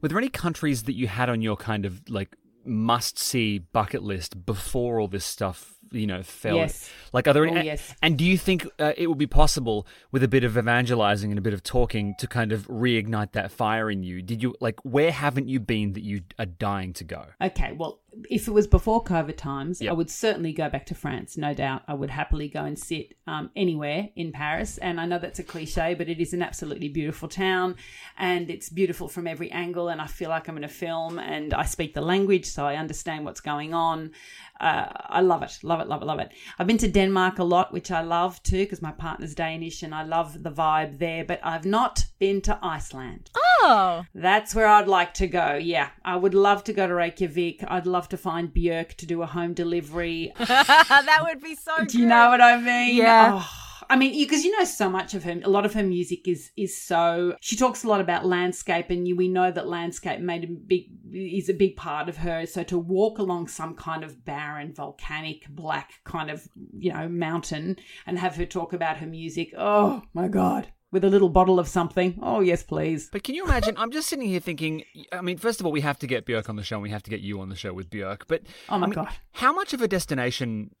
were 0.01 0.09
there 0.09 0.17
any 0.17 0.29
countries 0.29 0.83
that 0.83 0.93
you 0.93 1.07
had 1.07 1.29
on 1.29 1.41
your 1.41 1.55
kind 1.57 1.85
of 1.85 2.01
like 2.09 2.35
must 2.65 3.17
see 3.17 3.59
bucket 3.59 4.03
list 4.03 4.45
before 4.45 4.99
all 4.99 5.07
this 5.07 5.25
stuff, 5.25 5.75
you 5.91 6.07
know, 6.07 6.23
fell? 6.23 6.55
Yes. 6.55 6.89
Like, 7.13 7.27
are 7.27 7.33
there 7.33 7.45
any, 7.45 7.59
Oh, 7.59 7.63
yes. 7.63 7.93
and 8.01 8.17
do 8.17 8.23
you 8.23 8.37
think 8.37 8.65
uh, 8.79 8.93
it 8.97 9.07
would 9.07 9.17
be 9.17 9.27
possible 9.27 9.85
with 10.11 10.23
a 10.23 10.27
bit 10.27 10.43
of 10.43 10.57
evangelizing 10.57 11.31
and 11.31 11.37
a 11.37 11.41
bit 11.41 11.53
of 11.53 11.61
talking 11.63 12.15
to 12.19 12.27
kind 12.27 12.51
of 12.51 12.67
reignite 12.67 13.33
that 13.33 13.51
fire 13.51 13.91
in 13.91 14.01
you? 14.03 14.21
Did 14.21 14.41
you, 14.41 14.55
like, 14.61 14.79
where 14.83 15.11
haven't 15.11 15.49
you 15.49 15.59
been 15.59 15.93
that 15.93 16.03
you 16.03 16.21
are 16.39 16.45
dying 16.45 16.93
to 16.93 17.03
go? 17.03 17.25
Okay, 17.41 17.73
well, 17.73 17.99
if 18.29 18.47
it 18.47 18.51
was 18.51 18.67
before 18.67 19.03
COVID 19.03 19.37
times, 19.37 19.81
Yep. 19.81 19.89
I 19.89 19.93
would 19.93 20.09
certainly 20.09 20.51
go 20.53 20.69
back 20.69 20.85
to 20.87 20.95
France, 20.95 21.37
no 21.37 21.53
doubt. 21.53 21.83
I 21.87 21.93
would 21.93 22.09
happily 22.09 22.49
go 22.49 22.63
and 22.65 22.77
sit 22.77 23.13
um, 23.27 23.49
anywhere 23.55 24.09
in 24.15 24.31
Paris. 24.33 24.77
And 24.77 24.99
I 24.99 25.05
know 25.05 25.17
that's 25.19 25.39
a 25.39 25.43
cliche, 25.43 25.93
but 25.93 26.09
it 26.09 26.19
is 26.19 26.33
an 26.33 26.41
absolutely 26.41 26.89
beautiful 26.89 27.29
town 27.29 27.75
and 28.17 28.49
it's 28.49 28.67
beautiful 28.69 29.07
from 29.07 29.27
every 29.27 29.49
angle. 29.51 29.87
And 29.87 30.01
I 30.01 30.07
feel 30.07 30.29
like 30.29 30.49
I'm 30.49 30.57
in 30.57 30.65
a 30.65 30.67
film 30.69 31.19
and 31.19 31.53
I 31.53 31.63
speak 31.63 31.93
the 31.93 32.01
language, 32.01 32.45
so 32.45 32.65
I 32.65 32.75
understand 32.75 33.23
what's 33.23 33.39
going 33.41 33.73
on. 33.73 34.11
Uh, 34.61 34.87
I 35.09 35.21
love 35.21 35.41
it, 35.41 35.57
love 35.63 35.79
it, 35.81 35.87
love 35.87 36.03
it, 36.03 36.05
love 36.05 36.19
it. 36.19 36.31
I've 36.59 36.67
been 36.67 36.77
to 36.77 36.87
Denmark 36.87 37.39
a 37.39 37.43
lot, 37.43 37.73
which 37.73 37.89
I 37.89 38.01
love 38.01 38.41
too, 38.43 38.59
because 38.63 38.79
my 38.81 38.91
partner's 38.91 39.33
Danish 39.33 39.81
and 39.81 39.93
I 39.95 40.03
love 40.03 40.43
the 40.43 40.51
vibe 40.51 40.99
there, 40.99 41.25
but 41.25 41.39
I've 41.43 41.65
not 41.65 42.05
been 42.19 42.41
to 42.41 42.59
Iceland. 42.61 43.31
Oh, 43.35 44.05
That's 44.13 44.53
where 44.53 44.67
I'd 44.67 44.87
like 44.87 45.15
to 45.15 45.27
go. 45.27 45.55
Yeah, 45.55 45.89
I 46.05 46.15
would 46.15 46.35
love 46.35 46.63
to 46.65 46.73
go 46.73 46.85
to 46.85 46.93
Reykjavik. 46.93 47.63
I'd 47.67 47.87
love 47.87 48.07
to 48.09 48.17
find 48.17 48.53
Björk 48.53 48.93
to 48.97 49.07
do 49.07 49.23
a 49.23 49.25
home 49.25 49.55
delivery. 49.55 50.31
that 50.37 51.19
would 51.23 51.41
be 51.41 51.55
so. 51.55 51.83
do 51.85 51.97
you 51.99 52.05
know 52.05 52.29
what 52.29 52.41
I 52.41 52.57
mean? 52.57 52.97
Yeah. 52.97 53.41
Oh, 53.41 53.60
I 53.91 53.97
mean, 53.97 54.17
because 54.17 54.45
you 54.45 54.57
know 54.57 54.63
so 54.63 54.89
much 54.89 55.13
of 55.13 55.23
her. 55.25 55.39
A 55.43 55.49
lot 55.49 55.65
of 55.65 55.73
her 55.73 55.83
music 55.83 56.27
is 56.27 56.51
is 56.55 56.81
so. 56.81 57.35
She 57.41 57.57
talks 57.57 57.83
a 57.83 57.87
lot 57.89 57.99
about 57.99 58.25
landscape, 58.25 58.89
and 58.89 59.05
you, 59.07 59.17
we 59.17 59.27
know 59.27 59.51
that 59.51 59.67
landscape 59.67 60.21
made 60.21 60.45
a 60.45 60.47
big 60.47 60.83
is 61.13 61.49
a 61.49 61.53
big 61.53 61.75
part 61.75 62.07
of 62.07 62.17
her. 62.17 62.45
So 62.45 62.63
to 62.63 62.77
walk 62.77 63.19
along 63.19 63.49
some 63.49 63.75
kind 63.75 64.03
of 64.05 64.23
barren, 64.23 64.73
volcanic, 64.73 65.47
black 65.49 65.91
kind 66.05 66.29
of 66.31 66.47
you 66.77 66.93
know 66.93 67.09
mountain 67.09 67.75
and 68.05 68.17
have 68.17 68.35
her 68.37 68.45
talk 68.45 68.71
about 68.71 68.97
her 68.97 69.07
music. 69.07 69.53
Oh 69.57 70.03
my 70.13 70.29
god. 70.29 70.71
With 70.93 71.05
a 71.05 71.09
little 71.09 71.29
bottle 71.29 71.57
of 71.57 71.69
something. 71.69 72.19
Oh, 72.21 72.41
yes, 72.41 72.63
please. 72.63 73.09
But 73.13 73.23
can 73.23 73.33
you 73.33 73.45
imagine? 73.45 73.75
I'm 73.77 73.91
just 73.91 74.09
sitting 74.09 74.27
here 74.27 74.41
thinking. 74.41 74.83
I 75.13 75.21
mean, 75.21 75.37
first 75.37 75.61
of 75.61 75.65
all, 75.65 75.71
we 75.71 75.79
have 75.81 75.97
to 75.99 76.07
get 76.07 76.25
Björk 76.25 76.49
on 76.49 76.57
the 76.57 76.63
show, 76.63 76.75
and 76.75 76.83
we 76.83 76.89
have 76.89 77.03
to 77.03 77.09
get 77.09 77.21
you 77.21 77.39
on 77.39 77.47
the 77.47 77.55
show 77.55 77.71
with 77.73 77.89
Björk. 77.89 78.23
But 78.27 78.41
Oh, 78.67 78.77
my 78.77 78.85
I 78.85 78.89
mean, 78.89 78.95
God. 78.95 79.09
how 79.31 79.53
much 79.53 79.73
of 79.73 79.81
a 79.81 79.87
destination 79.87 80.71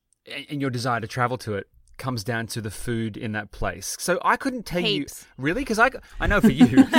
and 0.49 0.59
your 0.59 0.69
desire 0.69 0.99
to 0.99 1.07
travel 1.07 1.37
to 1.39 1.55
it 1.55 1.67
comes 2.01 2.23
down 2.23 2.47
to 2.47 2.61
the 2.61 2.71
food 2.71 3.15
in 3.25 3.31
that 3.33 3.51
place? 3.59 3.95
So 3.99 4.19
I 4.33 4.35
couldn't 4.43 4.65
tell 4.65 4.81
Heaps. 4.81 5.21
you 5.21 5.43
really 5.45 5.61
because 5.61 5.79
I 5.79 5.89
I 6.19 6.27
know 6.27 6.41
for 6.41 6.51
you, 6.61 6.67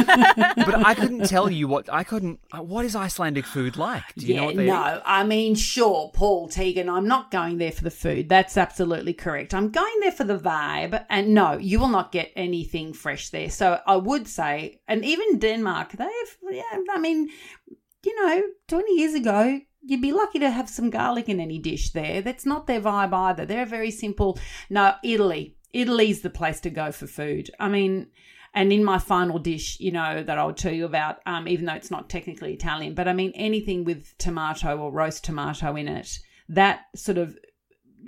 but 0.69 0.75
I 0.91 0.95
couldn't 0.95 1.27
tell 1.29 1.51
you 1.51 1.69
what 1.69 1.85
I 1.93 2.05
couldn't. 2.05 2.39
uh, 2.57 2.63
What 2.63 2.85
is 2.85 2.95
Icelandic 2.97 3.47
food 3.47 3.77
like? 3.77 4.05
Do 4.17 4.27
you 4.27 4.35
yeah, 4.35 4.41
know 4.41 4.47
what 4.47 4.57
they 4.57 4.67
no. 4.67 4.97
eat? 4.97 5.03
I 5.05 5.25
mean, 5.25 5.55
sure, 5.55 6.11
Paul 6.15 6.49
Tegan, 6.49 6.89
I'm 6.89 7.09
not 7.09 7.31
going 7.31 7.59
there 7.59 7.73
for 7.73 7.85
the 7.85 7.91
food. 8.05 8.29
That's 8.29 8.57
absolutely 8.57 9.15
correct. 9.15 9.55
I'm 9.55 9.71
going 9.71 9.97
there 10.01 10.13
for 10.13 10.25
the 10.25 10.39
vibe. 10.39 11.05
And 11.11 11.35
no, 11.35 11.59
you 11.71 11.79
will 11.81 11.89
not 11.99 12.13
get 12.13 12.33
anything 12.37 12.93
fresh 12.95 13.31
there. 13.31 13.51
So 13.51 13.81
I 13.87 13.97
would 13.97 14.27
say, 14.29 14.81
and 14.89 15.05
even 15.05 15.39
Denmark, 15.39 15.93
they've, 15.93 16.33
yeah, 16.51 16.79
I 16.91 16.99
mean, 16.99 17.29
you 18.05 18.15
know, 18.27 18.43
20 18.69 18.95
years 19.01 19.15
ago, 19.15 19.61
you'd 19.83 20.03
be 20.03 20.13
lucky 20.13 20.39
to 20.39 20.51
have 20.51 20.69
some 20.69 20.91
garlic 20.91 21.29
in 21.29 21.41
any 21.41 21.59
dish 21.59 21.91
there. 21.91 22.23
That's 22.23 22.47
not 22.47 22.67
their 22.67 22.81
vibe 22.81 23.13
either. 23.13 23.45
They're 23.45 23.67
very 23.67 23.91
simple. 23.91 24.39
No, 24.71 24.95
Italy. 25.03 25.57
Italy's 25.73 26.21
the 26.21 26.31
place 26.31 26.61
to 26.61 26.71
go 26.71 26.93
for 26.93 27.07
food. 27.07 27.51
I 27.59 27.69
mean, 27.69 28.09
and 28.55 28.73
in 28.73 28.85
my 28.85 28.99
final 28.99 29.39
dish, 29.39 29.81
you 29.81 29.91
know, 29.91 30.23
that 30.23 30.39
I'll 30.39 30.53
tell 30.53 30.73
you 30.73 30.85
about, 30.85 31.21
um, 31.27 31.49
even 31.49 31.65
though 31.65 31.75
it's 31.75 31.91
not 31.91 32.11
technically 32.11 32.53
Italian, 32.53 32.95
but 32.95 33.09
I 33.09 33.13
mean 33.13 33.33
anything 33.35 33.85
with 33.85 34.17
tomato 34.19 34.77
or 34.79 34.93
roast 34.93 35.25
tomato 35.25 35.75
in 35.77 35.89
it, 35.89 36.19
that 36.51 36.83
sort 36.95 37.19
of 37.19 37.39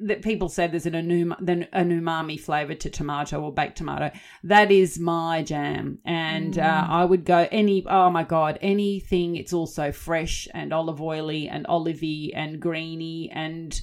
that 0.03 0.23
people 0.23 0.49
say 0.49 0.67
there's 0.67 0.87
an, 0.87 0.95
anum- 0.95 1.69
an 1.73 1.91
umami 1.91 2.39
flavor 2.39 2.75
to 2.75 2.91
tomato 2.91 3.41
or 3.41 3.53
baked 3.53 3.79
tomato. 3.79 4.11
That 4.43 4.71
is 4.71 4.99
my 4.99 5.43
jam, 5.43 5.99
and 6.05 6.59
uh, 6.59 6.87
I 6.89 7.05
would 7.05 7.25
go 7.25 7.49
any. 7.51 7.85
Oh 7.87 8.11
my 8.11 8.25
god, 8.25 8.59
anything. 8.61 9.37
It's 9.37 9.53
also 9.53 9.93
fresh 9.93 10.49
and 10.53 10.73
olive 10.73 11.01
oily 11.01 11.49
and 11.49 11.67
olivey 11.67 12.31
and 12.35 12.61
greeny 12.61 13.31
and 13.33 13.81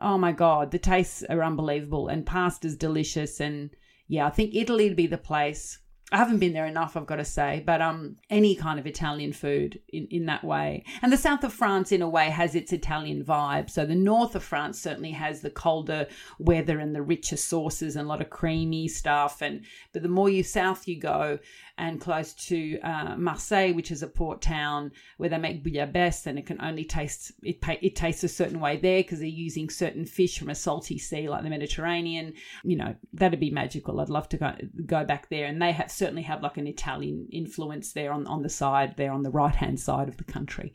oh 0.00 0.18
my 0.18 0.32
god, 0.32 0.70
the 0.70 0.78
tastes 0.78 1.22
are 1.28 1.42
unbelievable 1.42 2.08
and 2.08 2.26
pasta's 2.26 2.76
delicious 2.76 3.40
and 3.40 3.70
yeah, 4.06 4.26
I 4.26 4.30
think 4.30 4.54
Italy 4.54 4.88
would 4.88 4.96
be 4.96 5.06
the 5.06 5.18
place. 5.18 5.78
I 6.12 6.18
haven't 6.18 6.38
been 6.38 6.52
there 6.52 6.66
enough, 6.66 6.96
I've 6.96 7.06
got 7.06 7.16
to 7.16 7.24
say, 7.24 7.62
but 7.64 7.80
um, 7.80 8.16
any 8.28 8.54
kind 8.54 8.78
of 8.78 8.86
Italian 8.86 9.32
food 9.32 9.80
in, 9.88 10.06
in 10.10 10.26
that 10.26 10.44
way. 10.44 10.84
And 11.00 11.10
the 11.10 11.16
south 11.16 11.42
of 11.44 11.52
France, 11.52 11.92
in 11.92 12.02
a 12.02 12.08
way, 12.08 12.28
has 12.28 12.54
its 12.54 12.72
Italian 12.72 13.24
vibe. 13.24 13.70
So 13.70 13.86
the 13.86 13.94
north 13.94 14.34
of 14.34 14.44
France 14.44 14.78
certainly 14.78 15.12
has 15.12 15.40
the 15.40 15.50
colder 15.50 16.06
weather 16.38 16.78
and 16.78 16.94
the 16.94 17.02
richer 17.02 17.38
sauces 17.38 17.96
and 17.96 18.04
a 18.04 18.08
lot 18.08 18.20
of 18.20 18.28
creamy 18.28 18.86
stuff. 18.86 19.40
And 19.40 19.64
but 19.92 20.02
the 20.02 20.08
more 20.08 20.28
you 20.28 20.42
south 20.42 20.86
you 20.86 21.00
go, 21.00 21.38
and 21.76 22.00
close 22.00 22.32
to 22.34 22.78
uh, 22.80 23.16
Marseille, 23.16 23.72
which 23.72 23.90
is 23.90 24.02
a 24.02 24.06
port 24.06 24.40
town 24.40 24.92
where 25.16 25.28
they 25.28 25.38
make 25.38 25.64
bouillabaisse, 25.64 26.26
and 26.26 26.38
it 26.38 26.46
can 26.46 26.60
only 26.60 26.84
taste 26.84 27.32
it. 27.42 27.58
It 27.82 27.96
tastes 27.96 28.22
a 28.22 28.28
certain 28.28 28.60
way 28.60 28.76
there 28.76 29.02
because 29.02 29.18
they're 29.18 29.28
using 29.28 29.68
certain 29.68 30.06
fish 30.06 30.38
from 30.38 30.50
a 30.50 30.54
salty 30.54 30.98
sea 30.98 31.28
like 31.28 31.42
the 31.42 31.50
Mediterranean. 31.50 32.34
You 32.62 32.76
know 32.76 32.94
that'd 33.12 33.40
be 33.40 33.50
magical. 33.50 34.00
I'd 34.00 34.08
love 34.08 34.28
to 34.30 34.36
go 34.36 34.54
go 34.86 35.04
back 35.04 35.28
there, 35.30 35.46
and 35.46 35.60
they 35.60 35.72
have 35.72 35.90
certainly 35.90 36.22
have 36.22 36.42
like 36.42 36.58
an 36.58 36.66
Italian 36.66 37.26
influence 37.32 37.92
there 37.92 38.12
on 38.12 38.26
on 38.26 38.42
the 38.42 38.48
side 38.48 38.96
there 38.96 39.12
on 39.12 39.22
the 39.22 39.30
right 39.30 39.54
hand 39.54 39.80
side 39.80 40.08
of 40.08 40.16
the 40.16 40.24
country, 40.24 40.74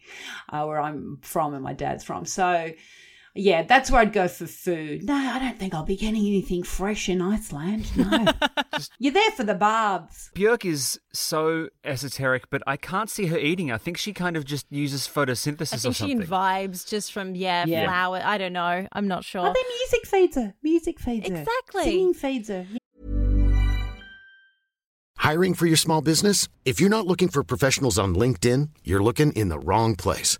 uh, 0.50 0.66
where 0.66 0.82
I'm 0.82 1.20
from 1.22 1.54
and 1.54 1.64
my 1.64 1.74
dad's 1.74 2.04
from. 2.04 2.26
So. 2.26 2.72
Yeah, 3.40 3.64
that's 3.64 3.90
where 3.90 4.02
I'd 4.02 4.12
go 4.12 4.28
for 4.28 4.46
food. 4.48 5.04
No, 5.06 5.14
I 5.14 5.40
don't 5.40 5.58
think 5.58 5.74
I'll 5.74 5.84
be 5.86 5.96
getting 5.96 6.28
anything 6.28 6.64
fresh 6.64 7.08
in 7.08 7.22
Iceland. 7.22 7.90
No. 7.96 8.26
You're 9.00 9.14
there 9.14 9.32
for 9.32 9.44
the 9.46 9.56
baths. 9.56 10.30
Björk 10.36 10.66
is 10.66 11.00
so 11.14 11.70
esoteric, 11.86 12.50
but 12.50 12.62
I 12.68 12.76
can't 12.76 13.10
see 13.10 13.28
her 13.28 13.38
eating. 13.38 13.72
I 13.72 13.78
think 13.78 13.98
she 13.98 14.12
kind 14.14 14.36
of 14.36 14.44
just 14.44 14.66
uses 14.70 15.08
photosynthesis 15.08 15.86
I 15.86 15.90
or 15.90 15.94
think 15.94 16.24
she 16.24 16.28
vibes 16.28 16.86
just 16.88 17.14
from 17.14 17.34
yeah, 17.34 17.66
Yeah. 17.66 17.86
flower. 17.86 18.22
I 18.24 18.38
don't 18.38 18.54
know. 18.54 18.86
I'm 18.92 19.08
not 19.08 19.24
sure. 19.24 19.42
Oh, 19.42 19.54
then 19.54 19.64
music 19.80 20.06
feeds 20.08 20.36
her. 20.36 20.54
Music 20.62 21.00
feeds 21.00 21.30
her. 21.30 21.36
Exactly. 21.36 21.84
Singing 21.84 22.14
feeds 22.14 22.50
her. 22.50 22.68
Hiring 25.18 25.54
for 25.54 25.66
your 25.66 25.78
small 25.78 26.02
business? 26.02 26.48
If 26.66 26.80
you're 26.82 26.90
not 26.90 27.06
looking 27.06 27.28
for 27.30 27.44
professionals 27.44 27.98
on 28.00 28.16
LinkedIn, 28.16 28.70
you're 28.84 29.04
looking 29.04 29.32
in 29.34 29.50
the 29.50 29.60
wrong 29.60 29.96
place. 29.96 30.40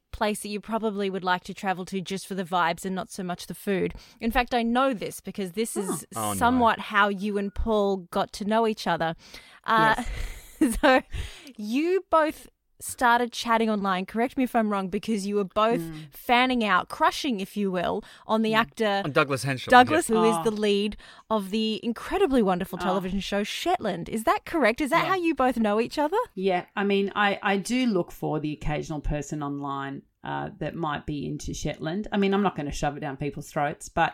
place 0.11 0.41
that 0.41 0.49
you 0.49 0.59
probably 0.59 1.09
would 1.09 1.23
like 1.23 1.43
to 1.45 1.53
travel 1.53 1.85
to 1.85 2.01
just 2.01 2.27
for 2.27 2.35
the 2.35 2.43
vibes 2.43 2.85
and 2.85 2.95
not 2.95 3.11
so 3.11 3.23
much 3.23 3.47
the 3.47 3.53
food. 3.53 3.93
In 4.19 4.31
fact, 4.31 4.53
I 4.53 4.63
know 4.63 4.93
this 4.93 5.19
because 5.19 5.51
this 5.53 5.75
is 5.77 6.05
Oh, 6.15 6.29
no. 6.29 6.33
somewhat 6.35 6.79
how 6.79 7.09
you 7.09 7.37
and 7.37 7.53
Paul 7.53 7.97
got 8.11 8.31
to 8.33 8.45
know 8.45 8.67
each 8.67 8.87
other. 8.87 9.15
Uh, 9.65 10.03
so 10.81 11.01
you 11.57 12.05
both 12.09 12.47
started 12.81 13.31
chatting 13.31 13.69
online. 13.69 14.05
Correct 14.05 14.37
me 14.37 14.43
if 14.43 14.55
I'm 14.55 14.69
wrong, 14.69 14.87
because 14.89 15.25
you 15.27 15.35
were 15.35 15.43
both 15.43 15.81
Hmm. 15.81 15.93
fanning 16.11 16.63
out, 16.63 16.89
crushing, 16.89 17.39
if 17.39 17.55
you 17.55 17.71
will, 17.71 18.03
on 18.27 18.41
the 18.41 18.53
actor. 18.53 19.01
On 19.05 19.11
Douglas 19.11 19.45
Henshall. 19.45 19.69
Douglas, 19.69 20.07
who 20.07 20.23
is 20.23 20.35
Oh. 20.39 20.43
the 20.43 20.51
lead 20.51 20.97
of 21.29 21.51
the 21.51 21.79
incredibly 21.83 22.41
wonderful 22.41 22.77
television 22.77 23.19
show 23.19 23.43
Shetland. 23.43 24.09
Is 24.09 24.23
that 24.25 24.45
correct? 24.45 24.81
Is 24.81 24.89
that 24.89 25.05
how 25.07 25.15
you 25.15 25.33
both 25.35 25.57
know 25.57 25.79
each 25.79 25.97
other? 25.97 26.17
Yeah, 26.35 26.65
I 26.75 26.83
mean, 26.83 27.11
I, 27.15 27.39
I 27.41 27.57
do 27.57 27.85
look 27.85 28.11
for 28.11 28.39
the 28.39 28.53
occasional 28.53 28.99
person 29.01 29.41
online 29.43 30.01
uh, 30.23 30.49
that 30.59 30.75
might 30.75 31.05
be 31.05 31.25
into 31.25 31.53
Shetland. 31.53 32.07
I 32.11 32.17
mean, 32.17 32.33
I'm 32.33 32.43
not 32.43 32.55
going 32.55 32.67
to 32.67 32.71
shove 32.71 32.95
it 32.95 32.99
down 32.99 33.17
people's 33.17 33.49
throats, 33.49 33.89
but 33.89 34.13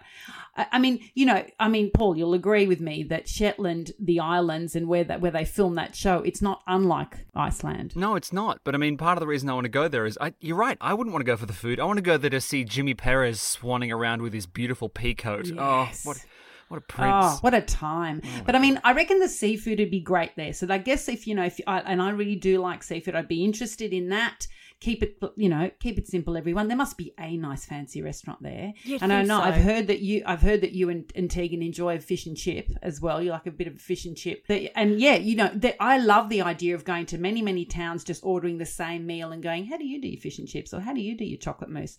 I, 0.56 0.68
I 0.74 0.80
mean, 0.80 1.10
you 1.16 1.26
know, 1.26 1.46
I 1.60 1.68
mean, 1.68 1.92
Paul, 1.92 2.18
you'll 2.18 2.34
agree 2.34 2.66
with 2.66 2.80
me 2.80 3.04
that 3.04 3.28
Shetland, 3.28 3.92
the 4.00 4.20
islands, 4.20 4.76
and 4.76 4.88
where 4.88 5.04
that 5.04 5.20
where 5.20 5.32
they 5.32 5.46
film 5.46 5.76
that 5.76 5.96
show, 5.96 6.20
it's 6.20 6.42
not 6.42 6.62
unlike 6.68 7.26
Iceland. 7.36 7.96
No, 7.96 8.16
it's 8.16 8.32
not. 8.32 8.62
But 8.64 8.76
I 8.76 8.78
mean, 8.78 8.98
part 8.98 9.18
of 9.18 9.20
the 9.20 9.28
reason 9.28 9.50
I 9.50 9.54
want 9.54 9.66
to 9.66 9.70
go 9.70 9.88
there 9.88 10.06
is, 10.06 10.18
I, 10.22 10.34
you're 10.40 10.56
right. 10.56 10.78
I 10.80 10.94
wouldn't 10.94 11.14
want 11.14 11.22
to 11.26 11.32
go 11.32 11.38
for 11.38 11.46
the 11.46 11.54
food. 11.54 11.80
I 11.80 11.86
want 11.86 11.98
to 11.98 12.04
go 12.04 12.18
there 12.18 12.30
to 12.30 12.42
see 12.42 12.64
Jimmy 12.64 12.94
Perez 12.94 13.40
swanning 13.40 13.94
around 13.94 14.22
with 14.22 14.34
his 14.34 14.46
beautiful 14.46 14.90
peacoat. 14.90 15.54
Yes. 15.54 16.04
Oh, 16.06 16.10
what, 16.10 16.26
what 16.70 16.78
a 16.78 16.82
prince! 16.82 17.26
Oh, 17.26 17.38
what 17.42 17.54
a 17.54 17.62
time! 17.62 18.22
but 18.46 18.56
I 18.56 18.60
mean, 18.60 18.80
I 18.84 18.94
reckon 18.94 19.20
the 19.20 19.30
seafood 19.30 19.80
would 19.80 19.92
be 19.92 20.02
great 20.02 20.36
there. 20.36 20.54
So 20.54 20.68
I 20.70 20.78
guess 20.78 21.08
if 21.08 21.26
you 21.26 21.36
know, 21.36 21.46
if 21.46 21.60
I, 21.66 21.80
and 21.80 22.02
I 22.02 22.10
really 22.10 22.36
do 22.36 22.60
like 22.60 22.84
seafood, 22.84 23.16
I'd 23.16 23.28
be 23.28 23.44
interested 23.46 23.94
in 23.94 24.10
that. 24.10 24.48
Keep 24.80 25.02
it, 25.02 25.24
you 25.36 25.50
know, 25.50 25.72
keep 25.80 25.98
it 25.98 26.08
simple, 26.08 26.38
everyone. 26.38 26.68
There 26.68 26.78
must 26.78 26.98
be 26.98 27.12
a 27.20 27.36
nice 27.36 27.66
fancy 27.66 28.04
restaurant 28.04 28.44
there. 28.44 28.74
You'd 28.84 29.02
and 29.02 29.12
I 29.12 29.24
know 29.24 29.40
so. 29.40 29.44
I've 29.44 29.64
heard 29.64 29.88
that 29.88 30.02
you, 30.02 30.22
I've 30.24 30.44
heard 30.44 30.62
that 30.62 30.74
you 30.74 30.90
and, 30.90 31.12
and 31.16 31.32
Tegan 31.32 31.64
enjoy 31.64 31.98
fish 32.00 32.28
and 32.28 32.38
chip 32.38 32.70
as 32.84 33.02
well. 33.02 33.20
You 33.20 33.32
like 33.32 33.48
a 33.48 33.52
bit 33.52 33.66
of 33.66 33.82
fish 33.82 34.06
and 34.06 34.16
chip, 34.16 34.46
and 34.48 35.00
yeah, 35.00 35.16
you 35.16 35.36
know, 35.36 35.50
that 35.56 35.78
I 35.80 35.98
love 35.98 36.30
the 36.30 36.44
idea 36.44 36.76
of 36.76 36.86
going 36.86 37.08
to 37.08 37.18
many, 37.18 37.42
many 37.42 37.66
towns, 37.66 38.04
just 38.04 38.24
ordering 38.24 38.60
the 38.60 38.68
same 38.68 39.08
meal 39.08 39.32
and 39.32 39.42
going, 39.42 39.66
how 39.66 39.78
do 39.78 39.86
you 39.86 40.00
do 40.00 40.08
your 40.08 40.22
fish 40.22 40.38
and 40.38 40.48
chips, 40.48 40.76
or 40.76 40.80
how 40.80 40.94
do 40.94 41.02
you 41.02 41.18
do 41.18 41.26
your 41.26 41.40
chocolate 41.40 41.72
mousse, 41.72 41.98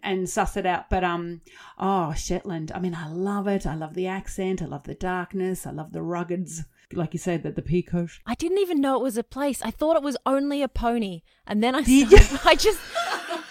and 0.00 0.28
suss 0.28 0.56
it 0.56 0.66
out. 0.66 0.88
But 0.88 1.02
um, 1.02 1.40
oh 1.78 2.14
Shetland, 2.14 2.70
I 2.72 2.78
mean, 2.78 2.94
I 2.94 3.08
love 3.08 3.48
it. 3.48 3.66
I 3.66 3.74
love 3.74 3.94
the 3.94 4.06
accent. 4.06 4.62
I 4.62 4.66
love 4.66 4.84
the 4.84 4.94
darkness. 4.94 5.66
I 5.66 5.72
love 5.72 5.92
the 5.92 5.98
ruggeds, 5.98 6.64
like 6.92 7.12
you 7.12 7.18
said, 7.18 7.42
that 7.44 7.54
the 7.56 7.62
peacoat. 7.62 8.18
I 8.26 8.34
didn't 8.34 8.58
even 8.58 8.80
know 8.80 8.96
it 8.96 9.02
was 9.02 9.16
a 9.16 9.22
place. 9.22 9.62
I 9.62 9.70
thought 9.70 9.96
it 9.96 10.02
was 10.02 10.16
only 10.26 10.62
a 10.62 10.68
pony, 10.68 11.22
and 11.46 11.62
then 11.62 11.74
I 11.74 11.82
Did 11.82 12.08
started, 12.08 12.40
I 12.44 12.54
just 12.54 12.80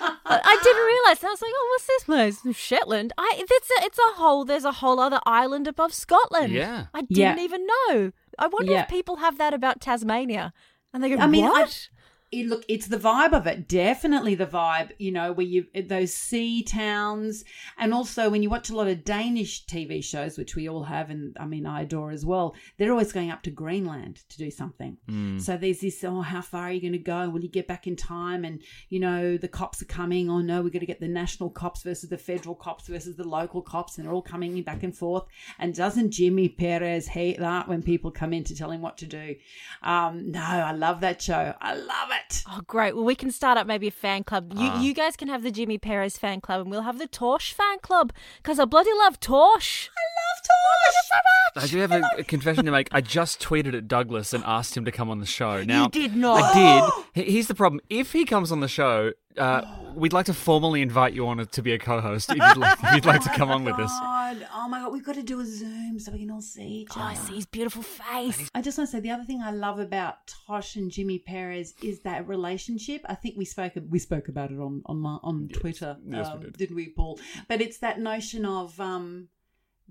I, 0.02 0.39
I 0.43 0.60
didn't 0.63 0.86
realize. 0.86 1.23
I 1.23 1.30
was 1.30 1.41
like, 1.41 1.52
"Oh, 1.56 1.67
what's 1.71 1.88
this 1.88 2.04
place? 2.04 2.58
Shetland." 2.58 3.13
I 3.17 3.34
it's 3.38 3.52
a 3.52 3.86
it's 3.86 3.97
a 3.99 4.13
whole. 4.15 4.45
There's 4.45 4.65
a 4.65 4.73
whole 4.73 4.99
other 4.99 5.19
island 5.25 5.67
above 5.67 5.93
Scotland. 5.93 6.54
Yeah. 6.54 6.88
I 6.93 7.02
didn't 7.02 7.38
Yeah. 7.38 7.43
even 7.43 7.65
know. 7.65 8.12
I 8.38 8.47
wonder 8.47 8.71
Yeah. 8.73 8.84
if 8.84 8.89
people 8.89 9.17
have 9.17 9.38
that 9.38 9.54
about 9.54 9.82
Tasmania, 9.82 10.54
and 10.93 11.04
they 11.04 11.10
go, 11.10 11.17
I 11.17 11.28
mean, 11.28 11.45
I- 11.45 11.49
"What?" 11.49 11.89
It, 12.32 12.48
look, 12.48 12.63
it's 12.68 12.88
the 12.88 12.98
vibe 12.98 13.34
of 13.34 13.48
it. 13.48 13.68
Definitely 13.68 14.36
the 14.36 14.46
vibe. 14.46 14.92
You 14.98 15.12
know, 15.12 15.32
where 15.32 15.46
you 15.46 15.65
those 15.88 16.13
sea 16.13 16.63
towns, 16.63 17.44
and 17.78 17.94
also 17.94 18.30
when 18.30 18.44
you 18.44 18.50
watch 18.50 18.70
a 18.70 18.76
lot 18.76 18.88
of 18.88 19.04
Danish 19.04 19.65
TV 19.65 20.04
shows, 20.04 20.38
which 20.38 20.56
we 20.56 20.70
all 20.70 20.84
have, 20.84 21.10
and 21.10 21.36
I 21.39 21.46
mean 21.46 21.65
I 21.65 21.82
adore 21.82 22.12
as 22.12 22.26
well. 22.26 22.56
They're 22.78 22.92
always 22.92 23.12
going 23.12 23.32
up 23.32 23.42
to 23.44 23.52
Greenland 23.52 24.22
to 24.30 24.38
do 24.38 24.52
something. 24.52 24.98
So 25.39 25.58
there's 25.58 25.80
this. 25.80 26.04
Oh, 26.04 26.22
how 26.22 26.42
far 26.42 26.63
are 26.63 26.72
you 26.72 26.82
going 26.82 26.94
to 26.94 27.00
go? 27.00 27.30
Will 27.30 27.42
you 27.42 27.50
get 27.50 27.68
back 27.68 27.88
in 27.88 27.96
time? 27.96 28.46
And 28.46 28.62
you 28.89 29.00
know 29.00 29.38
the 29.38 29.48
cops 29.48 29.82
are 29.82 29.86
coming. 29.86 30.30
Oh 30.30 30.39
no, 30.39 30.58
we're 30.58 30.70
going 30.70 30.82
to 30.82 30.86
get 30.86 31.00
the 31.00 31.08
national 31.08 31.50
cops 31.50 31.84
versus 31.84 32.10
the 32.10 32.18
federal 32.18 32.56
cops 32.56 32.88
versus 32.88 33.15
the 33.15 33.28
local 33.28 33.62
cops, 33.62 33.98
and 33.98 34.06
they're 34.06 34.13
all 34.13 34.22
coming 34.22 34.62
back 34.63 34.84
and 34.84 34.96
forth. 34.96 35.26
And 35.58 35.74
doesn't 35.74 36.12
Jimmy 36.12 36.50
Perez 36.50 37.08
hate 37.08 37.39
that 37.39 37.68
when 37.68 37.82
people 37.82 38.12
come 38.12 38.34
in 38.34 38.44
to 38.46 38.56
tell 38.56 38.72
him 38.72 38.82
what 38.82 38.98
to 39.00 39.06
do? 39.06 39.36
Um, 39.82 40.32
no, 40.32 40.42
I 40.42 40.72
love 40.72 41.02
that 41.02 41.22
show. 41.22 41.54
I 41.62 41.76
love 41.76 42.10
it. 42.12 42.18
Oh, 42.47 42.62
great. 42.67 42.95
Well, 42.95 43.05
we 43.05 43.15
can 43.15 43.32
start 43.32 43.58
up 43.58 43.67
maybe 43.67 43.88
a 43.88 43.91
fan 43.91 44.23
club. 44.23 44.53
You, 44.55 44.67
ah. 44.69 44.82
you 44.82 44.93
guys 44.93 45.15
can 45.15 45.27
have 45.27 45.43
the 45.43 45.51
Jimmy 45.51 45.77
Perez 45.77 46.17
fan 46.17 46.41
club, 46.41 46.62
and 46.62 46.71
we'll 46.71 46.84
have 46.84 46.99
the 46.99 47.08
Tosh 47.08 47.53
fan 47.53 47.79
club 47.79 48.13
because 48.38 48.60
I 48.60 48.65
bloody 48.65 48.93
love 48.93 49.19
Tosh. 49.19 49.89
I 49.89 50.03
love 50.19 50.38
Tosh. 50.43 51.63
I 51.63 51.67
do 51.67 51.80
have 51.80 51.91
a, 51.91 52.02
a 52.19 52.23
confession 52.23 52.65
to 52.65 52.71
make. 52.71 52.88
I 52.91 53.02
just 53.02 53.41
tweeted 53.41 53.73
at 53.75 53.88
Douglas 53.88 54.34
and 54.34 54.43
asked 54.45 54.78
him 54.78 54.86
to 54.86 54.91
come 54.91 55.10
on 55.10 55.19
the 55.19 55.25
show. 55.25 55.63
Now 55.63 55.84
you 55.84 55.89
did 55.89 56.15
not. 56.15 56.56
I 56.56 56.91
did. 57.15 57.25
Here's 57.25 57.47
the 57.47 57.56
problem: 57.56 57.82
if 57.89 58.13
he 58.13 58.23
comes 58.25 58.52
on 58.52 58.60
the 58.60 58.67
show, 58.67 59.12
uh, 59.38 59.62
we'd 59.95 60.13
like 60.13 60.28
to 60.28 60.34
formally 60.34 60.82
invite 60.82 61.13
you 61.13 61.28
on 61.28 61.45
to 61.45 61.62
be 61.62 61.73
a 61.73 61.80
co-host. 61.80 62.30
If 62.30 62.38
you'd 62.38 62.58
like, 62.58 62.78
if 62.84 62.93
you'd 62.95 63.06
like 63.06 63.23
to 63.23 63.30
come 63.30 63.49
on 63.49 63.65
with 63.65 63.75
us. 63.80 63.89
God, 63.99 64.47
oh 64.54 64.69
my 64.69 64.80
god, 64.80 64.93
we've 64.93 65.04
got 65.06 65.15
to 65.15 65.23
do 65.23 65.39
a 65.39 65.45
Zoom 65.45 65.99
so 65.99 66.12
we 66.12 66.19
can 66.19 66.30
all 66.32 66.41
see 66.41 66.63
each 66.63 66.89
Oh, 66.95 67.02
I 67.02 67.15
see 67.15 67.36
his 67.36 67.45
beautiful 67.47 67.82
face. 67.82 68.49
I 68.54 68.62
just 68.62 68.78
want 68.78 68.89
to 68.91 68.95
say 68.97 68.99
the 69.02 69.12
other 69.12 69.23
thing 69.23 69.41
I 69.41 69.52
love 69.52 69.80
about 69.80 70.17
Tosh 70.47 70.75
and 70.75 70.91
Jimmy 70.91 71.17
Perez 71.19 71.73
is 71.82 72.02
that 72.02 72.28
relationship. 72.28 73.02
I 73.10 73.15
think 73.15 73.36
we 73.38 73.45
spoke 73.45 73.73
we 73.89 73.97
spoke 73.99 74.28
about 74.28 74.52
it 74.52 74.60
on 74.60 74.84
on 74.86 74.99
my- 74.99 75.17
on 75.23 75.49
Twitter, 75.52 75.97
Yes, 76.06 76.28
we 76.28 76.32
um, 76.34 76.39
did. 76.41 76.58
didn't 76.58 76.75
we, 76.75 76.89
Paul? 76.89 77.19
But 77.47 77.60
it's 77.62 77.80
that 77.80 77.99
notion 77.99 78.45
of 78.45 78.80
um, 78.80 79.30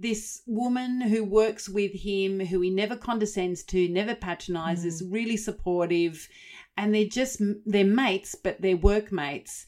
this 0.00 0.42
woman 0.46 1.00
who 1.00 1.24
works 1.24 1.68
with 1.68 1.92
him, 1.92 2.40
who 2.40 2.60
he 2.60 2.70
never 2.70 2.96
condescends 2.96 3.64
to, 3.64 3.88
never 3.88 4.14
patronizes, 4.14 5.02
Mm. 5.02 5.12
really 5.12 5.36
supportive, 5.36 6.28
and 6.76 6.94
they're 6.94 7.04
just 7.06 7.40
they're 7.66 7.84
mates, 7.84 8.34
but 8.34 8.60
they're 8.60 8.76
workmates. 8.76 9.66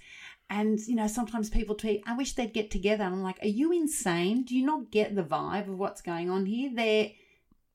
And 0.49 0.79
you 0.87 0.97
know, 0.97 1.07
sometimes 1.07 1.51
people 1.51 1.75
tweet, 1.75 2.03
"I 2.07 2.17
wish 2.17 2.35
they'd 2.35 2.53
get 2.53 2.71
together." 2.71 3.05
And 3.05 3.15
I'm 3.15 3.23
like, 3.23 3.39
"Are 3.43 3.49
you 3.49 3.73
insane? 3.73 4.45
Do 4.45 4.57
you 4.57 4.65
not 4.65 4.91
get 4.91 5.15
the 5.15 5.23
vibe 5.25 5.69
of 5.69 5.79
what's 5.79 6.01
going 6.03 6.31
on 6.31 6.47
here? 6.47 6.71
They're 6.75 7.11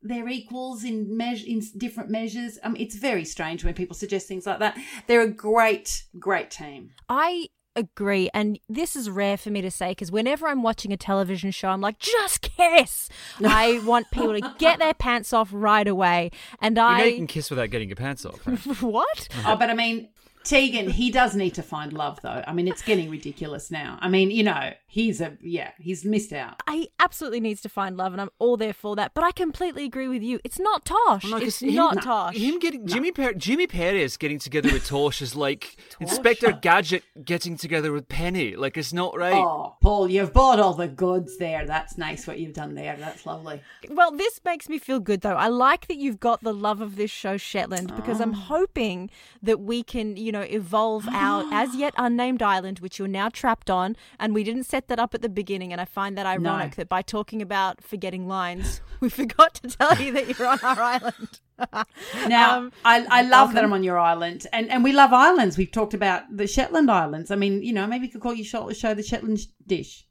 they're 0.02 0.30
equals 0.30 0.84
in 0.84 1.18
measure 1.18 1.48
in 1.48 1.62
different 1.78 2.12
measures. 2.12 2.60
Mean, 2.64 2.76
it's 2.78 2.96
very 2.96 3.26
strange 3.26 3.64
when 3.66 3.74
people 3.74 3.96
suggest 3.96 4.28
things 4.28 4.46
like 4.46 4.60
that. 4.60 4.78
They're 5.08 5.22
a 5.24 5.28
great, 5.32 6.04
great 6.20 6.52
team. 6.52 6.92
I 7.10 7.48
agree, 7.76 8.30
and 8.34 8.60
this 8.70 8.96
is 8.96 9.10
rare 9.10 9.38
for 9.38 9.50
me 9.50 9.62
to 9.62 9.72
say 9.72 9.90
because 9.92 10.12
whenever 10.12 10.48
I'm 10.48 10.64
watching 10.64 10.92
a 10.94 10.98
television 10.98 11.52
show, 11.52 11.70
I'm 11.70 11.82
like, 11.82 12.00
just 12.00 12.42
kiss. 12.42 13.10
I 13.44 13.82
want 13.86 14.10
people 14.12 14.34
to 14.40 14.56
get 14.58 14.80
their 14.80 14.94
pants 14.94 15.34
off 15.34 15.50
right 15.52 15.88
away, 15.88 16.32
and 16.62 16.76
You 16.78 16.82
know 16.82 16.88
I 16.88 17.04
you 17.06 17.16
can 17.18 17.28
kiss 17.28 17.50
without 17.50 17.70
getting 17.70 17.90
your 17.90 17.96
pants 17.96 18.26
off. 18.26 18.40
right? 18.46 18.58
what? 18.82 19.28
Oh, 19.46 19.56
but 19.56 19.70
I 19.70 19.74
mean, 19.74 20.10
Tegan, 20.46 20.90
he 20.90 21.10
does 21.10 21.36
need 21.36 21.56
to 21.56 21.64
find 21.64 21.92
love, 21.92 22.22
though. 22.22 22.44
I 22.48 22.54
mean, 22.54 22.68
it's 22.68 22.84
getting 22.84 23.10
ridiculous 23.10 23.72
now. 23.72 23.98
I 24.00 24.08
mean, 24.08 24.30
you 24.30 24.44
know, 24.44 24.74
he's 24.86 25.20
a 25.20 25.38
yeah, 25.42 25.72
he's 25.80 26.06
missed 26.06 26.32
out. 26.32 26.62
He 26.70 26.90
absolutely 27.00 27.40
needs 27.40 27.62
to 27.62 27.70
find 27.70 27.98
love, 27.98 28.14
and 28.14 28.22
I'm 28.22 28.30
all 28.40 28.56
there 28.56 28.74
for 28.74 28.96
that. 28.96 29.14
But 29.16 29.24
I 29.24 29.32
completely 29.32 29.86
agree 29.86 30.08
with 30.08 30.22
you. 30.22 30.40
It's 30.44 30.60
not 30.60 30.86
Tosh. 30.86 31.26
No, 31.26 31.40
'cause 31.40 31.48
it's 31.48 31.62
him- 31.62 31.76
not 31.76 31.96
no, 31.96 32.02
Tosh. 32.02 32.36
Him 32.36 32.60
getting 32.60 32.86
Jimmy 32.86 33.12
per- 33.12 33.34
Jimmy 33.34 33.66
Perez 33.66 34.18
getting 34.18 34.40
together 34.40 34.72
with 34.72 34.86
Tosh 34.86 35.22
is 35.22 35.36
like 35.36 35.78
Inspector 36.00 36.52
Gadget 36.62 37.04
getting 37.24 37.58
together 37.58 37.92
with 37.92 38.08
Penny. 38.08 38.56
Like 38.56 38.78
it's 38.78 38.94
not 38.94 39.18
right. 39.18 39.34
Oh, 39.34 39.76
Paul, 39.82 40.10
you've 40.10 40.32
bought 40.32 40.60
all 40.60 40.74
the 40.74 40.88
goods 40.88 41.38
there. 41.38 41.66
That's 41.66 41.98
nice 41.98 42.28
what 42.28 42.40
you've 42.40 42.54
done 42.54 42.76
there. 42.76 42.96
That's 42.98 43.26
lovely. 43.26 43.62
Well, 43.90 44.12
this 44.12 44.40
makes 44.46 44.70
me 44.70 44.78
feel 44.78 45.00
good 45.00 45.22
though. 45.22 45.36
I 45.36 45.48
like 45.48 45.88
that 45.88 45.98
you've 45.98 46.20
got 46.20 46.42
the 46.42 46.54
love 46.54 46.82
of 46.82 46.98
this 46.98 47.12
show, 47.12 47.36
Shetland, 47.36 47.96
because 47.96 48.22
I'm 48.22 48.34
ah. 48.34 48.46
hoping 48.48 49.10
that 49.42 49.60
we 49.60 49.84
can, 49.84 50.16
you 50.16 50.32
know, 50.32 50.35
evolve 50.42 51.08
our 51.10 51.46
as 51.54 51.76
yet 51.76 51.94
unnamed 51.98 52.42
island, 52.42 52.80
which 52.80 53.00
you're 53.00 53.08
now 53.08 53.30
trapped 53.30 53.70
on. 53.70 53.96
And 54.20 54.34
we 54.34 54.44
didn't 54.44 54.64
set 54.64 54.88
that 54.88 55.00
up 55.00 55.14
at 55.16 55.22
the 55.22 55.30
beginning. 55.30 55.72
And 55.72 55.80
I 55.82 55.86
find 55.86 56.18
that 56.18 56.26
ironic 56.26 56.72
No. 56.72 56.76
that 56.78 56.90
by 56.90 57.02
talking 57.02 57.42
about 57.42 57.82
forgetting 57.84 58.28
lines, 58.28 58.82
we 59.00 59.10
forgot 59.10 59.56
to 59.56 59.68
tell 59.70 59.96
you 60.02 60.12
that 60.14 60.38
you're 60.38 60.48
on 60.48 60.60
our 60.62 60.82
island. 60.82 61.40
Now, 62.28 62.58
Um, 62.58 62.72
I, 62.84 63.06
I 63.10 63.22
love 63.22 63.54
that. 63.54 63.64
I'm 63.64 63.72
on 63.72 63.82
your 63.84 63.98
island, 63.98 64.46
and 64.52 64.70
and 64.70 64.84
we 64.84 64.92
love 64.92 65.14
islands. 65.14 65.58
We've 65.58 65.72
talked 65.72 65.94
about 65.94 66.24
the 66.30 66.48
Shetland 66.48 66.92
Islands. 66.92 67.32
I 67.32 67.36
mean, 67.38 67.64
you 67.64 67.72
know, 67.72 67.88
maybe 67.88 68.08
you 68.08 68.12
could 68.12 68.20
call 68.22 68.34
your 68.34 68.46
show, 68.46 68.70
show 68.74 68.94
the 68.94 69.04
Shetland 69.04 69.40
dish. 69.66 70.06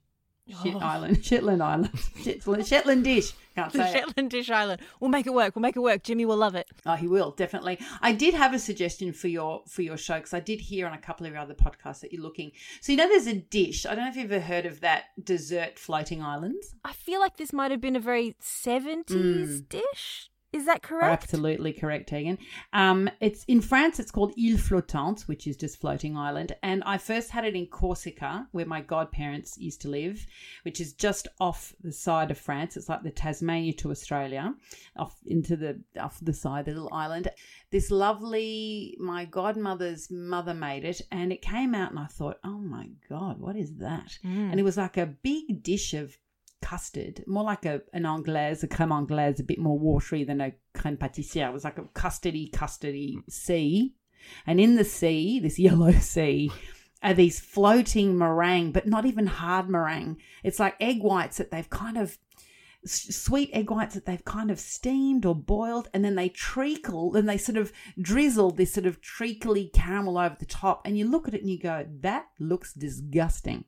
Shit 0.62 0.74
oh. 0.74 0.78
Island, 0.78 1.24
Shetland 1.24 1.62
Island, 1.62 1.90
Shetland, 2.22 2.66
Shetland 2.66 3.04
dish. 3.04 3.32
Can't 3.54 3.72
say 3.72 3.88
it. 3.88 3.92
Shetland 3.92 4.30
Dish 4.30 4.50
Island. 4.50 4.82
We'll 4.98 5.10
make 5.10 5.26
it 5.26 5.32
work. 5.32 5.54
We'll 5.54 5.62
make 5.62 5.76
it 5.76 5.80
work. 5.80 6.02
Jimmy 6.02 6.26
will 6.26 6.36
love 6.36 6.54
it. 6.54 6.66
Oh, 6.84 6.96
he 6.96 7.06
will 7.06 7.30
definitely. 7.30 7.78
I 8.02 8.12
did 8.12 8.34
have 8.34 8.52
a 8.52 8.58
suggestion 8.58 9.12
for 9.12 9.28
your 9.28 9.62
for 9.68 9.82
your 9.82 9.96
show 9.96 10.16
because 10.16 10.34
I 10.34 10.40
did 10.40 10.60
hear 10.60 10.86
on 10.86 10.92
a 10.92 10.98
couple 10.98 11.24
of 11.24 11.32
your 11.32 11.40
other 11.40 11.54
podcasts 11.54 12.00
that 12.00 12.12
you're 12.12 12.22
looking. 12.22 12.50
So 12.80 12.92
you 12.92 12.98
know, 12.98 13.08
there's 13.08 13.28
a 13.28 13.34
dish. 13.34 13.86
I 13.86 13.94
don't 13.94 14.04
know 14.04 14.10
if 14.10 14.16
you've 14.16 14.32
ever 14.32 14.44
heard 14.44 14.66
of 14.66 14.80
that 14.80 15.04
dessert 15.22 15.78
floating 15.78 16.20
islands. 16.20 16.74
I 16.84 16.92
feel 16.92 17.20
like 17.20 17.36
this 17.36 17.52
might 17.52 17.70
have 17.70 17.80
been 17.80 17.96
a 17.96 18.00
very 18.00 18.36
70s 18.42 19.04
mm. 19.06 19.68
dish. 19.68 20.30
Is 20.54 20.66
that 20.66 20.82
correct? 20.82 21.24
Absolutely 21.24 21.72
correct, 21.72 22.08
Tegan. 22.08 22.38
Um, 22.72 23.10
it's 23.20 23.42
in 23.44 23.60
France. 23.60 23.98
It's 23.98 24.12
called 24.12 24.32
Île 24.36 24.54
Flottante, 24.54 25.26
which 25.26 25.48
is 25.48 25.56
just 25.56 25.80
floating 25.80 26.16
island. 26.16 26.54
And 26.62 26.84
I 26.84 26.96
first 26.96 27.30
had 27.30 27.44
it 27.44 27.56
in 27.56 27.66
Corsica, 27.66 28.46
where 28.52 28.64
my 28.64 28.80
godparents 28.80 29.58
used 29.58 29.80
to 29.82 29.88
live, 29.88 30.24
which 30.62 30.80
is 30.80 30.92
just 30.92 31.26
off 31.40 31.74
the 31.82 31.90
side 31.90 32.30
of 32.30 32.38
France. 32.38 32.76
It's 32.76 32.88
like 32.88 33.02
the 33.02 33.10
Tasmania 33.10 33.72
to 33.74 33.90
Australia, 33.90 34.54
off 34.96 35.16
into 35.26 35.56
the 35.56 35.80
off 36.00 36.20
the 36.22 36.32
side, 36.32 36.66
the 36.66 36.72
little 36.72 36.94
island. 36.94 37.28
This 37.72 37.90
lovely, 37.90 38.96
my 39.00 39.24
godmother's 39.24 40.08
mother 40.08 40.54
made 40.54 40.84
it, 40.84 41.00
and 41.10 41.32
it 41.32 41.42
came 41.42 41.74
out, 41.74 41.90
and 41.90 41.98
I 41.98 42.06
thought, 42.06 42.38
oh 42.44 42.58
my 42.58 42.90
god, 43.10 43.40
what 43.40 43.56
is 43.56 43.74
that? 43.78 44.16
And 44.22 44.60
it 44.60 44.62
was 44.62 44.76
like 44.76 44.98
a 44.98 45.06
big 45.06 45.64
dish 45.64 45.94
of 45.94 46.16
custard, 46.64 47.22
more 47.26 47.44
like 47.44 47.66
a 47.66 47.82
an 47.92 48.06
anglaise, 48.06 48.64
a 48.64 48.66
creme 48.66 48.90
anglaise, 48.90 49.38
a 49.38 49.44
bit 49.44 49.58
more 49.58 49.78
watery 49.78 50.24
than 50.24 50.40
a 50.40 50.52
creme 50.72 50.96
pâtissière. 50.96 51.48
It 51.48 51.52
was 51.52 51.64
like 51.64 51.78
a 51.78 51.82
custardy, 51.82 52.50
custardy 52.50 53.18
sea. 53.28 53.94
And 54.46 54.58
in 54.58 54.76
the 54.76 54.84
sea, 54.84 55.40
this 55.40 55.58
yellow 55.68 55.92
sea, 55.92 56.50
are 57.02 57.12
these 57.12 57.38
floating 57.38 58.16
meringue, 58.16 58.72
but 58.72 58.86
not 58.86 59.04
even 59.04 59.26
hard 59.26 59.68
meringue. 59.68 60.16
It's 60.42 60.58
like 60.58 60.74
egg 60.80 61.02
whites 61.02 61.36
that 61.36 61.50
they've 61.50 61.68
kind 61.68 61.98
of 61.98 62.16
sweet 62.86 63.50
egg 63.52 63.70
whites 63.70 63.94
that 63.94 64.06
they've 64.06 64.24
kind 64.24 64.50
of 64.50 64.58
steamed 64.58 65.26
or 65.26 65.34
boiled, 65.34 65.88
and 65.92 66.02
then 66.02 66.14
they 66.14 66.30
treacle 66.30 67.14
and 67.14 67.28
they 67.28 67.36
sort 67.36 67.58
of 67.58 67.72
drizzle 68.00 68.52
this 68.52 68.72
sort 68.72 68.86
of 68.86 69.02
treacly 69.02 69.70
caramel 69.74 70.16
over 70.16 70.36
the 70.38 70.46
top. 70.46 70.80
And 70.86 70.96
you 70.96 71.06
look 71.06 71.28
at 71.28 71.34
it 71.34 71.42
and 71.42 71.50
you 71.50 71.58
go, 71.58 71.86
that 72.00 72.26
looks 72.38 72.72
disgusting 72.72 73.66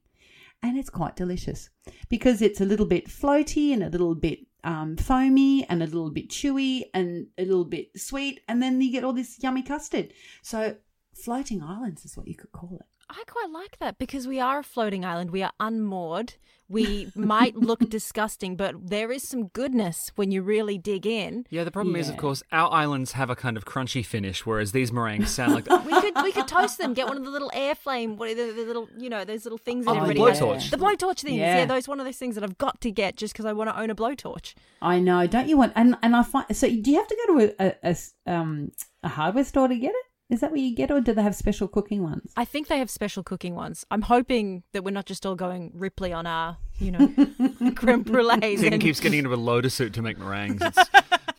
and 0.62 0.76
it's 0.76 0.90
quite 0.90 1.16
delicious 1.16 1.70
because 2.08 2.42
it's 2.42 2.60
a 2.60 2.64
little 2.64 2.86
bit 2.86 3.08
floaty 3.08 3.72
and 3.72 3.82
a 3.82 3.88
little 3.88 4.14
bit 4.14 4.40
um, 4.64 4.96
foamy 4.96 5.64
and 5.68 5.82
a 5.82 5.86
little 5.86 6.10
bit 6.10 6.28
chewy 6.28 6.82
and 6.92 7.28
a 7.38 7.44
little 7.44 7.64
bit 7.64 7.90
sweet, 7.98 8.40
and 8.48 8.62
then 8.62 8.80
you 8.80 8.90
get 8.90 9.04
all 9.04 9.12
this 9.12 9.42
yummy 9.42 9.62
custard. 9.62 10.12
So, 10.42 10.76
floating 11.14 11.62
islands 11.62 12.04
is 12.04 12.16
what 12.16 12.26
you 12.26 12.34
could 12.34 12.52
call 12.52 12.76
it. 12.80 12.86
I 13.08 13.22
quite 13.26 13.50
like 13.50 13.78
that 13.78 13.98
because 13.98 14.26
we 14.26 14.40
are 14.40 14.58
a 14.58 14.64
floating 14.64 15.04
island. 15.04 15.30
We 15.30 15.42
are 15.42 15.52
unmoored. 15.60 16.34
We 16.68 17.12
might 17.14 17.54
look 17.54 17.78
disgusting, 17.88 18.56
but 18.56 18.74
there 18.90 19.12
is 19.12 19.22
some 19.22 19.46
goodness 19.46 20.10
when 20.16 20.32
you 20.32 20.42
really 20.42 20.78
dig 20.78 21.06
in. 21.06 21.46
Yeah, 21.48 21.62
the 21.62 21.70
problem 21.70 21.94
is, 21.94 22.08
of 22.08 22.16
course, 22.16 22.42
our 22.50 22.68
islands 22.72 23.12
have 23.12 23.30
a 23.30 23.36
kind 23.36 23.56
of 23.56 23.64
crunchy 23.64 24.04
finish, 24.04 24.44
whereas 24.44 24.72
these 24.72 24.90
meringues 24.90 25.30
sound 25.30 25.54
like. 25.54 25.68
We 25.86 26.00
could 26.00 26.14
we 26.24 26.32
could 26.32 26.48
toast 26.48 26.78
them. 26.78 26.92
Get 26.94 27.06
one 27.06 27.16
of 27.16 27.24
the 27.24 27.30
little 27.30 27.52
air 27.54 27.76
flame, 27.76 28.16
what 28.16 28.36
the, 28.36 28.50
the 28.50 28.64
little 28.64 28.88
you 28.98 29.08
know 29.08 29.24
those 29.24 29.44
little 29.44 29.58
things 29.58 29.84
that 29.84 29.92
Oh, 29.92 29.94
the 29.94 30.00
everybody 30.00 30.30
has. 30.30 30.40
blowtorch. 30.40 30.70
The 30.70 30.76
blowtorch 30.76 31.20
things. 31.20 31.36
Yeah, 31.38 31.58
Yeah. 31.58 31.64
those 31.66 31.86
one 31.86 32.00
of 32.00 32.06
those 32.06 32.16
things 32.18 32.34
that 32.34 32.42
I've 32.42 32.58
got 32.58 32.80
to 32.80 32.90
get 32.90 33.14
just 33.16 33.32
because 33.32 33.44
I 33.46 33.52
want 33.52 33.70
to 33.70 33.78
own 33.80 33.90
a 33.90 33.94
blowtorch. 33.94 34.54
I 34.82 34.98
know, 34.98 35.28
don't 35.28 35.46
you 35.48 35.56
want? 35.56 35.72
And 35.76 35.96
and 36.02 36.16
I 36.16 36.24
find 36.24 36.46
so. 36.56 36.66
Do 36.68 36.90
you 36.90 36.96
have 36.96 37.06
to 37.06 37.16
go 37.28 37.38
to 37.38 37.44
a, 37.62 37.66
a, 37.68 37.74
a 37.84 37.90
s- 37.90 38.14
um 38.26 38.72
a 39.04 39.08
hardware 39.08 39.44
store 39.44 39.68
to 39.68 39.76
get 39.76 39.90
it? 39.94 40.04
Is 40.28 40.40
that 40.40 40.50
what 40.50 40.58
you 40.58 40.74
get, 40.74 40.90
or 40.90 41.00
do 41.00 41.12
they 41.12 41.22
have 41.22 41.36
special 41.36 41.68
cooking 41.68 42.02
ones? 42.02 42.32
I 42.36 42.44
think 42.44 42.66
they 42.66 42.78
have 42.78 42.90
special 42.90 43.22
cooking 43.22 43.54
ones. 43.54 43.84
I'm 43.92 44.02
hoping 44.02 44.64
that 44.72 44.82
we're 44.82 44.90
not 44.90 45.06
just 45.06 45.24
all 45.24 45.36
going 45.36 45.70
Ripley 45.72 46.12
on 46.12 46.26
our 46.26 46.56
you 46.78 46.90
know 46.90 47.06
creme 47.76 48.02
brulees. 48.02 48.56
Tegan 48.56 48.74
and- 48.74 48.82
keeps 48.82 48.98
getting 48.98 49.20
into 49.20 49.32
a 49.32 49.36
loader 49.36 49.70
suit 49.70 49.92
to 49.94 50.02
make 50.02 50.18
meringues. 50.18 50.62
It's... 50.78 50.90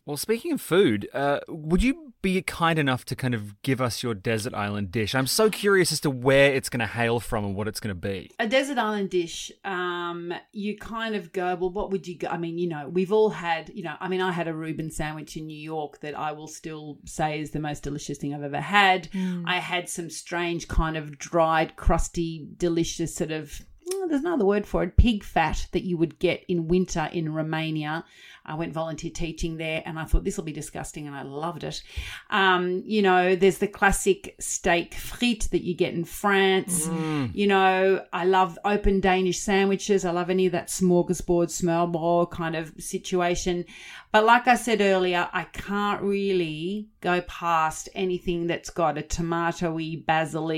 well, 0.08 0.16
speaking 0.16 0.52
of 0.52 0.60
food, 0.62 1.06
uh, 1.12 1.40
would 1.48 1.82
you 1.82 2.14
be 2.22 2.40
kind 2.40 2.78
enough 2.78 3.04
to 3.04 3.14
kind 3.14 3.34
of 3.34 3.60
give 3.60 3.78
us 3.78 4.02
your 4.02 4.14
desert 4.14 4.54
island 4.54 4.90
dish? 4.90 5.14
I'm 5.14 5.26
so 5.26 5.50
curious 5.50 5.92
as 5.92 6.00
to 6.00 6.08
where 6.08 6.54
it's 6.54 6.70
going 6.70 6.80
to 6.80 6.86
hail 6.86 7.20
from 7.20 7.44
and 7.44 7.54
what 7.54 7.68
it's 7.68 7.78
going 7.78 7.94
to 7.94 8.00
be. 8.00 8.30
a 8.38 8.48
desert 8.48 8.78
island 8.78 9.10
dish 9.10 9.52
um 9.64 10.32
you 10.52 10.78
kind 10.78 11.14
of 11.14 11.32
go 11.32 11.54
well 11.56 11.70
what 11.70 11.90
would 11.90 12.06
you 12.06 12.16
go 12.16 12.28
i 12.28 12.38
mean 12.38 12.56
you 12.56 12.68
know 12.68 12.88
we've 12.88 13.12
all 13.12 13.30
had 13.30 13.70
you 13.74 13.82
know 13.82 13.94
i 14.00 14.08
mean 14.08 14.20
i 14.20 14.32
had 14.32 14.48
a 14.48 14.54
reuben 14.54 14.90
sandwich 14.90 15.36
in 15.36 15.46
new 15.46 15.58
york 15.58 16.00
that 16.00 16.18
i 16.18 16.32
will 16.32 16.46
still 16.46 16.98
say 17.04 17.40
is 17.40 17.50
the 17.50 17.60
most 17.60 17.82
delicious 17.82 18.16
thing 18.18 18.34
i've 18.34 18.42
ever 18.42 18.60
had 18.60 19.08
i 19.46 19.58
had 19.58 19.88
some 19.88 20.08
strange 20.08 20.68
kind 20.68 20.96
of 20.96 21.18
dried 21.18 21.76
crusty 21.76 22.48
delicious 22.56 23.14
sort 23.14 23.30
of 23.30 23.60
there's 24.08 24.22
no 24.22 24.34
other 24.34 24.44
word 24.44 24.66
for 24.66 24.82
it. 24.82 24.96
Pig 24.96 25.24
fat 25.24 25.66
that 25.72 25.84
you 25.84 25.96
would 25.96 26.18
get 26.18 26.44
in 26.48 26.68
winter 26.68 27.08
in 27.12 27.32
romania. 27.32 28.04
I 28.44 28.54
went 28.54 28.72
volunteer 28.72 29.10
teaching 29.10 29.58
there 29.58 29.82
and 29.84 29.98
i 29.98 30.04
thought 30.04 30.24
this 30.24 30.38
will 30.38 30.44
be 30.44 30.52
disgusting 30.52 31.06
and 31.06 31.14
i 31.14 31.22
loved 31.22 31.64
it. 31.64 31.82
Um, 32.30 32.82
you 32.84 33.02
know 33.02 33.36
there's 33.36 33.58
the 33.58 33.68
classic 33.68 34.34
steak 34.40 34.94
frite 34.94 35.48
that 35.50 35.62
you 35.62 35.74
get 35.74 35.94
in 35.94 36.04
france. 36.04 36.88
You 37.34 37.46
know, 37.46 38.04
I 38.12 38.24
love 38.24 38.58
open 38.64 39.00
Danish 39.00 39.38
sandwiches. 39.38 40.04
I 40.04 40.10
love 40.10 40.30
any 40.30 40.46
of 40.46 40.52
that 40.52 40.68
smorgasbord, 40.68 41.50
smørrebrød 41.50 42.30
kind 42.30 42.56
of 42.56 42.72
situation. 42.78 43.64
But 44.12 44.24
like 44.24 44.46
I 44.48 44.56
said 44.56 44.80
earlier, 44.80 45.28
I 45.32 45.44
can't 45.44 46.02
really 46.02 46.88
go 47.00 47.20
past 47.22 47.88
anything 47.94 48.46
that's 48.46 48.70
got 48.70 48.98
a 48.98 49.02
tomatoey, 49.02 50.04
basil 50.06 50.50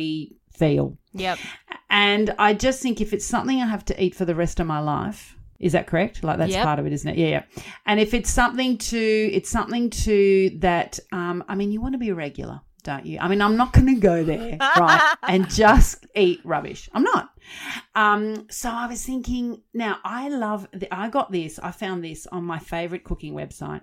feel. 0.51 0.96
Yep. 1.12 1.38
And 1.88 2.34
I 2.38 2.55
just 2.55 2.82
think 2.82 3.01
if 3.01 3.12
it's 3.12 3.26
something 3.26 3.61
I 3.61 3.66
have 3.66 3.84
to 3.86 4.03
eat 4.03 4.14
for 4.14 4.24
the 4.24 4.34
rest 4.34 4.61
of 4.61 4.66
my 4.66 4.78
life, 4.80 5.36
is 5.59 5.72
that 5.72 5.86
correct? 5.86 6.22
Like 6.24 6.38
that's 6.38 6.53
Yep. 6.53 6.64
part 6.64 6.78
of 6.78 6.86
it, 6.86 6.92
isn't 6.92 7.11
it? 7.11 7.18
Yeah, 7.18 7.28
yeah. 7.28 7.42
And 7.86 8.01
if 8.01 8.14
it's 8.14 8.30
something 8.30 8.78
to, 8.78 8.98
it's 8.98 9.51
something 9.51 9.90
to 9.90 10.51
that. 10.61 10.98
Um, 11.12 11.44
I 11.48 11.55
mean, 11.55 11.72
you 11.72 11.80
want 11.80 11.92
to 11.94 11.98
be 11.98 12.09
a 12.09 12.14
regular, 12.14 12.61
don't 12.82 13.05
you? 13.05 13.18
I 13.20 13.28
mean, 13.28 13.42
I'm 13.42 13.57
not 13.57 13.72
going 13.72 13.86
to 13.94 14.01
go 14.01 14.24
there, 14.24 14.57
right, 14.61 15.14
and 15.28 15.51
just 15.51 16.07
eat 16.14 16.40
rubbish. 16.44 16.88
I'm 16.94 17.03
not. 17.03 17.30
Um, 17.94 18.46
so 18.51 18.70
I 18.70 18.86
was 18.86 19.05
thinking. 19.05 19.61
Now 19.74 19.98
I 20.05 20.28
love. 20.28 20.66
The, 20.72 20.92
I 20.94 21.09
got 21.11 21.30
this. 21.32 21.59
I 21.59 21.72
found 21.72 22.05
this 22.05 22.26
on 22.28 22.44
my 22.44 22.59
favorite 22.59 23.05
cooking 23.05 23.34
website. 23.34 23.82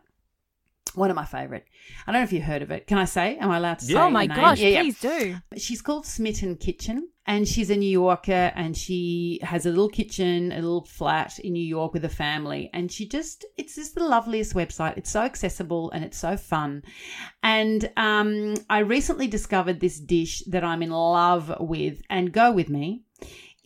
One 0.96 1.10
of 1.10 1.16
my 1.16 1.26
favorite. 1.26 1.66
I 2.06 2.12
don't 2.12 2.22
know 2.22 2.24
if 2.24 2.34
you 2.34 2.42
heard 2.42 2.62
of 2.62 2.72
it. 2.72 2.88
Can 2.88 2.98
I 2.98 3.06
say? 3.06 3.38
Am 3.38 3.50
I 3.52 3.58
allowed 3.58 3.80
to 3.80 3.86
say? 3.86 3.96
Oh 3.96 4.10
my 4.10 4.28
gosh, 4.28 4.60
Yeah, 4.60 4.70
yeah. 4.70 4.82
please 4.82 5.00
do. 5.00 5.36
She's 5.58 5.82
called 5.82 6.06
Smitten 6.06 6.56
Kitchen 6.56 7.10
and 7.26 7.48
she's 7.48 7.70
a 7.70 7.76
New 7.76 7.90
Yorker 7.90 8.52
and 8.56 8.76
she 8.76 9.40
has 9.44 9.66
a 9.66 9.70
little 9.70 9.90
kitchen, 9.90 10.52
a 10.52 10.56
little 10.56 10.86
flat 10.86 11.40
in 11.40 11.54
New 11.54 11.66
York 11.66 11.94
with 11.94 12.06
a 12.06 12.10
family. 12.10 12.70
And 12.74 12.92
she 12.92 13.08
just, 13.08 13.46
it's 13.58 13.76
just 13.76 13.96
the 13.96 14.04
loveliest 14.04 14.54
website. 14.54 14.98
It's 14.98 15.12
so 15.12 15.22
accessible 15.22 15.92
and 15.92 16.04
it's 16.06 16.18
so 16.18 16.38
fun. 16.38 16.84
And 17.44 17.90
um, 17.98 18.56
I 18.70 18.80
recently 18.80 19.28
discovered 19.28 19.80
this 19.80 20.00
dish 20.00 20.42
that 20.48 20.64
I'm 20.64 20.82
in 20.82 20.92
love 20.92 21.54
with 21.60 22.02
and 22.10 22.32
go 22.32 22.52
with 22.52 22.70
me. 22.70 23.04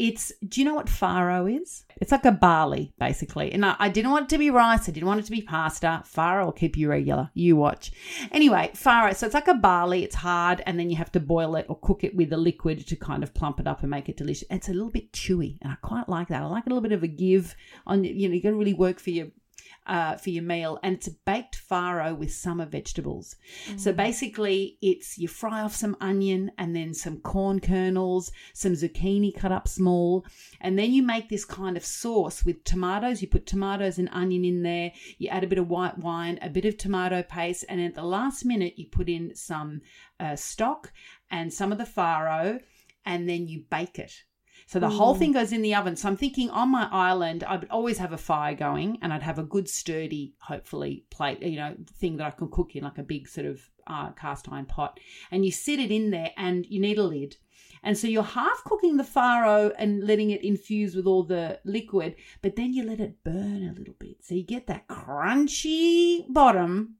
It's, 0.01 0.31
do 0.47 0.59
you 0.59 0.65
know 0.65 0.73
what 0.73 0.87
farro 0.87 1.61
is? 1.61 1.85
It's 1.97 2.11
like 2.11 2.25
a 2.25 2.31
barley, 2.31 2.91
basically. 2.97 3.51
And 3.51 3.63
I, 3.63 3.75
I 3.77 3.89
didn't 3.89 4.09
want 4.09 4.23
it 4.23 4.29
to 4.29 4.39
be 4.39 4.49
rice. 4.49 4.89
I 4.89 4.91
didn't 4.91 5.07
want 5.07 5.19
it 5.19 5.25
to 5.25 5.31
be 5.31 5.43
pasta. 5.43 6.01
Farro 6.03 6.45
will 6.45 6.51
keep 6.51 6.75
you 6.75 6.89
regular. 6.89 7.29
You 7.35 7.55
watch. 7.55 7.91
Anyway, 8.31 8.71
farro. 8.73 9.15
So 9.15 9.27
it's 9.27 9.35
like 9.35 9.47
a 9.47 9.53
barley. 9.53 10.03
It's 10.03 10.15
hard. 10.15 10.63
And 10.65 10.79
then 10.79 10.89
you 10.89 10.95
have 10.95 11.11
to 11.11 11.19
boil 11.19 11.55
it 11.55 11.67
or 11.69 11.77
cook 11.79 12.03
it 12.03 12.15
with 12.15 12.33
a 12.33 12.37
liquid 12.37 12.87
to 12.87 12.95
kind 12.95 13.21
of 13.21 13.35
plump 13.35 13.59
it 13.59 13.67
up 13.67 13.81
and 13.81 13.91
make 13.91 14.09
it 14.09 14.17
delicious. 14.17 14.47
It's 14.49 14.69
a 14.69 14.73
little 14.73 14.89
bit 14.89 15.11
chewy. 15.13 15.59
And 15.61 15.71
I 15.71 15.75
quite 15.75 16.09
like 16.09 16.29
that. 16.29 16.41
I 16.41 16.47
like 16.47 16.65
a 16.65 16.69
little 16.69 16.81
bit 16.81 16.93
of 16.93 17.03
a 17.03 17.07
give 17.07 17.55
on, 17.85 18.03
you 18.03 18.27
know, 18.27 18.33
you're 18.33 18.41
going 18.41 18.55
to 18.55 18.59
really 18.59 18.73
work 18.73 18.99
for 18.99 19.11
your 19.11 19.27
uh, 19.87 20.15
for 20.15 20.29
your 20.29 20.43
meal, 20.43 20.79
and 20.83 20.95
it's 20.95 21.07
a 21.07 21.15
baked 21.25 21.59
farro 21.69 22.15
with 22.15 22.31
summer 22.31 22.65
vegetables. 22.65 23.35
So 23.77 23.91
basically, 23.91 24.77
it's 24.81 25.17
you 25.17 25.27
fry 25.27 25.61
off 25.61 25.75
some 25.75 25.97
onion 25.99 26.51
and 26.57 26.75
then 26.75 26.93
some 26.93 27.17
corn 27.17 27.59
kernels, 27.59 28.31
some 28.53 28.73
zucchini 28.73 29.35
cut 29.35 29.51
up 29.51 29.67
small, 29.67 30.25
and 30.59 30.77
then 30.77 30.93
you 30.93 31.01
make 31.01 31.29
this 31.29 31.45
kind 31.45 31.77
of 31.77 31.85
sauce 31.85 32.45
with 32.45 32.63
tomatoes. 32.63 33.21
You 33.21 33.27
put 33.27 33.45
tomatoes 33.45 33.97
and 33.97 34.09
onion 34.11 34.45
in 34.45 34.63
there. 34.63 34.91
You 35.17 35.29
add 35.29 35.43
a 35.43 35.47
bit 35.47 35.59
of 35.59 35.67
white 35.69 35.97
wine, 35.97 36.37
a 36.41 36.49
bit 36.49 36.65
of 36.65 36.77
tomato 36.77 37.23
paste, 37.23 37.65
and 37.67 37.81
at 37.81 37.95
the 37.95 38.03
last 38.03 38.45
minute, 38.45 38.77
you 38.77 38.87
put 38.87 39.09
in 39.09 39.35
some 39.35 39.81
uh, 40.19 40.35
stock 40.35 40.93
and 41.29 41.51
some 41.51 41.71
of 41.71 41.77
the 41.77 41.83
farro, 41.85 42.61
and 43.05 43.27
then 43.27 43.47
you 43.47 43.63
bake 43.69 43.97
it. 43.97 44.13
So 44.71 44.79
the 44.79 44.89
whole 44.89 45.15
thing 45.15 45.33
goes 45.33 45.51
in 45.51 45.61
the 45.61 45.75
oven. 45.75 45.97
So 45.97 46.07
I'm 46.07 46.15
thinking 46.15 46.49
on 46.49 46.71
my 46.71 46.87
island, 46.93 47.43
I 47.43 47.57
would 47.57 47.69
always 47.69 47.97
have 47.97 48.13
a 48.13 48.17
fire 48.17 48.55
going 48.55 48.99
and 49.01 49.11
I'd 49.11 49.21
have 49.21 49.37
a 49.37 49.43
good 49.43 49.67
sturdy, 49.67 50.33
hopefully, 50.39 51.03
plate, 51.09 51.41
you 51.41 51.57
know, 51.57 51.75
thing 51.99 52.15
that 52.15 52.27
I 52.27 52.31
can 52.31 52.47
cook 52.49 52.73
in, 52.77 52.85
like 52.85 52.97
a 52.97 53.03
big 53.03 53.27
sort 53.27 53.47
of 53.47 53.69
uh, 53.85 54.11
cast 54.11 54.47
iron 54.49 54.63
pot. 54.63 54.97
And 55.29 55.43
you 55.43 55.51
sit 55.51 55.81
it 55.81 55.91
in 55.91 56.11
there 56.11 56.31
and 56.37 56.65
you 56.65 56.79
need 56.79 56.97
a 56.97 57.03
lid. 57.03 57.35
And 57.83 57.97
so 57.97 58.07
you're 58.07 58.23
half 58.23 58.63
cooking 58.63 58.97
the 58.97 59.03
farro 59.03 59.73
and 59.77 60.03
letting 60.03 60.29
it 60.29 60.43
infuse 60.43 60.95
with 60.95 61.07
all 61.07 61.23
the 61.23 61.59
liquid, 61.65 62.15
but 62.41 62.55
then 62.55 62.73
you 62.73 62.83
let 62.83 62.99
it 62.99 63.23
burn 63.23 63.67
a 63.67 63.77
little 63.77 63.95
bit. 63.97 64.23
So 64.23 64.35
you 64.35 64.43
get 64.43 64.67
that 64.67 64.87
crunchy 64.87 66.25
bottom. 66.31 66.95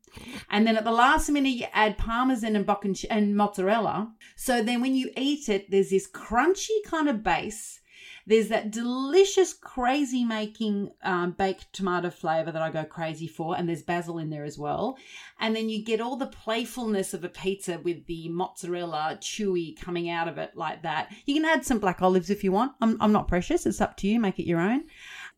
And 0.50 0.66
then 0.66 0.76
at 0.78 0.84
the 0.84 0.92
last 0.92 1.30
minute, 1.30 1.50
you 1.50 1.68
add 1.72 1.98
parmesan 1.98 2.56
and 2.56 2.68
and 3.10 3.36
mozzarella. 3.36 4.12
So 4.36 4.64
then 4.64 4.82
when 4.82 4.96
you 4.96 5.12
eat 5.16 5.50
it, 5.50 5.70
there's 5.70 5.92
this 5.92 6.10
crunchy 6.10 6.84
kind 6.86 7.08
of 7.08 7.24
base. 7.24 7.81
There's 8.28 8.50
that 8.50 8.72
delicious, 8.72 9.54
crazy 9.54 10.24
making 10.24 10.92
um, 11.04 11.32
baked 11.32 11.74
tomato 11.74 12.10
flavor 12.10 12.52
that 12.52 12.62
I 12.62 12.70
go 12.70 12.84
crazy 12.84 13.28
for, 13.28 13.58
and 13.58 13.68
there's 13.68 13.82
basil 13.84 14.18
in 14.20 14.30
there 14.30 14.44
as 14.44 14.58
well. 14.58 14.98
And 15.40 15.56
then 15.56 15.70
you 15.70 15.84
get 15.84 16.02
all 16.02 16.16
the 16.16 16.28
playfulness 16.28 17.14
of 17.14 17.24
a 17.24 17.30
pizza 17.30 17.80
with 17.80 18.06
the 18.06 18.30
mozzarella 18.30 19.18
chewy 19.22 19.80
coming 19.80 20.10
out 20.10 20.28
of 20.28 20.38
it 20.38 20.56
like 20.56 20.84
that. 20.84 21.12
You 21.26 21.34
can 21.34 21.46
add 21.46 21.66
some 21.66 21.80
black 21.80 22.02
olives 22.02 22.30
if 22.30 22.44
you 22.44 22.52
want. 22.52 22.74
I'm, 22.82 22.98
I'm 23.02 23.12
not 23.12 23.28
precious. 23.28 23.66
It's 23.66 23.82
up 23.82 23.98
to 23.98 24.08
you. 24.08 24.20
Make 24.20 24.40
it 24.40 24.48
your 24.48 24.60
own. 24.62 24.84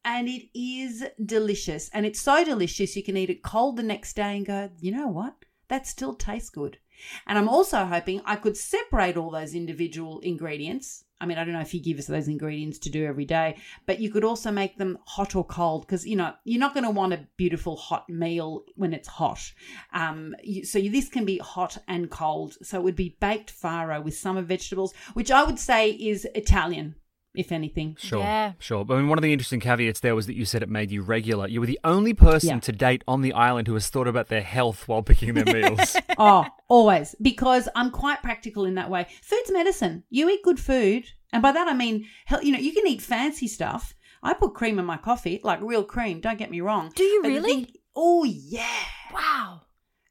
and 0.05 0.27
it 0.27 0.49
is 0.53 1.03
delicious. 1.25 1.89
And 1.93 2.05
it's 2.05 2.21
so 2.21 2.43
delicious 2.43 2.95
you 2.95 3.03
can 3.03 3.17
eat 3.17 3.29
it 3.29 3.43
cold 3.43 3.77
the 3.77 3.83
next 3.83 4.15
day 4.15 4.37
and 4.37 4.45
go, 4.45 4.69
you 4.79 4.91
know 4.91 5.07
what? 5.07 5.35
That 5.69 5.87
still 5.87 6.13
tastes 6.13 6.49
good. 6.49 6.77
And 7.25 7.37
I'm 7.37 7.49
also 7.49 7.85
hoping 7.85 8.21
I 8.25 8.35
could 8.35 8.57
separate 8.57 9.17
all 9.17 9.31
those 9.31 9.55
individual 9.55 10.19
ingredients. 10.19 11.05
I 11.23 11.25
mean, 11.25 11.37
I 11.37 11.45
don't 11.45 11.53
know 11.53 11.61
if 11.61 11.73
you 11.73 11.81
give 11.81 11.99
us 11.99 12.07
those 12.07 12.27
ingredients 12.27 12.77
to 12.79 12.89
do 12.89 13.05
every 13.05 13.23
day, 13.23 13.55
but 13.85 14.01
you 14.01 14.11
could 14.11 14.25
also 14.25 14.51
make 14.51 14.77
them 14.77 14.97
hot 15.05 15.37
or 15.37 15.45
cold 15.45 15.87
because, 15.87 16.05
you 16.05 16.17
know, 16.17 16.33
you're 16.43 16.59
not 16.59 16.73
going 16.73 16.83
to 16.83 16.89
want 16.89 17.13
a 17.13 17.25
beautiful 17.37 17.77
hot 17.77 18.09
meal 18.09 18.65
when 18.75 18.93
it's 18.93 19.07
hot. 19.07 19.39
Um, 19.93 20.35
you, 20.43 20.65
so 20.65 20.81
this 20.81 21.07
can 21.07 21.23
be 21.23 21.37
hot 21.37 21.77
and 21.87 22.11
cold. 22.11 22.57
So 22.61 22.77
it 22.77 22.83
would 22.83 22.97
be 22.97 23.15
baked 23.21 23.53
farro 23.57 24.03
with 24.03 24.17
summer 24.17 24.41
vegetables, 24.41 24.93
which 25.13 25.31
I 25.31 25.45
would 25.45 25.59
say 25.59 25.91
is 25.91 26.27
Italian, 26.35 26.95
if 27.35 27.51
anything. 27.51 27.95
Sure, 27.99 28.19
Yeah. 28.19 28.53
sure. 28.59 28.85
But 28.85 28.95
I 28.95 28.97
mean, 28.97 29.07
one 29.09 29.17
of 29.17 29.23
the 29.23 29.33
interesting 29.33 29.59
caveats 29.59 29.99
there 30.01 30.15
was 30.15 30.27
that 30.27 30.35
you 30.35 30.45
said 30.45 30.61
it 30.63 30.69
made 30.69 30.91
you 30.91 31.01
regular. 31.01 31.47
You 31.47 31.59
were 31.59 31.65
the 31.65 31.79
only 31.83 32.13
person 32.13 32.49
Yeah. 32.49 32.59
to 32.59 32.71
date 32.71 33.03
on 33.07 33.21
the 33.21 33.33
island 33.33 33.67
who 33.67 33.73
has 33.73 33.89
thought 33.89 34.07
about 34.07 34.27
their 34.27 34.41
health 34.43 34.87
while 34.87 35.01
picking 35.01 35.33
their 35.33 35.45
meals. 35.53 35.95
oh, 36.17 36.45
always. 36.67 37.15
Because 37.21 37.67
I'm 37.75 37.89
quite 37.91 38.21
practical 38.21 38.65
in 38.65 38.75
that 38.75 38.89
way. 38.89 39.07
Food's 39.21 39.51
medicine. 39.51 40.03
You 40.09 40.29
eat 40.29 40.43
good 40.43 40.59
food. 40.59 41.05
And 41.31 41.41
by 41.41 41.51
that 41.51 41.67
I 41.67 41.73
mean, 41.73 42.05
you 42.43 42.51
know, 42.51 42.59
you 42.59 42.71
can 42.73 42.85
eat 42.85 43.01
fancy 43.01 43.47
stuff. 43.47 43.95
I 44.21 44.33
put 44.33 44.53
cream 44.53 44.77
in 44.79 44.85
my 44.85 44.97
coffee, 44.97 45.41
like 45.43 45.59
real 45.61 45.83
cream, 45.83 46.21
don't 46.21 46.37
get 46.37 46.51
me 46.51 46.61
wrong. 46.61 46.91
Do 46.95 47.03
you 47.03 47.21
But 47.23 47.27
really? 47.29 47.49
thing- 47.65 47.73
oh, 47.95 48.23
yeah. 48.23 48.67
Wow. 49.13 49.61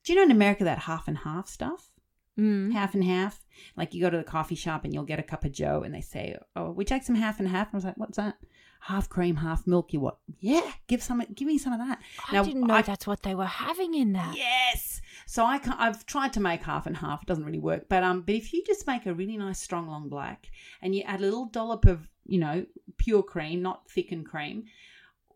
Do 0.05 0.13
you 0.13 0.17
know 0.19 0.25
in 0.25 0.31
America 0.33 0.65
that 0.65 0.81
half 0.81 1.07
and 1.07 1.19
half 1.19 1.47
stuff? 1.49 1.92
Mm. 2.39 2.73
Half 2.73 2.95
and 2.95 3.05
half. 3.05 3.45
Like 3.77 3.95
you 3.95 4.01
go 4.01 4.11
to 4.11 4.17
the 4.17 4.25
coffee 4.25 4.55
shop 4.55 4.85
and 4.85 4.95
you'll 4.95 5.05
get 5.05 5.19
a 5.19 5.23
cup 5.23 5.45
of 5.45 5.53
Joe 5.53 5.83
and 5.83 5.95
they 5.95 6.01
say, 6.01 6.37
oh, 6.57 6.71
we 6.71 6.85
take 6.85 7.03
some 7.03 7.15
half 7.15 7.39
and 7.39 7.49
half. 7.49 7.69
And 7.69 7.75
I 7.75 7.77
was 7.77 7.85
like, 7.85 7.99
what's 7.99 8.17
that? 8.17 8.37
Half 8.81 9.09
cream, 9.09 9.37
half 9.37 9.67
milk. 9.67 9.93
You 9.93 10.01
what? 10.01 10.19
Yeah, 10.41 10.73
give 10.89 11.03
some. 11.03 11.23
Give 11.35 11.47
me 11.47 11.57
some 11.57 11.73
of 11.73 11.79
that. 11.79 12.01
I 12.31 12.43
didn't 12.43 12.67
know 12.67 12.83
that's 12.83 13.07
what 13.07 13.23
they 13.23 13.37
were 13.37 13.45
having 13.45 13.95
in 13.95 14.15
that. 14.15 14.37
Yes. 14.37 15.01
So 15.27 15.45
I 15.45 15.61
I've 15.79 16.05
tried 16.05 16.33
to 16.33 16.41
make 16.41 16.65
half 16.65 16.87
and 16.87 16.97
half. 16.97 17.23
It 17.23 17.27
doesn't 17.29 17.45
really 17.45 17.61
work. 17.61 17.89
But 17.89 18.03
um, 18.03 18.23
but 18.23 18.35
if 18.35 18.53
you 18.53 18.65
just 18.67 18.89
make 18.89 19.07
a 19.07 19.15
really 19.15 19.37
nice 19.37 19.61
strong 19.61 19.87
long 19.87 20.09
black 20.09 20.49
and 20.81 20.97
you 20.97 21.03
add 21.03 21.21
a 21.21 21.23
little 21.23 21.47
dollop 21.47 21.87
of 21.87 22.09
you 22.27 22.41
know 22.41 22.67
pure 22.97 23.23
cream, 23.23 23.63
not 23.63 23.89
thickened 23.89 24.27
cream, 24.27 24.65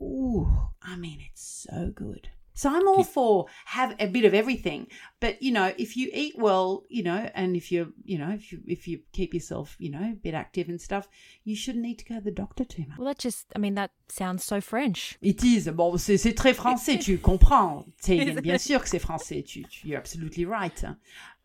ooh, 0.00 0.50
I 0.82 0.96
mean 0.96 1.20
it's 1.30 1.66
so 1.70 1.92
good. 1.94 2.30
So 2.56 2.70
I'm 2.74 2.88
all 2.88 3.04
for 3.04 3.46
have 3.66 3.94
a 4.00 4.06
bit 4.08 4.24
of 4.24 4.34
everything, 4.34 4.88
but 5.20 5.40
you 5.42 5.52
know 5.52 5.72
if 5.78 5.96
you 5.96 6.10
eat 6.12 6.34
well, 6.36 6.82
you 6.88 7.02
know, 7.04 7.30
and 7.34 7.54
if 7.54 7.70
you 7.70 7.92
you 8.04 8.18
know 8.18 8.30
if 8.30 8.50
you 8.50 8.60
if 8.66 8.88
you 8.88 9.00
keep 9.12 9.34
yourself 9.34 9.76
you 9.78 9.90
know 9.90 10.00
a 10.02 10.14
bit 10.14 10.34
active 10.34 10.68
and 10.70 10.80
stuff, 10.80 11.06
you 11.44 11.54
shouldn't 11.54 11.84
need 11.84 11.98
to 11.98 12.04
go 12.06 12.14
to 12.16 12.20
the 12.22 12.30
doctor 12.32 12.64
too 12.64 12.84
much. 12.88 12.98
Well, 12.98 13.08
that 13.08 13.18
just, 13.18 13.46
I 13.54 13.58
mean, 13.58 13.74
that 13.74 13.90
sounds 14.08 14.42
so 14.42 14.60
French. 14.60 15.18
It 15.20 15.44
is. 15.44 15.68
Bon, 15.68 15.96
c'est 15.98 16.16
c'est 16.16 16.32
très 16.34 16.54
français, 16.54 16.98
tu 16.98 17.18
comprends. 17.30 17.84
Tegan. 18.02 18.40
Bien 18.40 18.58
sûr 18.58 18.80
que 18.80 18.88
c'est 18.88 18.98
français. 18.98 19.42
Tu, 19.46 19.62
tu, 19.64 19.86
you're 19.86 19.98
absolutely 19.98 20.44
right. 20.46 20.84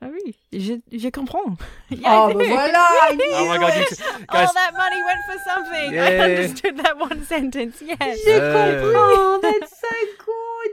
Ah 0.04 0.08
oui, 0.12 0.34
je, 0.52 0.80
je 0.92 1.10
comprends. 1.10 1.46
oh, 1.46 1.56
ben 1.92 2.50
voilà, 2.50 2.88
oh 3.12 3.16
my 3.48 3.58
god, 3.60 3.76
you 3.76 3.86
guys! 3.86 4.02
All 4.30 4.54
that 4.54 4.74
money 4.74 5.00
went 5.04 5.20
for 5.28 5.38
something. 5.46 5.94
Yeah. 5.94 6.06
I 6.06 6.32
understood 6.32 6.78
that 6.78 6.98
one 6.98 7.24
sentence. 7.26 7.82
Yes. 7.84 8.18
Je 8.26 8.32
Uh, 8.32 8.82
comprends. 8.82 9.42
That's 9.44 9.80
so 9.80 9.88
good. 10.18 10.21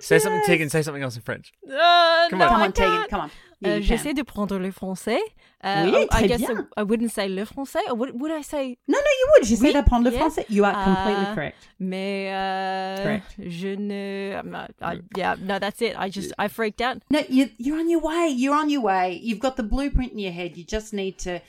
Say 0.01 0.19
something, 0.19 0.43
Tegan. 0.47 0.69
Say 0.71 0.83
something 0.83 1.03
else 1.03 1.17
in 1.17 1.23
French. 1.23 1.53
Uh, 1.67 2.29
Come 2.31 2.39
no, 2.39 2.45
on. 2.47 2.51
Come 2.51 2.63
on, 2.63 2.73
Tegan. 2.73 3.09
Come 3.09 3.21
on. 3.23 3.31
Yeah, 3.61 3.79
Uh, 3.79 3.81
J'essaie 3.81 4.15
de 4.15 4.23
prendre 4.23 4.57
le 4.57 4.71
français. 4.71 5.19
Uh, 5.65 5.83
Oui, 5.93 6.07
I, 6.13 6.23
I 6.23 6.27
guess 6.29 6.39
bien. 6.39 6.69
I, 6.77 6.81
I 6.81 6.85
wouldn't 6.85 7.11
say 7.11 7.29
le 7.29 7.45
français. 7.45 7.81
Or 7.89 7.97
would, 7.97 8.21
would 8.21 8.31
I 8.31 8.41
say 8.43 8.79
No, 8.87 8.97
no, 8.97 9.05
you 9.21 9.27
would. 9.33 9.49
J'essaie 9.49 9.63
Oui, 9.65 9.73
d'apprendre 9.73 10.05
le 10.05 10.13
yes. 10.13 10.21
français. 10.23 10.45
You 10.49 10.65
are 10.65 10.73
completely 10.85 11.25
Uh, 11.27 11.35
correct. 11.35 11.69
Mais 11.81 12.29
uh, 12.31 13.03
Correct. 13.03 13.35
je 13.41 13.75
ne. 13.75 14.37
I'm 14.39 14.51
not, 14.51 14.71
I, 14.81 15.01
yeah, 15.17 15.35
no, 15.41 15.59
that's 15.59 15.83
it. 15.83 15.97
I 15.99 16.09
just 16.09 16.33
I 16.39 16.47
freaked 16.47 16.81
out. 16.81 16.99
No, 17.11 17.21
you, 17.29 17.51
you're 17.59 17.79
on 17.81 17.91
your 17.91 18.01
way. 18.01 18.29
You're 18.29 18.55
on 18.55 18.71
your 18.71 18.83
way. 18.83 19.19
You've 19.21 19.41
got 19.41 19.57
the 19.57 19.65
blueprint 19.65 20.13
in 20.13 20.21
your 20.21 20.33
head. 20.33 20.57
You 20.57 20.63
just 20.65 20.93
need 20.95 21.19
to 21.27 21.41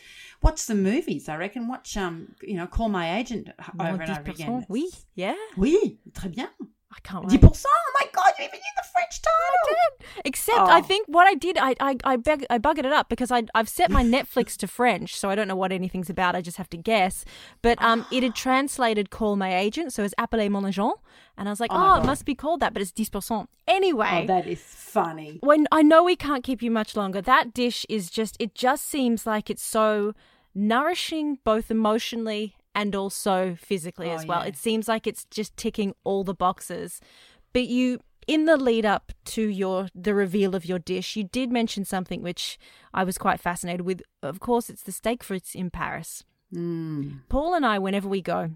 watch 0.42 0.58
some 0.58 0.82
movies. 0.82 1.30
I 1.30 1.36
reckon. 1.38 1.68
Watch 1.68 1.96
um, 1.96 2.30
you 2.42 2.56
know, 2.56 2.66
call 2.66 2.90
my 2.90 3.20
agent 3.20 3.50
over 3.80 3.98
Moins 3.98 4.10
and 4.10 4.18
over 4.18 4.32
again. 4.32 4.66
Oui, 4.68 4.90
yeah. 5.14 5.36
Oui, 5.58 6.00
très 6.14 6.34
bien. 6.34 6.50
I 6.92 7.00
can't. 7.04 7.26
10%. 7.26 7.32
wait. 7.44 7.66
Oh 7.68 7.92
my 8.00 8.08
god, 8.14 8.34
you 8.40 8.46
even 8.46 8.60
knew 8.60 8.74
the 8.76 8.84
French 8.94 9.22
title. 9.22 9.38
I 9.64 9.74
did. 10.00 10.08
Except 10.26 10.58
I 10.60 10.80
Oh. 10.80 10.82
think 10.82 11.08
what 11.08 11.28
I 11.28 11.36
did, 11.36 11.58
I 11.58 11.76
I 11.80 11.96
I, 12.04 12.16
beg, 12.18 12.46
I 12.50 12.58
buggered 12.58 12.86
it 12.86 12.92
up 12.92 13.10
because 13.10 13.32
I 13.32 13.44
I've 13.54 13.70
set 13.70 13.92
my 13.92 14.04
Netflix 14.04 14.58
to 14.58 14.68
French, 14.68 15.16
so 15.16 15.30
I 15.30 15.36
don't 15.36 15.48
know 15.48 15.56
what 15.56 15.72
anything's 15.72 16.10
about. 16.10 16.36
I 16.36 16.42
just 16.42 16.58
have 16.58 16.70
to 16.72 16.78
guess. 16.78 17.26
But 17.62 17.82
um, 17.82 18.06
it 18.12 18.24
had 18.24 18.34
translated 18.36 19.12
"call 19.12 19.36
my 19.36 19.56
agent," 19.56 19.94
so 19.94 20.04
it's 20.04 20.16
"appeler 20.20 20.50
mon 20.50 20.66
agent," 20.66 20.96
and 21.38 21.48
I 21.48 21.52
was 21.52 21.60
like, 21.60 21.72
Oh 21.72 21.78
oh, 21.96 22.02
it 22.02 22.06
must 22.06 22.26
be 22.26 22.34
called 22.36 22.60
that, 22.62 22.74
but 22.74 22.82
it's 22.82 22.92
10%. 22.92 23.48
Anyway, 23.68 24.22
Oh, 24.24 24.26
that 24.28 24.48
is 24.48 24.62
funny. 24.62 25.38
when 25.42 25.68
I 25.72 25.84
know 25.84 26.04
we 26.04 26.16
can't 26.16 26.44
keep 26.44 26.62
you 26.64 26.72
much 26.72 26.96
longer, 26.96 27.22
that 27.22 27.54
dish 27.54 27.86
is 27.88 28.10
just 28.10 28.36
it 28.40 28.56
just 28.56 28.86
seems 28.88 29.26
like 29.28 29.50
it's 29.52 29.64
so 29.64 30.14
nourishing 30.56 31.38
both 31.44 31.70
emotionally 31.72 32.56
and 32.76 32.96
also 32.96 33.56
physically 33.56 34.10
Oh, 34.10 34.16
as 34.16 34.26
well. 34.26 34.42
yeah. 34.42 34.48
It 34.50 34.58
seems 34.58 34.88
like 34.88 35.08
it's 35.08 35.26
just 35.26 35.56
ticking 35.58 35.94
all 36.04 36.24
the 36.24 36.34
boxes. 36.34 37.00
But 37.54 37.68
you 37.68 38.00
in 38.28 38.46
the 38.46 38.58
lead 38.58 38.86
up 38.86 39.12
to 39.26 39.42
your 39.42 39.88
the 39.96 40.14
reveal 40.14 40.56
of 40.56 40.66
your 40.66 40.78
dish, 40.80 41.16
you 41.16 41.24
did 41.24 41.52
mention 41.52 41.84
something 41.84 42.22
which 42.22 42.60
I 42.94 43.04
was 43.04 43.18
quite 43.18 43.40
fascinated 43.40 43.82
with. 43.82 44.02
Of 44.22 44.40
course, 44.40 44.70
it's 44.70 44.84
the 44.84 44.92
steak 44.92 45.24
frites 45.24 45.56
in 45.56 45.72
Paris. 45.72 46.24
Mm. 46.54 47.22
Paul 47.30 47.54
and 47.56 47.66
I 47.66 47.80
whenever 47.80 48.08
we 48.08 48.22
go, 48.22 48.52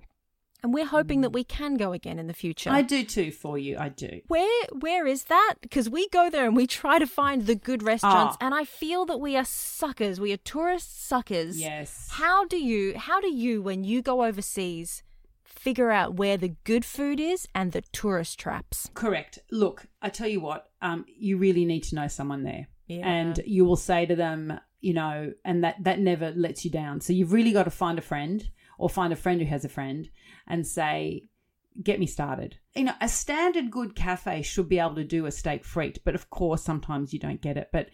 and 0.64 0.74
we're 0.74 0.86
hoping 0.86 1.22
that 1.22 1.32
we 1.32 1.43
can 1.43 1.76
go 1.76 1.91
again 1.93 2.18
in 2.18 2.28
the 2.28 2.34
future. 2.34 2.70
I 2.72 2.82
do 2.82 3.03
too 3.03 3.32
for 3.32 3.57
you. 3.57 3.78
I 3.78 3.89
do. 3.89 4.22
Where 4.28 4.66
where 4.80 5.05
is 5.05 5.26
that? 5.26 5.55
Because 5.61 5.89
we 5.89 6.07
go 6.09 6.30
there 6.30 6.45
and 6.47 6.55
we 6.55 6.66
try 6.66 6.97
to 6.99 7.05
find 7.05 7.45
the 7.45 7.55
good 7.55 7.84
restaurants, 7.84 8.38
Ah. 8.39 8.45
and 8.45 8.55
I 8.55 8.64
feel 8.64 9.05
that 9.05 9.18
we 9.20 9.36
are 9.36 9.45
suckers. 9.45 10.20
We 10.20 10.32
are 10.34 10.38
tourist 10.38 11.05
suckers. 11.07 11.59
Yes. 11.59 12.07
How 12.11 12.45
do 12.45 12.57
you 12.57 12.97
how 12.97 13.20
do 13.22 13.32
you 13.32 13.61
when 13.61 13.84
you 13.84 14.01
go 14.01 14.24
overseas 14.24 15.03
figure 15.43 15.91
out 15.91 16.16
where 16.16 16.36
the 16.36 16.55
good 16.66 16.84
food 16.84 17.20
is 17.20 17.47
and 17.55 17.72
the 17.72 17.82
tourist 17.93 18.39
traps? 18.39 18.89
Correct. 18.93 19.39
Look, 19.51 19.86
I 20.01 20.09
tell 20.09 20.28
you 20.28 20.41
what, 20.41 20.70
um, 20.82 21.05
you 21.07 21.38
really 21.38 21.64
need 21.64 21.84
to 21.84 21.95
know 21.95 22.07
someone 22.07 22.43
there. 22.43 22.68
Yeah. 22.88 23.07
And 23.07 23.39
you 23.45 23.64
will 23.64 23.78
say 23.78 24.05
to 24.05 24.16
them, 24.16 24.59
you 24.82 24.93
know, 24.93 25.32
and 25.45 25.64
that, 25.64 25.82
that 25.84 25.99
never 25.99 26.32
lets 26.32 26.66
you 26.66 26.72
down. 26.72 26.99
So 26.99 27.14
you've 27.14 27.32
really 27.32 27.53
got 27.53 27.64
to 27.64 27.72
find 27.72 27.97
a 27.97 28.01
friend 28.01 28.45
or 28.78 28.89
find 28.89 29.14
a 29.14 29.16
friend 29.16 29.39
who 29.39 29.47
has 29.47 29.64
a 29.64 29.70
friend 29.70 30.09
and 30.47 30.65
say, 30.65 31.25
get 31.81 31.99
me 31.99 32.05
started. 32.05 32.57
You 32.75 32.85
know, 32.85 32.93
a 33.01 33.07
standard 33.07 33.71
good 33.71 33.95
cafe 33.95 34.41
should 34.41 34.69
be 34.69 34.79
able 34.79 34.95
to 34.95 35.03
do 35.03 35.25
a 35.25 35.31
steak 35.31 35.63
frite, 35.63 35.99
but 36.03 36.15
of 36.15 36.29
course, 36.29 36.63
sometimes 36.63 37.13
you 37.13 37.19
don't 37.19 37.41
get 37.41 37.57
it. 37.57 37.69
But 37.71 37.89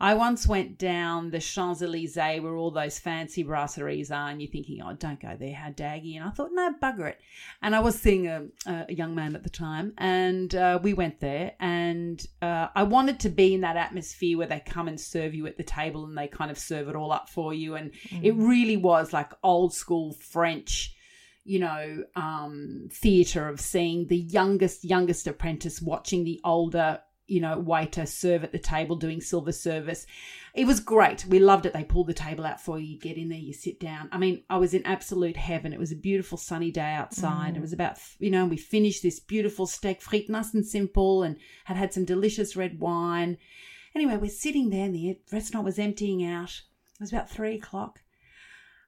I 0.00 0.14
once 0.14 0.46
went 0.46 0.76
down 0.76 1.30
the 1.30 1.38
Champs 1.38 1.80
Elysees 1.80 2.42
where 2.42 2.56
all 2.56 2.72
those 2.72 2.98
fancy 2.98 3.44
brasseries 3.44 4.10
are, 4.10 4.28
and 4.28 4.42
you're 4.42 4.50
thinking, 4.50 4.82
oh, 4.82 4.92
don't 4.94 5.20
go 5.20 5.36
there, 5.38 5.54
how 5.54 5.70
daggy. 5.70 6.16
And 6.16 6.24
I 6.24 6.30
thought, 6.30 6.50
no, 6.52 6.74
bugger 6.82 7.08
it. 7.08 7.20
And 7.62 7.76
I 7.76 7.80
was 7.80 7.98
seeing 7.98 8.26
a, 8.26 8.44
a 8.66 8.92
young 8.92 9.14
man 9.14 9.36
at 9.36 9.44
the 9.44 9.50
time, 9.50 9.94
and 9.98 10.52
uh, 10.54 10.80
we 10.82 10.94
went 10.94 11.20
there, 11.20 11.52
and 11.60 12.24
uh, 12.42 12.68
I 12.74 12.82
wanted 12.82 13.20
to 13.20 13.28
be 13.28 13.54
in 13.54 13.60
that 13.60 13.76
atmosphere 13.76 14.36
where 14.36 14.48
they 14.48 14.60
come 14.60 14.88
and 14.88 15.00
serve 15.00 15.34
you 15.34 15.46
at 15.46 15.56
the 15.56 15.62
table 15.62 16.04
and 16.04 16.18
they 16.18 16.26
kind 16.26 16.50
of 16.50 16.58
serve 16.58 16.88
it 16.88 16.96
all 16.96 17.12
up 17.12 17.28
for 17.28 17.54
you. 17.54 17.76
And 17.76 17.92
it 18.22 18.34
really 18.34 18.76
was 18.76 19.12
like 19.12 19.32
old 19.42 19.74
school 19.74 20.12
French 20.12 20.93
you 21.44 21.58
know, 21.58 22.04
um, 22.16 22.88
theatre 22.90 23.48
of 23.48 23.60
seeing 23.60 24.06
the 24.06 24.16
youngest, 24.16 24.84
youngest 24.84 25.26
apprentice 25.26 25.80
watching 25.80 26.24
the 26.24 26.40
older, 26.42 27.00
you 27.26 27.40
know, 27.40 27.58
waiter 27.58 28.06
serve 28.06 28.44
at 28.44 28.52
the 28.52 28.58
table 28.58 28.96
doing 28.96 29.20
silver 29.20 29.52
service. 29.52 30.06
It 30.54 30.66
was 30.66 30.80
great. 30.80 31.26
We 31.26 31.38
loved 31.38 31.66
it. 31.66 31.72
They 31.72 31.84
pulled 31.84 32.06
the 32.06 32.14
table 32.14 32.46
out 32.46 32.60
for 32.60 32.78
you. 32.78 32.86
You 32.86 32.98
get 32.98 33.16
in 33.16 33.28
there, 33.28 33.38
you 33.38 33.52
sit 33.52 33.80
down. 33.80 34.08
I 34.12 34.18
mean, 34.18 34.44
I 34.48 34.56
was 34.56 34.72
in 34.72 34.86
absolute 34.86 35.36
heaven. 35.36 35.72
It 35.72 35.78
was 35.78 35.92
a 35.92 35.96
beautiful 35.96 36.38
sunny 36.38 36.70
day 36.70 36.92
outside. 36.92 37.56
It 37.56 37.62
was 37.62 37.72
about, 37.72 37.98
you 38.18 38.30
know, 38.30 38.46
we 38.46 38.56
finished 38.56 39.02
this 39.02 39.20
beautiful 39.20 39.66
steak 39.66 40.00
frite, 40.00 40.28
nice 40.28 40.54
and 40.54 40.66
simple, 40.66 41.22
and 41.22 41.36
had 41.64 41.76
had 41.76 41.92
some 41.92 42.04
delicious 42.04 42.56
red 42.56 42.80
wine. 42.80 43.36
Anyway, 43.94 44.16
we're 44.16 44.30
sitting 44.30 44.70
there, 44.70 44.84
and 44.86 44.94
the 44.94 45.18
restaurant 45.32 45.64
was 45.64 45.78
emptying 45.78 46.24
out. 46.24 46.62
It 46.94 47.00
was 47.00 47.12
about 47.12 47.30
three 47.30 47.56
o'clock. 47.56 48.00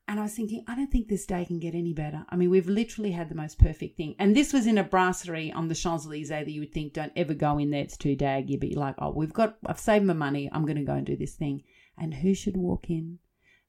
And 0.08 0.20
I 0.20 0.22
was 0.22 0.34
thinking, 0.34 0.62
I 0.68 0.76
don't 0.76 0.90
think 0.90 1.08
this 1.08 1.26
day 1.26 1.44
can 1.44 1.58
get 1.58 1.74
any 1.74 1.92
better. 1.92 2.24
I 2.28 2.36
mean, 2.36 2.48
we've 2.48 2.68
literally 2.68 3.10
had 3.10 3.28
the 3.28 3.34
most 3.34 3.58
perfect 3.58 3.96
thing. 3.96 4.14
And 4.20 4.36
this 4.36 4.52
was 4.52 4.66
in 4.66 4.78
a 4.78 4.84
brasserie 4.84 5.50
on 5.52 5.66
the 5.66 5.74
Champs 5.74 6.06
Elysees 6.06 6.28
that 6.28 6.46
you 6.46 6.60
would 6.60 6.72
think, 6.72 6.92
don't 6.92 7.12
ever 7.16 7.34
go 7.34 7.58
in 7.58 7.70
there, 7.70 7.82
it's 7.82 7.96
too 7.96 8.14
daggy. 8.16 8.58
But 8.58 8.68
you're 8.70 8.80
like, 8.80 8.94
oh, 8.98 9.10
we've 9.10 9.32
got, 9.32 9.56
I've 9.66 9.80
saved 9.80 10.04
my 10.04 10.12
money, 10.12 10.48
I'm 10.52 10.64
going 10.64 10.76
to 10.76 10.84
go 10.84 10.94
and 10.94 11.04
do 11.04 11.16
this 11.16 11.34
thing. 11.34 11.64
And 11.98 12.14
who 12.14 12.34
should 12.34 12.56
walk 12.56 12.88
in 12.88 13.18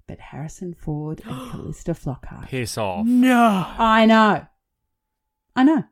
but 0.05 0.19
Harrison 0.19 0.73
Ford 0.75 1.21
and 1.25 1.51
Calista 1.51 1.93
Flockhart? 1.93 2.47
Piss 2.49 2.77
off. 2.77 3.05
No. 3.07 3.65
I 3.77 4.05
know. 4.05 4.45
I 5.55 5.63
know. 5.63 5.85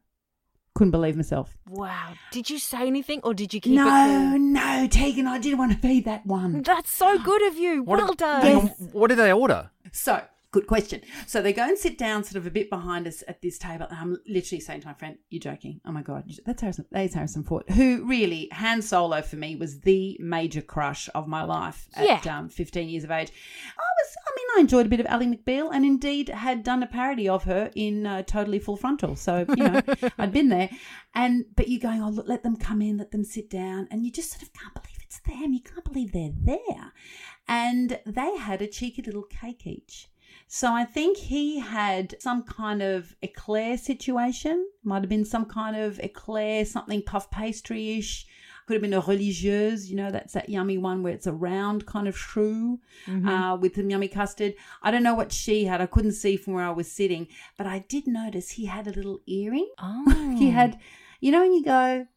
Couldn't 0.75 0.91
believe 0.91 1.15
myself. 1.15 1.57
Wow. 1.67 2.13
Did 2.31 2.49
you 2.51 2.59
say 2.59 2.85
anything 2.85 3.21
or 3.23 3.33
did 3.33 3.53
you 3.53 3.61
keep 3.61 3.73
no, 3.73 3.87
it 3.87 4.29
cool? 4.31 4.39
no, 4.39 4.87
Tegan, 4.91 5.25
I 5.25 5.39
didn't 5.39 5.57
want 5.57 5.71
to 5.71 5.77
be 5.77 6.01
that 6.01 6.25
one. 6.25 6.61
That's 6.61 6.91
so 6.91 7.17
good 7.17 7.41
of 7.47 7.57
you. 7.57 7.81
What 7.81 7.97
well 7.97 8.07
did- 8.09 8.17
done. 8.17 8.41
hang 8.41 8.55
on, 8.57 8.67
what 8.91 9.07
did 9.07 9.17
they 9.17 9.31
order? 9.31 9.71
So, 9.91 10.21
Good 10.55 10.67
question. 10.67 11.01
So 11.27 11.41
they 11.41 11.51
go 11.51 11.63
and 11.63 11.77
sit 11.77 11.97
down 11.97 12.23
sort 12.23 12.37
of 12.37 12.47
a 12.47 12.49
bit 12.49 12.69
behind 12.69 13.07
us 13.07 13.25
at 13.27 13.41
this 13.41 13.57
table. 13.57 13.87
And 13.89 13.99
I'm 13.99 14.17
literally 14.25 14.61
saying 14.61 14.79
to 14.81 14.87
my 14.87 14.93
friend, 14.93 15.17
You're 15.29 15.41
joking. 15.41 15.81
Oh 15.85 15.91
my 15.91 16.01
God. 16.01 16.23
That's 16.45 16.61
Harrison. 16.61 16.85
That 16.91 17.03
is 17.03 17.13
Harrison 17.13 17.43
Ford, 17.43 17.65
who 17.71 18.05
really, 18.07 18.47
Han 18.53 18.81
Solo 18.81 19.21
for 19.21 19.35
me 19.35 19.57
was 19.57 19.81
the 19.81 20.15
major 20.21 20.61
crush 20.61 21.09
of 21.13 21.27
my 21.27 21.43
life 21.43 21.89
at 21.93 22.05
Yeah. 22.25 22.37
um, 22.37 22.47
15 22.47 22.87
years 22.87 23.03
of 23.03 23.11
age. 23.11 23.31
I 23.77 23.81
was, 23.81 24.15
I 24.25 24.31
mean, 24.37 24.45
I 24.57 24.61
enjoyed 24.61 24.85
a 24.85 24.89
bit 24.89 25.01
of 25.01 25.07
Ally 25.07 25.25
McBeal 25.25 25.71
and 25.73 25.83
indeed 25.83 26.29
had 26.29 26.63
done 26.63 26.81
a 26.81 26.87
parody 26.87 27.27
of 27.27 27.43
her 27.43 27.69
in 27.75 28.05
uh, 28.05 28.21
Totally 28.23 28.59
Full 28.59 28.77
Frontal. 28.77 29.17
So, 29.17 29.45
you 29.49 29.55
know, 29.61 29.81
I'd 30.17 30.31
been 30.31 30.47
there. 30.47 30.69
And, 31.13 31.43
but 31.57 31.67
you're 31.67 31.81
going, 31.81 32.01
Oh, 32.01 32.11
look, 32.11 32.29
let 32.29 32.43
them 32.43 32.55
come 32.55 32.81
in, 32.81 32.97
let 32.97 33.11
them 33.11 33.25
sit 33.25 33.49
down. 33.49 33.89
And 33.91 34.05
you 34.05 34.11
just 34.11 34.31
sort 34.31 34.43
of 34.43 34.53
can't 34.53 34.73
believe 34.73 34.99
it's 35.01 35.19
them. 35.19 35.51
You 35.51 35.59
can't 35.61 35.83
believe 35.83 36.13
they're 36.13 36.31
there. 36.33 36.93
And 37.45 37.99
they 38.05 38.37
had 38.37 38.61
a 38.61 38.67
cheeky 38.67 39.01
little 39.01 39.23
cake 39.23 39.67
each. 39.67 40.07
So 40.47 40.73
I 40.73 40.85
think 40.85 41.17
he 41.17 41.59
had 41.59 42.15
some 42.21 42.43
kind 42.43 42.81
of 42.81 43.15
eclair 43.21 43.77
situation. 43.77 44.67
Might 44.83 45.01
have 45.01 45.09
been 45.09 45.25
some 45.25 45.45
kind 45.45 45.75
of 45.75 45.99
eclair, 45.99 46.65
something 46.65 47.01
puff 47.01 47.29
pastry 47.31 47.97
ish. 47.97 48.25
Could 48.67 48.73
have 48.75 48.81
been 48.81 48.93
a 48.93 48.99
religieuse, 49.01 49.91
you 49.91 49.95
know, 49.95 50.09
that's 50.09 50.33
that 50.33 50.49
yummy 50.49 50.79
one 50.79 51.03
where 51.03 51.13
it's 51.13 51.27
a 51.27 51.33
round 51.33 51.85
kind 51.85 52.07
of 52.07 52.17
choux 52.17 52.79
uh, 53.27 53.55
with 53.61 53.75
some 53.75 53.91
yummy 53.91 54.07
custard. 54.07 54.55
I 54.81 54.89
don't 54.89 55.03
know 55.03 55.13
what 55.13 55.31
she 55.31 55.65
had. 55.65 55.81
I 55.81 55.85
couldn't 55.85 56.13
see 56.13 56.35
from 56.35 56.53
where 56.53 56.65
I 56.65 56.71
was 56.71 56.91
sitting, 56.91 57.27
but 57.59 57.67
I 57.67 57.85
did 57.87 58.07
notice 58.07 58.49
he 58.51 58.65
had 58.65 58.87
a 58.87 58.91
little 58.91 59.19
earring. 59.27 59.69
Oh. 59.77 60.35
He 60.39 60.49
had, 60.49 60.79
you 61.21 61.31
know, 61.31 61.41
when 61.41 61.53
you 61.53 61.63
go? 61.63 62.07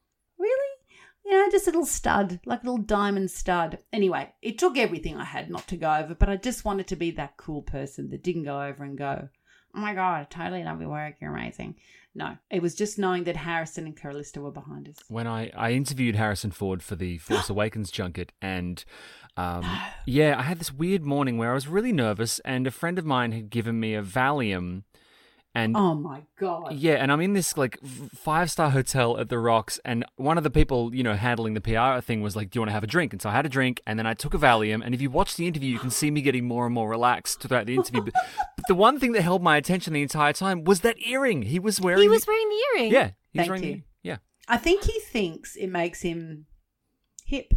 You 1.29 1.35
know, 1.35 1.51
just 1.51 1.67
a 1.67 1.71
little 1.71 1.85
stud, 1.85 2.41
like 2.47 2.63
a 2.63 2.67
little 2.67 2.83
diamond 2.83 3.31
stud. 3.31 3.79
Anyway, 3.93 4.33
it 4.41 4.57
took 4.57 4.79
everything 4.79 5.15
I 5.15 5.25
had 5.25 5.51
not 5.51 5.67
to 5.69 5.77
go 5.77 5.95
over, 5.95 6.15
but 6.15 6.31
I 6.31 6.37
just 6.37 6.65
wanted 6.65 6.87
to 6.87 6.97
be 6.97 7.11
that 7.13 7.37
cool 7.37 7.61
person 7.61 8.09
that 8.09 8.23
didn't 8.23 8.45
go 8.45 8.63
over 8.63 8.83
and 8.83 8.97
go, 8.97 9.29
oh 9.75 9.79
my 9.79 9.95
God, 9.95 10.21
I 10.21 10.25
totally 10.25 10.65
love 10.65 10.81
your 10.81 10.89
work. 10.89 11.17
You're 11.21 11.37
amazing. 11.37 11.77
No, 12.15 12.37
it 12.51 12.63
was 12.63 12.75
just 12.75 12.99
knowing 12.99 13.25
that 13.25 13.37
Harrison 13.37 13.85
and 13.85 13.97
Calista 13.97 14.41
were 14.41 14.51
behind 14.51 14.89
us. 14.89 14.97
when 15.09 15.27
I, 15.27 15.51
I 15.51 15.73
interviewed 15.73 16.17
Harrison 16.17 16.51
Ford 16.51 16.83
for 16.83 16.97
the 16.97 17.19
Force 17.19 17.51
Awakens 17.51 17.91
junket, 17.91 18.33
and 18.41 18.85
um, 19.37 19.65
yeah, 20.07 20.35
I 20.39 20.43
had 20.43 20.59
this 20.59 20.73
weird 20.73 21.05
morning 21.05 21.37
where 21.37 21.51
I 21.51 21.55
was 21.55 21.69
really 21.69 21.93
nervous, 21.93 22.39
and 22.41 22.67
a 22.67 22.71
friend 22.71 22.99
of 22.99 23.05
mine 23.05 23.33
had 23.33 23.51
given 23.51 23.79
me 23.79 23.95
a 23.95 24.03
Valium, 24.03 24.85
and 25.55 25.77
Oh 25.77 25.95
my 25.95 26.23
God. 26.39 26.73
yeah, 26.75 26.95
and 26.95 27.11
I'm 27.11 27.21
in 27.21 27.33
this 27.33 27.57
like 27.57 27.79
five 28.15 28.51
star 28.51 28.71
hotel 28.71 29.19
at 29.19 29.29
the 29.29 29.39
Rocks, 29.39 29.81
and 29.85 30.05
one 30.17 30.39
of 30.39 30.45
the 30.45 30.51
people 30.51 30.95
you 30.95 31.03
know 31.03 31.15
handling 31.15 31.55
the 31.55 31.61
PR 31.61 32.01
thing 32.01 32.21
was 32.23 32.37
like, 32.37 32.51
"Do 32.51 32.59
you 32.59 32.61
want 32.63 32.69
to 32.71 32.75
have 32.75 32.85
a 32.85 32.87
drink?" 32.89 33.13
And 33.13 33.21
so 33.23 33.29
I 33.31 33.33
had 33.33 33.47
a 33.47 33.49
drink, 33.49 33.81
and 33.87 33.99
then 33.99 34.07
I 34.07 34.15
took 34.15 34.35
a 34.35 34.39
Valium, 34.39 34.83
and 34.85 34.95
if 34.95 35.01
you 35.01 35.11
watch 35.11 35.37
the 35.37 35.47
interview, 35.47 35.71
you 35.73 35.79
can 35.79 35.91
see 35.91 36.11
me 36.11 36.21
getting 36.21 36.47
more 36.47 36.67
and 36.67 36.75
more 36.75 36.89
relaxed 36.89 37.41
throughout 37.41 37.67
the 37.67 37.75
interview. 37.75 38.03
but, 38.03 38.15
but 38.57 38.65
the 38.69 38.75
one 38.75 39.01
thing 39.01 39.13
that 39.13 39.23
held 39.23 39.43
my 39.43 39.57
attention 39.57 39.93
the 39.95 40.03
entire 40.03 40.33
time 40.33 40.65
was 40.65 40.81
that 40.81 40.97
earring. 41.05 41.43
He 41.43 41.59
was 41.59 41.81
wearing. 41.81 42.03
He 42.03 42.09
was 42.09 42.27
wearing 42.27 42.49
the 42.49 42.63
earring. 42.79 42.93
Yeah, 42.93 43.11
he 43.33 43.39
was 43.39 43.47
Thank 43.47 43.49
wearing. 43.49 43.65
you. 43.65 43.75
the- 43.77 43.83
Yeah. 44.03 44.17
I 44.49 44.57
think 44.59 44.85
he 44.85 45.01
thinks 45.01 45.57
it 45.57 45.69
makes 45.69 46.03
him 46.03 46.47
hip. 47.25 47.53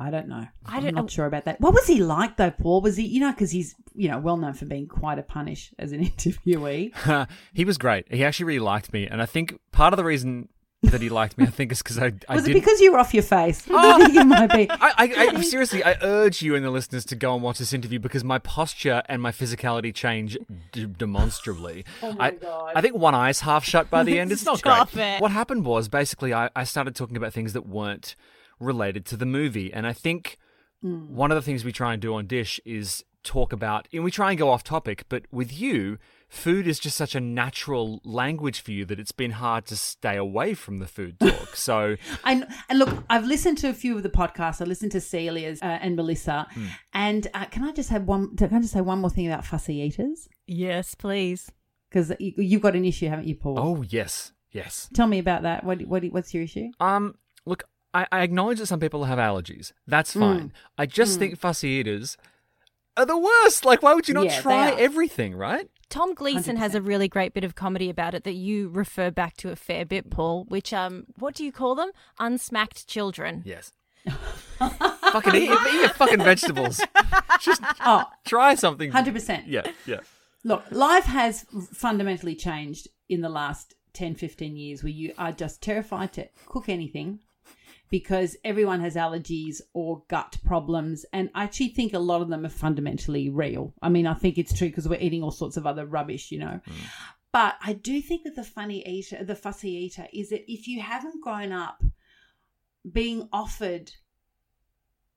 I 0.00 0.10
don't 0.10 0.28
know. 0.28 0.46
I 0.64 0.76
I'm 0.78 0.82
don't- 0.82 0.94
not 0.94 1.10
sure 1.10 1.26
about 1.26 1.44
that. 1.44 1.60
What 1.60 1.74
was 1.74 1.86
he 1.86 2.00
like 2.02 2.36
though, 2.38 2.50
Paul? 2.50 2.80
Was 2.80 2.96
he, 2.96 3.04
you 3.06 3.20
know, 3.20 3.30
because 3.32 3.50
he's, 3.50 3.74
you 3.94 4.08
know, 4.08 4.18
well 4.18 4.38
known 4.38 4.54
for 4.54 4.64
being 4.64 4.88
quite 4.88 5.18
a 5.18 5.22
punish 5.22 5.72
as 5.78 5.92
an 5.92 6.02
interviewee. 6.10 7.28
he 7.52 7.64
was 7.64 7.76
great. 7.78 8.12
He 8.12 8.24
actually 8.24 8.46
really 8.46 8.60
liked 8.60 8.92
me, 8.92 9.06
and 9.06 9.20
I 9.20 9.26
think 9.26 9.58
part 9.72 9.92
of 9.92 9.98
the 9.98 10.04
reason 10.04 10.48
that 10.82 11.02
he 11.02 11.10
liked 11.10 11.36
me, 11.36 11.44
I 11.44 11.50
think, 11.50 11.72
is 11.72 11.82
because 11.82 11.98
I, 11.98 12.10
I 12.26 12.36
Was 12.36 12.48
it 12.48 12.54
because 12.54 12.80
you 12.80 12.92
were 12.92 12.98
off 12.98 13.12
your 13.12 13.22
face? 13.22 13.62
I 13.70 13.98
think 14.02 14.14
it 14.16 14.24
might 14.24 14.50
be. 14.50 14.70
I, 14.70 14.76
I, 14.96 15.32
I 15.36 15.40
seriously, 15.42 15.84
I 15.84 15.98
urge 16.00 16.40
you 16.40 16.54
and 16.54 16.64
the 16.64 16.70
listeners 16.70 17.04
to 17.06 17.16
go 17.16 17.34
and 17.34 17.42
watch 17.42 17.58
this 17.58 17.74
interview 17.74 17.98
because 17.98 18.24
my 18.24 18.38
posture 18.38 19.02
and 19.06 19.20
my 19.20 19.30
physicality 19.30 19.94
change 19.94 20.38
d- 20.72 20.86
demonstrably. 20.86 21.84
Oh 22.02 22.12
my 22.14 22.28
I, 22.28 22.30
God. 22.30 22.72
I 22.74 22.80
think 22.80 22.94
one 22.96 23.14
eye's 23.14 23.40
half 23.40 23.62
shut 23.62 23.90
by 23.90 24.02
the 24.04 24.18
end. 24.18 24.32
It's 24.32 24.46
not 24.46 24.56
Stop 24.58 24.92
great. 24.92 25.16
it. 25.16 25.20
What 25.20 25.32
happened 25.32 25.66
was 25.66 25.88
basically 25.88 26.32
I, 26.32 26.48
I 26.56 26.64
started 26.64 26.94
talking 26.94 27.18
about 27.18 27.34
things 27.34 27.52
that 27.52 27.66
weren't 27.66 28.16
related 28.60 29.04
to 29.06 29.16
the 29.16 29.26
movie, 29.26 29.72
and 29.72 29.86
I 29.86 29.92
think 29.92 30.38
one 30.82 31.30
of 31.30 31.34
the 31.34 31.42
things 31.42 31.64
we 31.64 31.72
try 31.72 31.92
and 31.92 32.00
do 32.00 32.14
on 32.14 32.26
Dish 32.26 32.58
is 32.64 33.04
talk 33.22 33.52
about, 33.52 33.86
and 33.92 34.02
we 34.02 34.10
try 34.10 34.30
and 34.30 34.38
go 34.38 34.50
off 34.50 34.64
topic, 34.64 35.04
but 35.08 35.24
with 35.30 35.52
you, 35.52 35.98
food 36.28 36.66
is 36.66 36.78
just 36.78 36.96
such 36.96 37.14
a 37.14 37.20
natural 37.20 38.00
language 38.04 38.60
for 38.60 38.70
you 38.70 38.84
that 38.86 38.98
it's 38.98 39.12
been 39.12 39.32
hard 39.32 39.66
to 39.66 39.76
stay 39.76 40.16
away 40.16 40.54
from 40.54 40.78
the 40.78 40.86
food 40.86 41.20
talk. 41.20 41.54
So, 41.54 41.96
I, 42.24 42.44
and 42.68 42.78
look, 42.78 43.04
I've 43.10 43.26
listened 43.26 43.58
to 43.58 43.68
a 43.68 43.74
few 43.74 43.96
of 43.96 44.02
the 44.02 44.08
podcasts. 44.08 44.62
I 44.62 44.64
listened 44.64 44.92
to 44.92 45.00
Celia's 45.00 45.60
uh, 45.60 45.66
and 45.66 45.96
Melissa. 45.96 46.46
Hmm. 46.52 46.66
And 46.94 47.26
uh, 47.34 47.44
can 47.46 47.64
I 47.64 47.72
just 47.72 47.90
have 47.90 48.04
one? 48.04 48.36
Can 48.36 48.54
I 48.54 48.60
just 48.60 48.72
say 48.72 48.80
one 48.80 49.00
more 49.00 49.10
thing 49.10 49.26
about 49.26 49.44
fussy 49.44 49.76
eaters? 49.76 50.28
Yes, 50.46 50.94
please. 50.94 51.50
Because 51.90 52.12
you, 52.20 52.32
you've 52.36 52.62
got 52.62 52.76
an 52.76 52.84
issue, 52.84 53.08
haven't 53.08 53.26
you, 53.26 53.34
Paul? 53.34 53.58
oh 53.58 53.82
yes, 53.82 54.32
yes. 54.52 54.88
Tell 54.94 55.08
me 55.08 55.18
about 55.18 55.42
that. 55.42 55.64
What, 55.64 55.82
what 55.82 56.04
what's 56.04 56.32
your 56.32 56.44
issue? 56.44 56.68
Um, 56.78 57.16
look, 57.44 57.64
I, 57.92 58.06
I 58.12 58.20
acknowledge 58.22 58.58
that 58.58 58.66
some 58.66 58.80
people 58.80 59.04
have 59.04 59.18
allergies. 59.18 59.72
That's 59.86 60.14
Mm. 60.14 60.20
fine. 60.20 60.52
I 60.78 60.86
just 60.86 61.18
think 61.18 61.38
fussy 61.38 61.68
eaters 61.68 62.16
are 62.96 63.06
the 63.06 63.18
worst. 63.18 63.64
Like, 63.64 63.82
why 63.82 63.94
would 63.94 64.06
you 64.08 64.14
not 64.14 64.26
Yeah, 64.26 64.40
try 64.40 64.70
everything, 64.70 65.34
right? 65.34 65.68
Tom 65.88 66.14
Gleeson 66.14 66.56
has 66.56 66.76
a 66.76 66.80
really 66.80 67.08
great 67.08 67.34
bit 67.34 67.42
of 67.42 67.56
comedy 67.56 67.90
about 67.90 68.14
it 68.14 68.22
that 68.22 68.34
you 68.34 68.68
refer 68.68 69.10
back 69.10 69.36
to 69.38 69.50
a 69.50 69.56
fair 69.56 69.84
bit, 69.84 70.08
Paul. 70.08 70.44
Which 70.46 70.72
um, 70.72 71.06
what 71.18 71.34
do 71.34 71.44
you 71.44 71.50
call 71.50 71.74
them? 71.74 71.90
Unsmacked 72.20 72.86
children. 72.86 73.42
Yes. 73.44 73.72
fucking 74.58 75.34
eat, 75.34 75.50
eat 75.50 75.80
your 75.80 75.88
fucking 75.90 76.18
vegetables. 76.22 76.80
Just 77.40 77.62
Oh, 77.84 78.04
try 78.24 78.54
something. 78.54 78.92
100%. 78.92 79.44
Yeah, 79.46 79.62
yeah. 79.86 80.00
Look, 80.44 80.64
life 80.70 81.04
has 81.04 81.44
fundamentally 81.72 82.34
changed 82.34 82.88
in 83.08 83.20
the 83.20 83.28
last 83.28 83.74
10, 83.94 84.14
15 84.14 84.56
years 84.56 84.82
where 84.82 84.92
you 84.92 85.12
are 85.18 85.32
just 85.32 85.60
terrified 85.60 86.12
to 86.14 86.28
cook 86.46 86.68
anything 86.68 87.20
because 87.90 88.36
everyone 88.44 88.80
has 88.80 88.94
allergies 88.94 89.60
or 89.74 90.04
gut 90.08 90.36
problems. 90.44 91.04
And 91.12 91.28
I 91.34 91.44
actually 91.44 91.68
think 91.68 91.92
a 91.92 91.98
lot 91.98 92.22
of 92.22 92.28
them 92.28 92.46
are 92.46 92.50
fundamentally 92.50 93.28
real. 93.28 93.74
I 93.82 93.88
mean, 93.88 94.06
I 94.06 94.14
think 94.14 94.38
it's 94.38 94.56
true 94.56 94.68
because 94.68 94.88
we're 94.88 95.00
eating 95.00 95.22
all 95.22 95.32
sorts 95.32 95.56
of 95.56 95.66
other 95.66 95.84
rubbish, 95.84 96.30
you 96.30 96.38
know. 96.38 96.60
Mm. 96.66 96.74
But 97.32 97.56
I 97.64 97.74
do 97.74 98.00
think 98.00 98.24
that 98.24 98.36
the 98.36 98.44
funny 98.44 98.86
eater, 98.86 99.22
the 99.24 99.34
fussy 99.34 99.70
eater, 99.70 100.06
is 100.12 100.30
that 100.30 100.50
if 100.50 100.66
you 100.66 100.80
haven't 100.80 101.22
grown 101.22 101.52
up 101.52 101.82
being 102.90 103.28
offered 103.32 103.92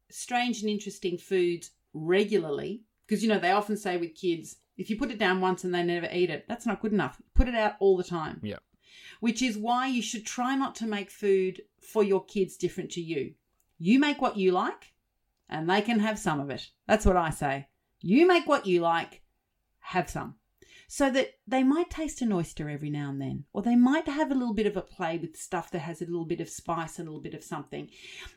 strange 0.10 0.62
and 0.62 0.70
interesting 0.70 1.18
foods 1.18 1.72
regularly, 1.94 2.84
because 3.08 3.24
you 3.24 3.30
know 3.30 3.40
they 3.40 3.52
often 3.52 3.78
say 3.78 3.98
with 3.98 4.16
kids, 4.16 4.58
if 4.78 4.90
you 4.90 4.98
put 4.98 5.12
it 5.12 5.20
down 5.20 5.42
once 5.42 5.64
and 5.64 5.74
they 5.74 5.84
never 5.84 6.08
eat 6.12 6.30
it, 6.30 6.46
that's 6.48 6.66
not 6.66 6.82
good 6.82 6.94
enough. 6.94 7.22
Put 7.36 7.48
it 7.48 7.56
out 7.56 7.76
all 7.80 7.98
the 7.98 8.04
time. 8.04 8.40
Yeah. 8.44 8.58
Which 9.24 9.42
is 9.42 9.58
why 9.58 9.88
you 9.88 10.02
should 10.02 10.26
try 10.26 10.54
not 10.54 10.76
to 10.76 10.86
make 10.86 11.10
food 11.10 11.62
for 11.80 12.04
your 12.04 12.26
kids 12.26 12.58
different 12.58 12.92
to 12.92 13.02
you. 13.02 13.36
You 13.78 13.98
make 13.98 14.22
what 14.22 14.36
you 14.36 14.52
like, 14.52 14.96
and 15.48 15.70
they 15.70 15.82
can 15.82 16.02
have 16.02 16.20
some 16.20 16.42
of 16.42 16.50
it. 16.50 16.70
That's 16.88 17.06
what 17.06 17.16
I 17.16 17.30
say. 17.30 17.70
You 18.02 18.28
make 18.28 18.48
what 18.48 18.66
you 18.66 18.82
like, 18.82 19.22
have 19.80 20.10
some. 20.10 20.36
So 20.90 21.10
that 21.10 21.36
they 21.48 21.64
might 21.64 21.90
taste 21.90 22.22
an 22.22 22.34
oyster 22.34 22.68
every 22.68 22.90
now 22.90 23.12
and 23.12 23.22
then, 23.22 23.46
or 23.54 23.62
they 23.62 23.78
might 23.78 24.10
have 24.10 24.30
a 24.30 24.36
little 24.36 24.54
bit 24.54 24.68
of 24.68 24.76
a 24.76 24.82
play 24.82 25.18
with 25.18 25.38
stuff 25.38 25.72
that 25.72 25.80
has 25.80 26.02
a 26.02 26.06
little 26.06 26.26
bit 26.26 26.42
of 26.42 26.50
spice, 26.50 27.00
a 27.00 27.04
little 27.04 27.22
bit 27.22 27.34
of 27.34 27.46
something. 27.46 27.90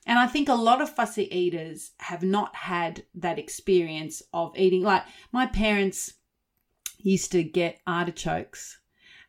And 0.06 0.20
I 0.20 0.28
think 0.28 0.48
a 0.48 0.54
lot 0.54 0.80
of 0.80 0.94
fussy 0.94 1.24
eaters 1.36 1.94
have 1.98 2.22
not 2.22 2.54
had 2.54 3.06
that 3.16 3.40
experience 3.40 4.22
of 4.32 4.56
eating. 4.56 4.84
Like 4.84 5.02
my 5.32 5.46
parents 5.46 6.14
used 6.98 7.32
to 7.32 7.42
get 7.42 7.80
artichokes 7.88 8.78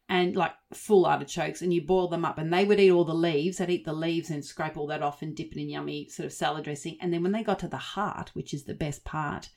and 0.09 0.35
like 0.35 0.53
full 0.73 1.05
artichokes 1.05 1.61
and 1.61 1.73
you 1.73 1.81
boil 1.81 2.07
them 2.07 2.23
up 2.23 2.37
and 2.37 2.51
they 2.51 2.65
would 2.65 2.79
eat 2.79 2.91
all 2.91 3.03
the 3.03 3.13
leaves. 3.13 3.57
They'd 3.57 3.69
eat 3.69 3.85
the 3.85 3.93
leaves 3.93 4.29
and 4.29 4.43
scrape 4.43 4.77
all 4.77 4.87
that 4.87 5.03
off 5.03 5.21
and 5.21 5.35
dip 5.35 5.51
it 5.51 5.59
in 5.59 5.69
yummy 5.69 6.07
sort 6.09 6.25
of 6.25 6.33
salad 6.33 6.63
dressing. 6.63 6.97
And 7.01 7.13
then 7.13 7.23
when 7.23 7.33
they 7.33 7.43
got 7.43 7.59
to 7.59 7.67
the 7.67 7.77
heart 7.77 8.31
which 8.33 8.53
is 8.53 8.63
the 8.63 8.73
best 8.73 9.03
part 9.03 9.49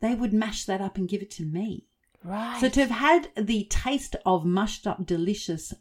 they 0.00 0.14
would 0.14 0.32
mash 0.32 0.64
that 0.64 0.80
up 0.80 0.96
and 0.96 1.08
give 1.08 1.22
it 1.22 1.30
to 1.32 1.44
me. 1.44 1.86
Right. 2.24 2.60
so 2.60 2.68
to 2.68 2.80
have 2.80 2.90
had 2.90 3.30
the 3.36 3.64
taste 3.64 4.14
of 4.24 4.44
mushed 4.44 4.86
up 4.86 5.04
delicious 5.04 5.74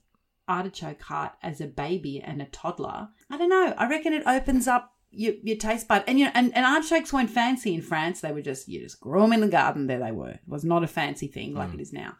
artichoke 0.48 1.02
heart 1.04 1.34
as 1.44 1.62
a 1.62 1.68
baby 1.68 2.20
and 2.20 2.42
a 2.42 2.46
toddler 2.46 3.10
i 3.30 3.38
don't 3.38 3.50
know. 3.50 3.74
I 3.78 3.88
reckon 3.88 4.14
it 4.14 4.24
opens 4.26 4.68
up 4.68 4.96
your, 5.12 5.34
your 5.44 5.58
taste 5.58 5.88
bud. 5.88 6.04
And 6.08 6.18
you 6.20 6.26
know 6.26 6.32
and, 6.34 6.56
and 6.56 6.66
artichokes 6.66 7.14
weren't 7.14 7.30
fancy 7.30 7.74
in 7.74 7.82
france. 7.82 8.22
They 8.22 8.32
were 8.32 8.42
just 8.42 8.68
you 8.68 8.80
just 8.80 9.00
grew 9.00 9.22
them 9.22 9.34
in 9.34 9.42
the 9.42 9.48
garden. 9.48 9.88
There 9.88 10.00
they 10.00 10.12
were. 10.12 10.30
It 10.30 10.42
was 10.48 10.64
not 10.64 10.84
a 10.84 10.88
fancy 10.88 11.28
thing 11.28 11.54
like 11.54 11.70
mm. 11.70 11.76
it 11.76 11.82
is 11.82 11.94
now 11.94 12.16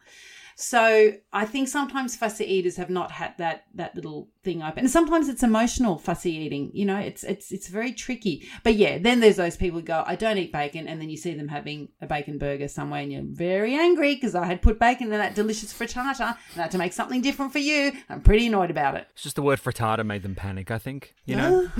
so 0.56 1.12
I 1.32 1.44
think 1.44 1.68
sometimes 1.68 2.16
fussy 2.16 2.44
eaters 2.44 2.76
have 2.76 2.90
not 2.90 3.10
had 3.10 3.36
that 3.38 3.64
that 3.74 3.94
little 3.94 4.28
thing 4.42 4.62
open. 4.62 4.80
And 4.80 4.90
sometimes 4.90 5.28
it's 5.28 5.42
emotional 5.42 5.98
fussy 5.98 6.32
eating. 6.32 6.70
You 6.74 6.84
know, 6.86 6.98
it's 6.98 7.24
it's 7.24 7.52
it's 7.52 7.68
very 7.68 7.92
tricky. 7.92 8.48
But 8.62 8.74
yeah, 8.74 8.98
then 8.98 9.20
there's 9.20 9.36
those 9.36 9.56
people 9.56 9.80
who 9.80 9.86
go, 9.86 10.04
I 10.06 10.16
don't 10.16 10.38
eat 10.38 10.52
bacon, 10.52 10.88
and 10.88 11.00
then 11.00 11.10
you 11.10 11.16
see 11.16 11.34
them 11.34 11.48
having 11.48 11.88
a 12.00 12.06
bacon 12.06 12.38
burger 12.38 12.68
somewhere, 12.68 13.00
and 13.00 13.12
you're 13.12 13.22
very 13.24 13.74
angry 13.74 14.14
because 14.14 14.34
I 14.34 14.46
had 14.46 14.62
put 14.62 14.78
bacon 14.78 15.06
in 15.12 15.18
that 15.18 15.34
delicious 15.34 15.72
frittata, 15.72 16.36
and 16.52 16.58
I 16.58 16.62
had 16.62 16.70
to 16.72 16.78
make 16.78 16.92
something 16.92 17.20
different 17.20 17.52
for 17.52 17.58
you. 17.58 17.92
I'm 18.08 18.20
pretty 18.20 18.46
annoyed 18.46 18.70
about 18.70 18.96
it. 18.96 19.06
It's 19.12 19.22
just 19.22 19.36
the 19.36 19.42
word 19.42 19.60
frittata 19.60 20.04
made 20.04 20.22
them 20.22 20.34
panic, 20.34 20.70
I 20.70 20.78
think. 20.78 21.14
You 21.24 21.36
know? 21.36 21.70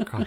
God. 0.04 0.26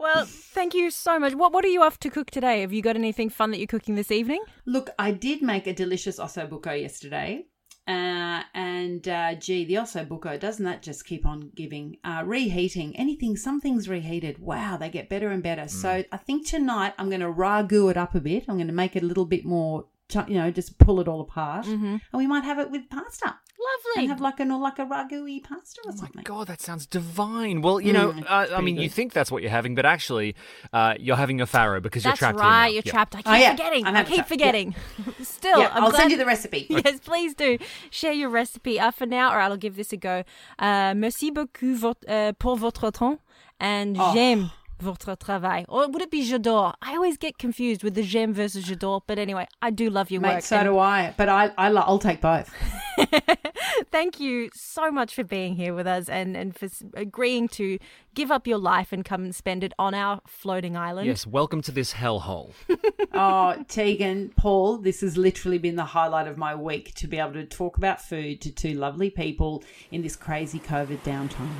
Well, 0.00 0.24
thank 0.24 0.72
you 0.74 0.80
you 0.80 0.90
so 0.90 1.18
much. 1.18 1.34
What 1.34 1.52
What 1.52 1.64
are 1.64 1.68
you 1.68 1.82
off 1.82 1.98
to 2.00 2.10
cook 2.10 2.30
today? 2.30 2.62
Have 2.62 2.72
you 2.72 2.82
got 2.82 2.96
anything 2.96 3.28
fun 3.28 3.50
that 3.50 3.58
you're 3.58 3.66
cooking 3.66 3.96
this 3.96 4.10
evening? 4.10 4.42
Look, 4.64 4.90
I 4.98 5.10
did 5.12 5.42
make 5.42 5.66
a 5.66 5.74
delicious 5.74 6.18
ossobuco 6.18 6.80
yesterday. 6.80 7.46
Uh, 7.86 8.42
and 8.54 9.08
uh, 9.08 9.34
gee, 9.34 9.64
the 9.64 9.74
ossobuco 9.74 10.38
doesn't 10.38 10.64
that 10.64 10.82
just 10.82 11.04
keep 11.04 11.26
on 11.26 11.50
giving? 11.54 11.96
Uh, 12.04 12.22
reheating 12.24 12.96
anything, 12.96 13.36
something's 13.36 13.88
reheated. 13.88 14.38
Wow, 14.38 14.76
they 14.78 14.88
get 14.88 15.08
better 15.08 15.28
and 15.28 15.42
better. 15.42 15.68
So 15.68 16.04
I 16.10 16.16
think 16.16 16.46
tonight 16.46 16.94
I'm 16.98 17.08
going 17.08 17.20
to 17.20 17.32
ragu 17.32 17.90
it 17.90 17.96
up 17.96 18.14
a 18.14 18.20
bit. 18.20 18.44
I'm 18.48 18.56
going 18.56 18.68
to 18.68 18.72
make 18.72 18.96
it 18.96 19.02
a 19.02 19.06
little 19.06 19.26
bit 19.26 19.44
more, 19.44 19.86
you 20.28 20.34
know, 20.34 20.50
just 20.50 20.78
pull 20.78 21.00
it 21.00 21.08
all 21.08 21.20
apart, 21.20 21.66
and 21.66 22.00
we 22.14 22.26
might 22.26 22.44
have 22.44 22.58
it 22.58 22.70
with 22.70 22.88
pasta. 22.88 23.36
Lovely. 23.68 24.02
And 24.04 24.08
have 24.08 24.20
like 24.20 24.40
a 24.40 24.44
like 24.44 24.78
a 24.78 24.86
ragu 24.86 25.42
pasta 25.42 25.80
or 25.84 25.92
Oh 25.92 26.08
my 26.14 26.22
god, 26.22 26.46
that 26.46 26.60
sounds 26.62 26.86
divine. 26.86 27.60
Well, 27.60 27.78
you 27.80 27.92
know, 27.92 28.12
Mm, 28.12 28.24
uh, 28.26 28.56
I 28.56 28.60
mean, 28.62 28.76
pretty 28.76 28.82
you 28.84 28.88
think 28.88 29.12
that's 29.12 29.30
what 29.30 29.42
you're 29.42 29.50
having, 29.50 29.74
but 29.74 29.84
actually, 29.84 30.34
uh, 30.72 30.94
you're 30.98 31.16
having 31.16 31.40
a 31.42 31.46
farro 31.46 31.80
because 31.82 32.02
That's 32.04 32.20
you're 32.20 32.30
trapped 32.32 32.38
right. 32.40 32.68
You're 32.72 32.82
Yeah. 32.86 32.92
trapped. 32.92 33.14
I 33.16 33.18
keep 33.22 33.26
Oh, 33.32 33.34
yeah. 33.34 33.50
forgetting. 33.50 33.86
I'm 33.86 33.94
I 33.94 33.98
having 33.98 34.12
keep 34.14 34.26
trapped. 34.26 34.30
Yeah. 34.30 34.36
forgetting. 34.46 34.74
Still, 35.22 35.60
yeah, 35.60 35.70
I'm 35.74 35.84
I'll 35.84 35.90
glad- 35.90 35.98
send 36.00 36.10
you 36.12 36.16
the 36.16 36.26
recipe. 36.26 36.66
Yes, 36.70 37.00
please 37.00 37.34
do. 37.34 37.58
Share 37.90 38.12
your 38.12 38.30
recipe. 38.30 38.80
Uh, 38.80 38.90
for 38.92 39.04
now, 39.06 39.30
or 39.32 39.40
I'll 39.40 39.56
give 39.58 39.76
this 39.76 39.92
a 39.92 39.96
go. 39.98 40.24
Uh, 40.58 40.94
merci 40.94 41.30
beaucoup 41.30 41.74
vot- 41.76 42.04
uh, 42.08 42.32
pour 42.38 42.56
votre 42.56 42.90
temps 42.90 43.18
and 43.60 43.96
Oh. 44.00 44.12
j'aime 44.14 44.50
votre 44.80 45.16
travail. 45.16 45.64
Or 45.68 45.88
would 45.88 46.02
it 46.02 46.10
be 46.10 46.22
j'adore? 46.22 46.74
I 46.82 46.94
always 46.94 47.16
get 47.16 47.38
confused 47.38 47.82
with 47.82 47.94
the 47.94 48.02
j'aime 48.02 48.32
versus 48.32 48.64
j'adore. 48.64 49.02
But 49.06 49.18
anyway, 49.18 49.46
I 49.62 49.70
do 49.70 49.90
love 49.90 50.10
your 50.10 50.20
Mate, 50.20 50.34
work. 50.36 50.42
so 50.42 50.56
and 50.56 50.66
do 50.66 50.78
I. 50.78 51.14
But 51.16 51.28
I, 51.28 51.50
I, 51.58 51.68
lo- 51.68 51.84
I'll 51.86 51.98
take 51.98 52.20
both. 52.20 52.52
Thank 53.90 54.20
you 54.20 54.50
so 54.54 54.90
much 54.90 55.14
for 55.14 55.24
being 55.24 55.54
here 55.56 55.74
with 55.74 55.86
us 55.86 56.08
and, 56.08 56.36
and 56.36 56.56
for 56.56 56.68
agreeing 56.94 57.48
to 57.48 57.78
give 58.14 58.30
up 58.30 58.46
your 58.46 58.58
life 58.58 58.92
and 58.92 59.04
come 59.04 59.22
and 59.24 59.34
spend 59.34 59.64
it 59.64 59.72
on 59.78 59.94
our 59.94 60.20
floating 60.26 60.76
island. 60.76 61.06
Yes, 61.06 61.26
welcome 61.26 61.62
to 61.62 61.72
this 61.72 61.94
hellhole. 61.94 62.52
Oh, 63.12 63.56
Tegan, 63.68 64.30
Paul, 64.36 64.78
this 64.78 65.00
has 65.00 65.16
literally 65.16 65.58
been 65.58 65.74
the 65.76 65.84
highlight 65.84 66.26
of 66.28 66.38
my 66.38 66.54
week 66.54 66.94
to 66.94 67.06
be 67.08 67.18
able 67.18 67.32
to 67.32 67.44
talk 67.44 67.76
about 67.76 68.00
food 68.00 68.40
to 68.42 68.50
two 68.52 68.72
lovely 68.74 69.10
people 69.10 69.62
in 69.90 70.00
this 70.02 70.14
crazy 70.16 70.58
COVID 70.60 71.00
downtime. 71.00 71.50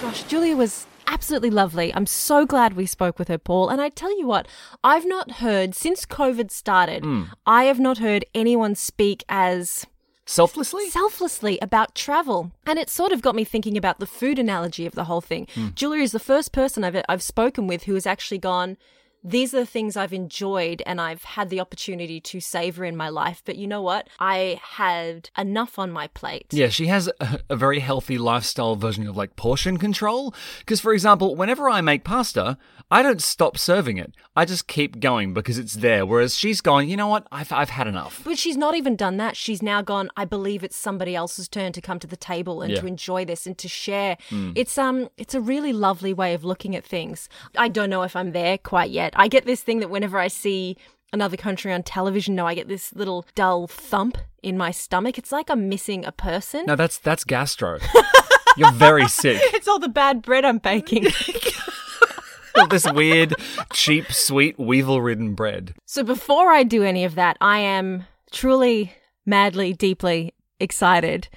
Gosh, 0.00 0.22
Julia 0.24 0.56
was 0.56 0.86
absolutely 1.06 1.50
lovely. 1.50 1.94
I'm 1.94 2.06
so 2.06 2.46
glad 2.46 2.74
we 2.74 2.86
spoke 2.86 3.18
with 3.18 3.28
her, 3.28 3.38
Paul. 3.38 3.68
And 3.68 3.80
I 3.80 3.88
tell 3.88 4.16
you 4.18 4.26
what, 4.26 4.46
I've 4.82 5.06
not 5.06 5.32
heard, 5.32 5.74
since 5.74 6.04
COVID 6.04 6.50
started, 6.50 7.04
hmm. 7.04 7.24
I 7.46 7.64
have 7.64 7.80
not 7.80 7.98
heard 7.98 8.24
anyone 8.34 8.74
speak 8.74 9.24
as 9.28 9.86
Selflessly? 10.26 10.88
selflessly 10.88 11.58
about 11.60 11.94
travel. 11.94 12.52
And 12.66 12.78
it 12.78 12.88
sort 12.88 13.12
of 13.12 13.22
got 13.22 13.34
me 13.34 13.44
thinking 13.44 13.76
about 13.76 13.98
the 14.00 14.06
food 14.06 14.38
analogy 14.38 14.86
of 14.86 14.94
the 14.94 15.04
whole 15.04 15.20
thing. 15.20 15.46
Hmm. 15.54 15.68
Julia 15.74 16.02
is 16.02 16.12
the 16.12 16.18
first 16.18 16.52
person 16.52 16.84
I've, 16.84 17.02
I've 17.08 17.22
spoken 17.22 17.66
with 17.66 17.84
who 17.84 17.94
has 17.94 18.06
actually 18.06 18.38
gone, 18.38 18.76
these 19.24 19.54
are 19.54 19.60
the 19.60 19.66
things 19.66 19.96
I've 19.96 20.12
enjoyed 20.12 20.82
and 20.86 21.00
I've 21.00 21.24
had 21.24 21.48
the 21.50 21.58
opportunity 21.60 22.20
to 22.20 22.40
savor 22.40 22.84
in 22.84 22.96
my 22.96 23.08
life. 23.08 23.42
But 23.44 23.56
you 23.56 23.66
know 23.66 23.80
what? 23.82 24.08
I 24.20 24.60
had 24.62 25.30
enough 25.38 25.78
on 25.78 25.90
my 25.90 26.08
plate. 26.08 26.46
Yeah, 26.50 26.68
she 26.68 26.86
has 26.88 27.08
a, 27.20 27.40
a 27.48 27.56
very 27.56 27.80
healthy 27.80 28.18
lifestyle 28.18 28.76
version 28.76 29.06
of 29.08 29.16
like 29.16 29.34
portion 29.36 29.78
control. 29.78 30.34
Because, 30.60 30.80
for 30.80 30.92
example, 30.92 31.34
whenever 31.36 31.68
I 31.70 31.80
make 31.80 32.04
pasta, 32.04 32.58
I 32.90 33.02
don't 33.02 33.22
stop 33.22 33.56
serving 33.56 33.96
it. 33.96 34.14
I 34.36 34.44
just 34.44 34.66
keep 34.66 35.00
going 35.00 35.32
because 35.32 35.58
it's 35.58 35.74
there. 35.74 36.04
Whereas 36.04 36.36
she's 36.36 36.60
gone, 36.60 36.88
you 36.88 36.96
know 36.96 37.08
what? 37.08 37.26
I've, 37.32 37.50
I've 37.50 37.70
had 37.70 37.86
enough. 37.86 38.20
But 38.24 38.38
she's 38.38 38.56
not 38.56 38.74
even 38.74 38.94
done 38.94 39.16
that. 39.16 39.36
She's 39.36 39.62
now 39.62 39.80
gone, 39.80 40.10
I 40.16 40.24
believe 40.26 40.62
it's 40.62 40.76
somebody 40.76 41.16
else's 41.16 41.48
turn 41.48 41.72
to 41.72 41.80
come 41.80 41.98
to 42.00 42.06
the 42.06 42.16
table 42.16 42.60
and 42.60 42.72
Yeah. 42.72 42.80
to 42.80 42.86
enjoy 42.86 43.24
this 43.24 43.46
and 43.46 43.56
to 43.58 43.68
share. 43.68 44.18
It's 44.54 44.76
um 44.76 45.08
it's 45.16 45.34
a 45.34 45.40
really 45.40 45.72
lovely 45.72 46.12
way 46.12 46.34
of 46.34 46.44
looking 46.44 46.76
at 46.76 46.84
things. 46.84 47.28
I 47.56 47.68
don't 47.68 47.88
know 47.88 48.02
if 48.02 48.14
I'm 48.16 48.32
there 48.32 48.58
quite 48.58 48.90
yet. 48.90 49.13
I 49.16 49.28
get 49.28 49.46
this 49.46 49.62
thing 49.62 49.80
that 49.80 49.90
whenever 49.90 50.18
I 50.18 50.28
see 50.28 50.76
another 51.12 51.36
country 51.36 51.72
on 51.72 51.82
television, 51.82 52.34
no, 52.34 52.46
I 52.46 52.54
get 52.54 52.68
this 52.68 52.92
little 52.94 53.26
dull 53.34 53.66
thump 53.66 54.18
in 54.42 54.58
my 54.58 54.70
stomach. 54.70 55.18
It's 55.18 55.32
like 55.32 55.50
I'm 55.50 55.68
missing 55.68 56.04
a 56.04 56.12
person. 56.12 56.66
No, 56.66 56.76
that's 56.76 56.98
that's 56.98 57.24
gastro. 57.24 57.78
You're 58.56 58.72
very 58.72 59.08
sick. 59.08 59.40
It's 59.54 59.66
all 59.66 59.80
the 59.80 59.88
bad 59.88 60.22
bread 60.22 60.44
I'm 60.44 60.58
baking. 60.58 61.04
this 62.70 62.90
weird, 62.92 63.34
cheap, 63.72 64.12
sweet, 64.12 64.58
weevil-ridden 64.58 65.34
bread. 65.34 65.74
So 65.86 66.04
before 66.04 66.50
I 66.52 66.62
do 66.62 66.84
any 66.84 67.04
of 67.04 67.16
that, 67.16 67.36
I 67.40 67.58
am 67.58 68.04
truly, 68.30 68.92
madly, 69.26 69.72
deeply 69.72 70.34
excited 70.60 71.28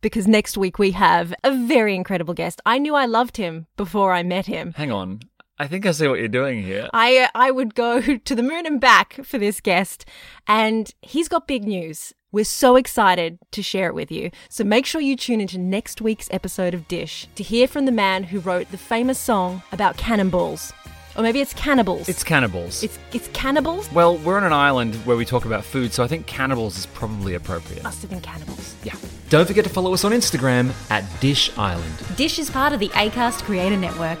because 0.00 0.26
next 0.26 0.56
week 0.56 0.78
we 0.78 0.92
have 0.92 1.34
a 1.44 1.52
very 1.52 1.94
incredible 1.94 2.34
guest. 2.34 2.60
I 2.64 2.78
knew 2.78 2.94
I 2.94 3.06
loved 3.06 3.36
him 3.36 3.66
before 3.76 4.12
I 4.12 4.22
met 4.22 4.46
him. 4.46 4.72
Hang 4.74 4.92
on. 4.92 5.20
I 5.60 5.66
think 5.66 5.84
I 5.84 5.90
see 5.90 6.08
what 6.08 6.18
you're 6.18 6.28
doing 6.28 6.62
here. 6.62 6.88
I 6.94 7.18
uh, 7.18 7.28
I 7.34 7.50
would 7.50 7.74
go 7.74 8.00
to 8.16 8.34
the 8.34 8.42
moon 8.42 8.64
and 8.64 8.80
back 8.80 9.20
for 9.22 9.36
this 9.36 9.60
guest, 9.60 10.06
and 10.46 10.90
he's 11.02 11.28
got 11.28 11.46
big 11.46 11.64
news. 11.64 12.14
We're 12.32 12.46
so 12.46 12.76
excited 12.76 13.38
to 13.50 13.62
share 13.62 13.88
it 13.88 13.94
with 13.94 14.10
you. 14.10 14.30
So 14.48 14.64
make 14.64 14.86
sure 14.86 15.02
you 15.02 15.16
tune 15.16 15.38
into 15.40 15.58
next 15.58 16.00
week's 16.00 16.28
episode 16.30 16.72
of 16.72 16.88
Dish 16.88 17.28
to 17.34 17.42
hear 17.42 17.68
from 17.68 17.84
the 17.84 17.92
man 17.92 18.22
who 18.22 18.40
wrote 18.40 18.70
the 18.70 18.78
famous 18.78 19.18
song 19.18 19.62
about 19.70 19.98
cannonballs, 19.98 20.72
or 21.14 21.22
maybe 21.22 21.42
it's 21.42 21.52
cannibals. 21.52 22.08
It's 22.08 22.24
cannibals. 22.24 22.82
it's 22.82 22.98
it's 23.12 23.28
cannibals. 23.34 23.92
well, 23.92 24.16
we're 24.16 24.38
on 24.38 24.44
an 24.44 24.54
island 24.54 24.94
where 25.04 25.18
we 25.18 25.26
talk 25.26 25.44
about 25.44 25.62
food, 25.62 25.92
so 25.92 26.02
I 26.02 26.06
think 26.06 26.26
cannibals 26.26 26.78
is 26.78 26.86
probably 26.86 27.34
appropriate. 27.34 27.82
Must 27.82 28.00
have 28.00 28.10
been 28.10 28.22
cannibals. 28.22 28.76
Yeah. 28.82 28.94
Don't 29.28 29.46
forget 29.46 29.64
to 29.64 29.70
follow 29.70 29.92
us 29.92 30.06
on 30.06 30.12
Instagram 30.12 30.72
at 30.90 31.04
Dish 31.20 31.50
Island. 31.58 31.94
Dish 32.16 32.38
is 32.38 32.48
part 32.48 32.72
of 32.72 32.80
the 32.80 32.88
Acast 32.90 33.42
Creator 33.42 33.76
Network. 33.76 34.20